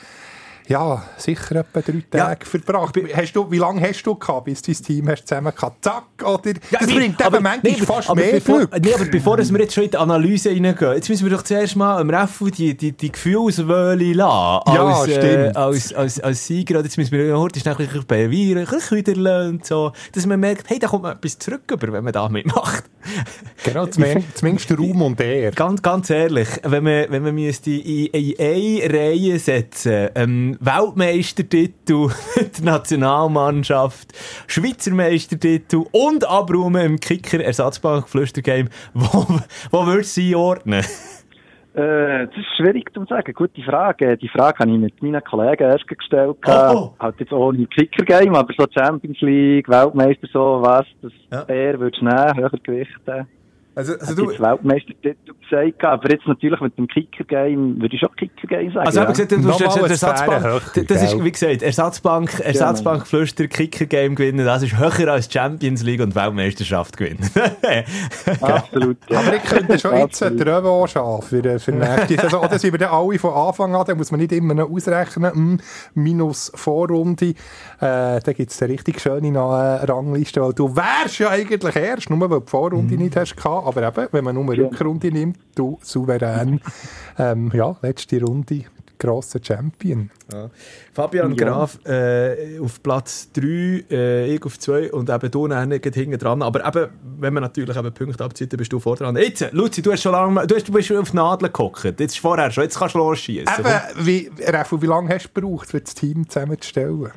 [0.68, 2.50] ja, sicher etwa drei Tage ja.
[2.50, 2.94] verbracht.
[3.14, 5.82] Hast du, wie lange hast du gehabt, bis dein Team hast zusammen gehabt?
[5.82, 6.52] Zack, oder?
[6.70, 8.82] Ja, das bringt aber, manchmal nee, fast aber mehr bevor, Glück.
[8.82, 11.74] Nee, aber bevor wir jetzt schon in die Analyse reingehen, jetzt müssen wir doch zuerst
[11.74, 14.74] mal am Refu die, die, die Gefühlswöhle lassen.
[14.74, 15.56] Ja, als, äh, stimmt.
[15.56, 16.82] Äh, als, als, als Sieger.
[16.82, 20.38] Jetzt müssen wir heute schnell ein bisschen beweisen, ein bisschen wieder lernen, so, dass man
[20.38, 22.84] merkt, hey, da kommt man etwas zurück, wenn man da mitmacht.
[23.64, 25.50] Genau, zumindest Raum und Ehr.
[25.50, 32.08] Ganz, ganz ehrlich, wenn man, wenn man müsste in, in eine Reihe setzen, ähm, Weltmeistertitel
[32.36, 34.12] mit der Nationalmannschaft,
[34.46, 38.68] Schweizer Meistertitel und Abräumen im Kicker-Ersatzbank-Flüstergame.
[38.94, 39.26] Wo,
[39.70, 40.84] wo würdest du sie ordnen?
[41.74, 43.32] Äh, das ist schwierig zu sagen.
[43.32, 44.16] Gute Frage.
[44.16, 46.36] Die Frage habe ich mit meinen Kollegen erst gestellt.
[46.46, 46.94] Oh, oh.
[46.98, 51.42] Halt jetzt ohne Kicker-Game, aber so Champions League, Weltmeister, so was, das ja.
[51.42, 53.28] er würdest du nehmen, höher gewichten.
[53.78, 54.30] Also, also du...
[54.32, 58.86] Jetzt Weltmeistertitel gesagt, aber jetzt natürlich mit dem Kicker-Game, würde ich schon Kicker-Game sagen.
[58.88, 59.06] Also, ja.
[59.06, 64.64] gesagt, du hast jetzt Ersatzbank, das ist, wie gesagt, Ersatzbank, Ersatzbank Flüster, Kicker-Game gewinnen, das
[64.64, 67.30] ist höher als Champions League und Weltmeisterschaft gewinnen.
[68.40, 69.20] Absolut, ja.
[69.20, 72.44] Aber ich könnte schon jetzt einen Revanche schaffen für, für nächste Saison.
[72.44, 75.32] Oder sind wir dann alle von Anfang an, da muss man nicht immer noch ausrechnen,
[75.32, 75.60] hm,
[75.94, 77.34] minus Vorrunde, äh,
[77.78, 82.40] da gibt es eine richtig schöne Rangliste, weil du wärst ja eigentlich erst, nur weil
[82.40, 82.98] du die Vorrunde mm.
[82.98, 86.60] nicht hast gehabt, aber eben, wenn man nur eine Rückrunde nimmt, du souverän,
[87.18, 88.64] ähm, ja, letzte Runde,
[88.98, 90.10] grosser Champion.
[90.32, 90.50] Ja.
[90.92, 91.46] Fabian ja.
[91.46, 96.42] Graf äh, auf Platz 3, äh, ich auf 2 und eben du hinten dran.
[96.42, 99.16] Aber eben, wenn man natürlich eben Punkte abzieht, dann bist du vor dran.
[99.16, 101.84] Jetzt, Luzi, du hast schon lange, du, hast, du bist auf die Nadel geguckt.
[101.84, 103.46] Jetzt ist vorher schon, jetzt kannst du losschießen.
[103.58, 107.12] Eben, wie, Refu, wie lange hast du gebraucht, um das Team zusammenzustellen?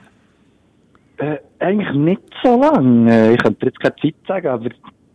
[1.18, 3.34] Äh, eigentlich nicht so lange.
[3.34, 4.69] Ich könnte jetzt keine Zeit sagen, aber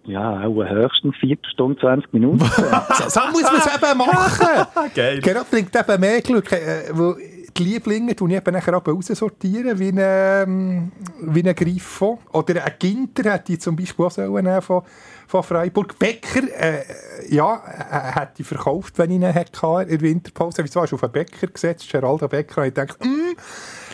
[0.07, 2.39] ja, auch höchstens 4 Stunden, 20 Minuten.
[3.09, 4.67] so, muss man es eben machen.
[4.95, 5.21] Geil.
[5.21, 6.53] Genau, bringt eben mehr Glück.
[6.53, 7.17] Äh, wo
[7.57, 10.93] die Lieblinge tun ich eben nachher raussortieren, wie ein, ähm,
[11.23, 12.19] wie ein Griffo.
[12.33, 14.83] Oder ein Ginter hätte ich zum Beispiel auch sollen von,
[15.27, 15.99] von Freiburg.
[15.99, 16.85] Bäcker, äh,
[17.31, 20.63] ja, äh, hätte ich verkauft, wenn ich ihn hätte in der Winterpause.
[20.65, 23.37] Wieso hast du auf einen Bäcker gesetzt, Geraldo Bäcker, und ich dachte, mm,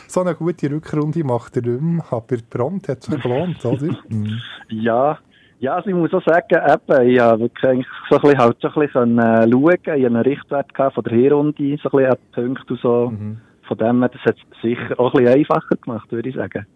[0.08, 2.04] so eine gute Rückrunde macht er nicht mehr.
[2.10, 3.96] Aber Brand hat sich gelohnt, oder?
[4.68, 5.18] ja,
[5.62, 8.68] ja, also ich muss auch sagen, eben, ich habe wirklich so ein bisschen, halt so
[8.68, 12.18] ein bisschen äh, schauen, ich habe einen Richtwert gehabt von der Hinrunde, so ein bisschen
[12.32, 13.10] Punkte und so.
[13.10, 13.40] Mhm.
[13.68, 16.66] Von dem her, das hat es sicher auch ein bisschen einfacher gemacht, würde ich sagen.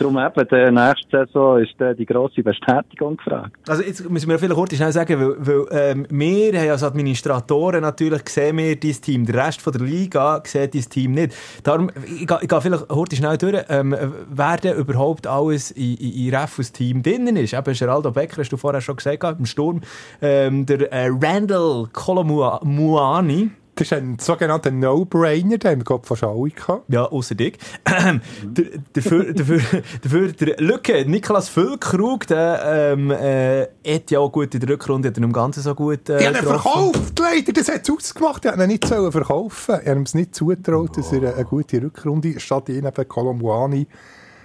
[0.00, 3.52] Darum eben, der nächste Saison ist die grosse Bestätigung gefragt.
[3.68, 7.82] Also jetzt müssen wir vielleicht kurz schnell sagen, weil, weil ähm, wir haben als Administratoren
[7.82, 11.34] natürlich gesehen wir dieses Team, der Rest von der Liga sieht dieses Team nicht.
[11.64, 13.94] Darum, ich, ich gehe vielleicht kurz schnell durch, ähm,
[14.30, 17.52] wer denn überhaupt alles in, in, in Refus Team drinnen ist.
[17.52, 19.82] Eben Geraldo Becker, hast du vorher schon gesagt, im Sturm,
[20.22, 23.50] ähm, der äh, Randall Colomuani,
[23.80, 26.84] das ist ein sogenannter No-Brainer, den haben wir fast alle gehabt.
[26.88, 27.56] Ja, außer dich.
[28.92, 29.60] dafür, dafür,
[30.02, 35.08] dafür der Lücke, Niklas Füllkrug, der ähm, äh, hat ja auch gut in der Rückrunde,
[35.08, 37.90] hat er im Ganzen so gut äh, Die haben ihn verkauft, leider, das hat es
[37.90, 38.44] ausgemacht.
[38.44, 41.44] Die haben ihn nicht sollen verkaufen Ich habe ihm es nicht zutraut, dass er eine
[41.46, 43.86] gute Rückrunde, statt ihn eben Colombuani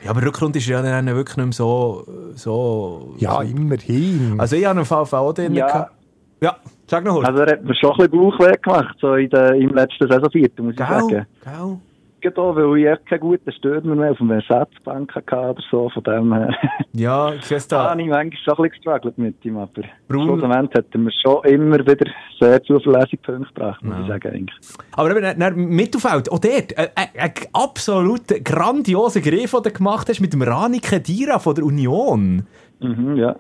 [0.04, 2.06] ja, aber Rückrunde ist ja dann wirklich nicht mehr so...
[2.36, 4.36] so ja, immerhin.
[4.38, 5.66] Also ich habe einen VV auch drin ja.
[5.66, 5.92] gehabt.
[6.42, 6.58] Ja,
[6.88, 9.74] sag noch Also er hat mir schon ein bisschen Bauchweh gemacht, so in der, im
[9.74, 11.26] letzten Saisonviertel, muss ich Gau, sagen.
[11.44, 11.80] Gau.
[12.26, 16.04] Genau, weil ich echt keinen guten Stürmer mehr auf dem Ersatzbank hatte oder so, von
[16.04, 16.56] dem her.
[16.94, 17.78] Ja, ich weiß da.
[17.84, 21.12] da habe ich manchmal schon ein bisschen gestruggelt mit ihm, aber schlussendlich hat er mir
[21.12, 24.02] schon immer wieder sehr zuverlässig Punkte gebracht, muss ja.
[24.02, 24.60] ich sagen, eigentlich.
[24.94, 30.10] Aber eben, dann Mittelfeld, auch dort, äh, äh, ein absolut grandioser Griff, den du gemacht
[30.10, 32.48] hast mit dem Rani Kedira von der Union.
[32.80, 33.36] Mhm, ja.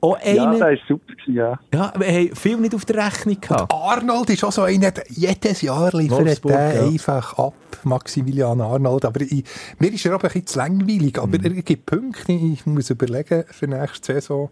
[0.00, 1.58] Auch ja, das war super, ja.
[1.72, 3.72] Ja, wir haben viel nicht auf der Rechnung gehabt.
[3.72, 6.86] Und Arnold ist auch so einer, jedes Jahr liefert der ja.
[6.86, 9.06] einfach ab, Maximilian Arnold.
[9.06, 9.44] Aber ich,
[9.78, 11.44] mir ist er aber ein bisschen zu langweilig, aber mhm.
[11.44, 14.50] er gibt Punkte, ich muss überlegen für nächste Saison,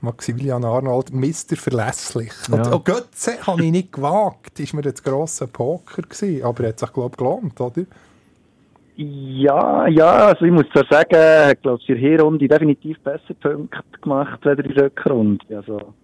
[0.00, 1.56] Maximilian Arnold, Mr.
[1.56, 2.32] Verlässlich.
[2.50, 2.56] Ja.
[2.56, 6.68] Und, und Götze habe ich nicht gewagt, ist mir jetzt grosser Poker gewesen, aber er
[6.70, 7.82] hat sich, glaube ich, gelohnt, oder?
[8.96, 13.82] Ja, ja, also ich muss zwar sagen, ich glaube, in der Hinrunde definitiv besser Punkte
[14.00, 15.44] gemacht als in der Rückrunde.
[15.56, 15.94] Also,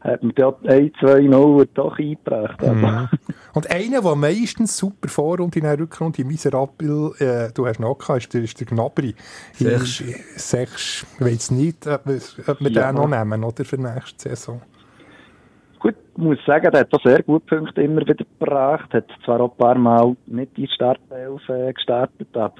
[0.00, 2.60] hat mir dort 1, 2, 0 doch eingebracht.
[2.62, 2.74] Also.
[2.74, 3.08] Mhm.
[3.54, 8.22] Und einer, der meistens super Vorrunde in der Rückrunde, miserabel, äh, du hast noch gehabt,
[8.22, 9.14] ist der, ist der Gnabry.
[9.52, 10.02] Sechs.
[10.36, 12.90] Sechs, ich weiß nicht, ob, ob wir ja.
[12.90, 14.62] den noch nehmen, oder, für nächste Saison.
[15.82, 19.50] Gut, muss sagen, der hat auch sehr gute Punkte immer wieder gebracht, hat zwar auch
[19.50, 22.54] ein paar Mal nicht die Startelf äh, gestartet, aber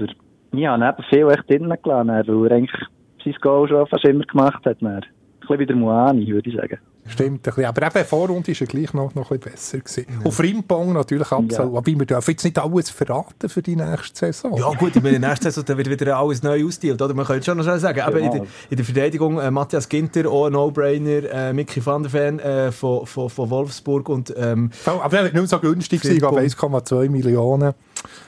[0.53, 2.89] ich habe eben viel echt drinnen gelassen, weil er eigentlich
[3.25, 4.83] sein Goal schon fast immer gemacht hat.
[4.83, 4.97] Dann.
[4.97, 5.03] Ein
[5.39, 6.79] bisschen wie der Moani, würde ich sagen.
[7.07, 7.65] Stimmt, ein bisschen.
[7.65, 9.79] aber eben Vorrunde war er gleich noch, noch ein bisschen besser.
[9.79, 10.07] Gewesen.
[10.09, 10.25] Ja.
[10.25, 11.73] Und Frimpong natürlich absolut.
[11.73, 11.79] Ja.
[11.79, 14.57] Aber wir dürfen jetzt nicht alles verraten für die nächste Saison.
[14.57, 17.03] Ja gut, in der nächsten Saison dann wird wieder alles neu ausdealt.
[17.03, 17.13] Oder?
[17.15, 20.31] Man könnte schon noch schnell sagen, aber in, der, in der Verteidigung äh, Matthias Ginter,
[20.31, 24.09] auch ein No-Brainer, äh, Mickey van der Ven äh, von, von, von Wolfsburg.
[24.09, 27.75] Und, ähm, aber er war nicht so günstig, 1,2 Millionen.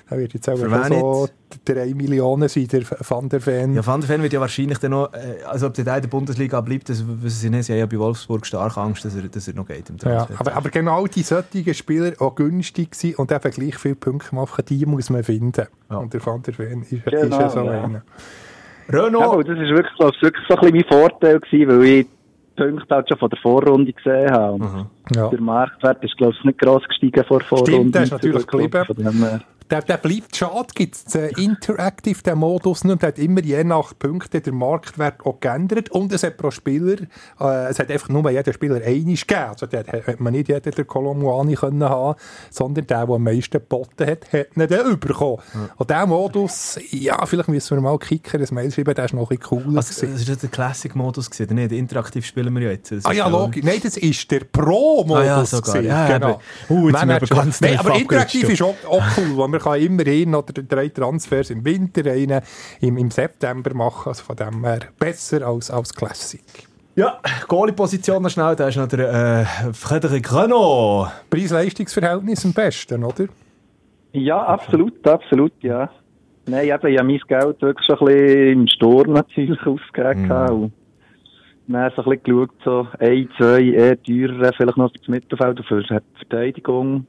[0.08, 1.28] Er wird jetzt auch so
[1.64, 3.74] 3 Millionen sein, der Van der Ven.
[3.74, 6.08] Ja, Van der Ven wird ja wahrscheinlich dann noch, äh, also ob der in der
[6.08, 7.64] Bundesliga bleibt, das wissen sie nicht.
[7.64, 10.28] Sie haben ja bei Wolfsburg stark Angst, dass er, dass er noch geht im Ja,
[10.38, 14.64] aber, aber genau die solchen Spieler, die günstig sind und eben gleich viele Punkte machen,
[14.68, 15.66] die muss man finden.
[15.90, 15.96] Ja.
[15.96, 17.84] Und der Van der Ven ist, genau, ist ja so ja.
[17.84, 18.02] einer.
[18.88, 19.48] Renault.
[19.48, 22.06] Ja, das war wirklich, so, wirklich so ein bisschen mein Vorteil, gewesen, weil ich
[22.56, 24.58] Punkte halt schon von der Vorrunde gesehen habe.
[24.58, 24.86] Mhm.
[25.14, 25.28] Ja.
[25.28, 27.72] Der Marktwert ist, glaube ich, nicht gross gestiegen vor der Vorrunde.
[27.72, 29.42] Stimmt, der ist natürlich geblieben.
[29.70, 33.98] Der, der bleibt schade, gibt es äh, Interactive, den Modus, und hat immer je nach
[33.98, 36.98] Punkten der Marktwert auch geändert und es hat pro Spieler,
[37.40, 40.70] äh, es hat einfach nur jeder Spieler einig gegeben, also der hat man nicht jeder
[40.70, 42.18] der Colomuani können haben,
[42.50, 45.38] sondern der, der am meisten geboten hat, hat ihn dann bekommen.
[45.54, 45.68] Ja.
[45.76, 49.30] Und der Modus, ja, vielleicht müssen wir mal kicken, das Mail schreiben, der ist noch
[49.30, 49.78] ein bisschen cooler.
[49.78, 51.72] Also, das war der Classic-Modus, nicht?
[51.72, 52.92] Interaktiv spielen wir ja jetzt.
[52.92, 53.64] Das ah ja, logisch.
[53.64, 55.22] Nein, das ist der Pro-Modus.
[55.22, 55.80] Ah, ja, sogar.
[55.80, 56.40] Ja, genau.
[56.68, 61.50] Uh, jetzt Nein, aber interaktiv ist auch, auch cool, man kann immerhin oder drei Transfers
[61.50, 62.40] im Winter, einen
[62.80, 64.08] im, im September machen.
[64.08, 66.42] Also von dem her besser als, als Classic.
[66.96, 67.18] Ja,
[67.48, 71.10] Goalie-Position noch schnell, da ist noch der äh, Frédéric Renault.
[71.28, 73.26] Preis-Leistungsverhältnis am besten, oder?
[74.12, 75.90] Ja, absolut, absolut, ja.
[76.46, 80.28] Nein, eben, ich habe mein Geld wirklich schon ein bisschen im Sturm natürlich ausgegeben.
[80.28, 80.70] Mm.
[81.66, 85.64] Und dann so ein bisschen geschaut, so ein, zwei eher teurer, vielleicht noch das Mittelfeld
[85.66, 87.06] für die Verteidigung.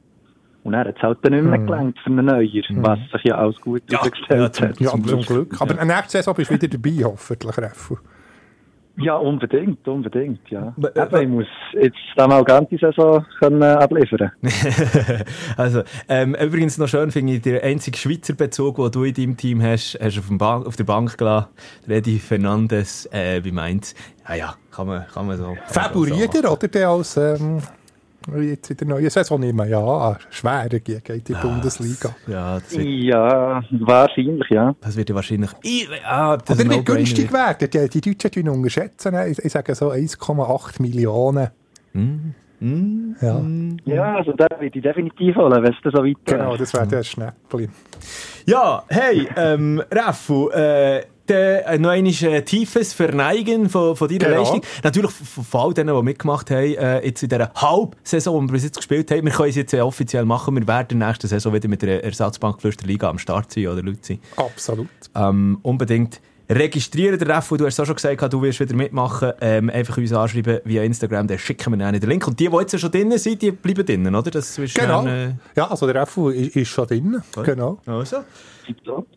[0.66, 1.66] Und er hat es halt dann nicht mehr hm.
[1.66, 2.84] gelangt für einen Neuer, hm.
[2.84, 4.80] was sich ja alles gut ja, herausgestellt ja, hat.
[4.80, 5.26] Ja, zum Glück.
[5.26, 5.60] Glück.
[5.60, 5.84] Aber ja.
[5.84, 7.96] nächste Saison bist du wieder dabei, hoffentlich, Reffu.
[8.98, 10.74] Ja, unbedingt, unbedingt, ja.
[10.82, 14.32] Äh, Aber ich muss jetzt dann mal ganze Saison können äh, abliefern.
[15.56, 19.36] also, ähm, übrigens noch schön finde ich, der einzige Schweizer Bezug, den du in deinem
[19.36, 21.48] Team hast, hast du auf, Bank, auf der Bank gelassen.
[21.86, 23.94] Redi Fernandes, äh, wie meint,
[24.28, 25.56] ja, ja, kann man, kann man so.
[25.66, 27.60] Favoriert er, oder der als, ähm,
[28.40, 29.66] jetzt in der neuen Saison nicht mehr.
[29.66, 32.14] Ja, schwer geht in die ja, Bundesliga.
[32.26, 34.74] Ja, ja, wahrscheinlich, ja.
[34.80, 35.50] Das wird ja wahrscheinlich...
[35.62, 37.70] Ja, das Oder wird günstig werden.
[37.70, 39.14] Die, die Deutschen tun unterschätzen.
[39.30, 41.48] Ich, ich sage so 1,8 Millionen.
[41.92, 42.34] Mm.
[42.60, 43.16] Mm.
[43.20, 43.42] Ja.
[43.84, 47.02] ja, also da würde ich definitiv holen, wenn es so weit Genau, das wäre der
[47.02, 47.68] Schnäppli.
[48.46, 54.40] Ja, hey, ähm, Raffu, äh, äh, noch ein äh, tiefes Verneigen von, von deiner genau.
[54.40, 54.62] Leistung.
[54.82, 58.64] Natürlich von all denen, die mitgemacht haben, äh, jetzt in dieser Halbsaison, die wir bis
[58.64, 59.24] jetzt gespielt haben.
[59.24, 60.56] Wir können es jetzt äh, offiziell machen.
[60.56, 64.20] Wir werden nächste Saison wieder mit der Ersatzbank Liga am Start sein, oder Luzi?
[64.36, 64.88] Absolut.
[65.14, 67.18] Ähm, unbedingt registrieren.
[67.18, 69.32] Der Ref, du hast auch schon gesagt, du wirst wieder mitmachen.
[69.40, 72.26] Ähm, einfach uns anschreiben via Instagram, dann schicken wir einen den Link.
[72.26, 74.30] Und die, die jetzt schon drin sind, die bleiben drin, oder?
[74.30, 75.04] Das ist genau.
[75.04, 75.34] Dann, äh...
[75.56, 77.22] Ja, also der Ref ist, ist schon drin.
[77.44, 77.78] Genau.
[77.86, 78.18] Also.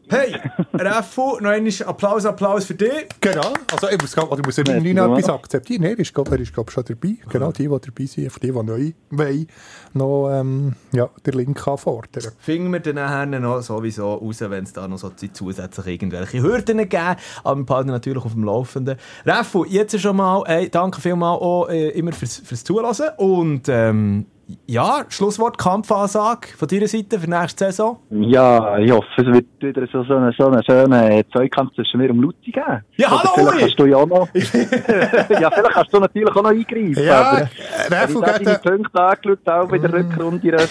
[0.10, 0.36] Hey,
[0.74, 3.08] Reffu, noch einmal Applaus, Applaus für dich.
[3.20, 5.82] Genau, also ich muss, also, ich muss ja nicht noch etwas akzeptieren.
[5.82, 7.16] Nee, er ist, glaub, er ist glaub, schon dabei.
[7.30, 9.48] Genau, die, die dabei sind, für die, die neu wollen,
[9.94, 12.32] noch ähm, ja, den Link anfordern.
[12.40, 16.78] Finden wir dann nachher noch sowieso raus, wenn es da noch so zusätzlich irgendwelche Hürden
[16.90, 17.16] geben.
[17.44, 18.98] Aber wir behalten natürlich auf dem Laufenden.
[19.26, 24.26] Reffu, jetzt schon mal, ey, danke vielmals auch äh, immer fürs, fürs Zulassen und ähm,
[24.66, 28.00] ja, Schlusswort, Kampfansage von deiner Seite für nächste Saison?
[28.10, 32.10] Ja, ich hoffe, es wird wieder so, so einen so eine schönen Zweikampf zwischen mir
[32.10, 32.84] und Lutti geben.
[32.98, 33.20] Ja, hallo!
[33.34, 34.28] Oder vielleicht kannst du ja auch noch...
[34.34, 37.04] ja, vielleicht kannst du natürlich auch noch eingreifen.
[37.04, 37.48] Ja,
[37.90, 38.42] Refu geht...
[38.42, 39.94] Ich habe deine Punkte angeschaut, auch bei der mm.
[39.94, 40.58] Rückrunde.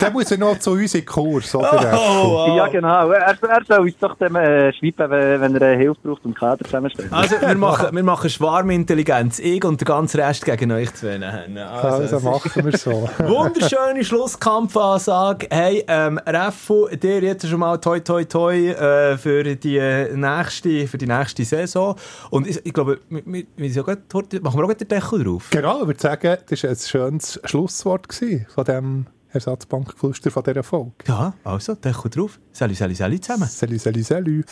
[0.00, 1.92] Der muss ja noch zu uns in Kurs, oder?
[1.94, 2.56] Oh, wow.
[2.56, 3.10] Ja, genau.
[3.10, 6.38] Er, er soll uns doch dem, äh, schreiben, wenn, wenn er äh, Hilfe braucht und
[6.38, 7.10] Kader zusammenstellen.
[7.12, 9.38] Also, wir machen, wir machen Schwarmintelligenz.
[9.38, 11.18] Ich und der ganze Rest gegen euch zwei.
[11.18, 13.08] Also, Also machen wir so.
[13.18, 15.46] Wunderschöne Schlusskampfansage.
[15.50, 19.78] Hey, ähm, Reffu, dir jetzt schon mal toi toi toi äh, für, die
[20.14, 21.96] nächste, für die nächste Saison.
[22.30, 24.78] Und ich, ich glaube, wir, wir, wir sind ja grad, heute- machen wir auch gleich
[24.78, 25.48] den Deckel drauf.
[25.50, 30.62] Genau, ich würde sagen, das war ein schönes Schlusswort gewesen von dem Ersatzbankgeflüster von dieser
[30.62, 30.92] Folge.
[31.08, 32.38] Ja, also, Deckel drauf.
[32.52, 33.48] Salut, salut, salut zusammen.
[33.48, 34.44] Salut, salut, salut.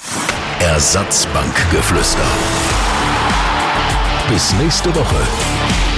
[0.61, 2.25] Ersatzbankgeflüster.
[4.29, 5.94] Bis nächste Woche.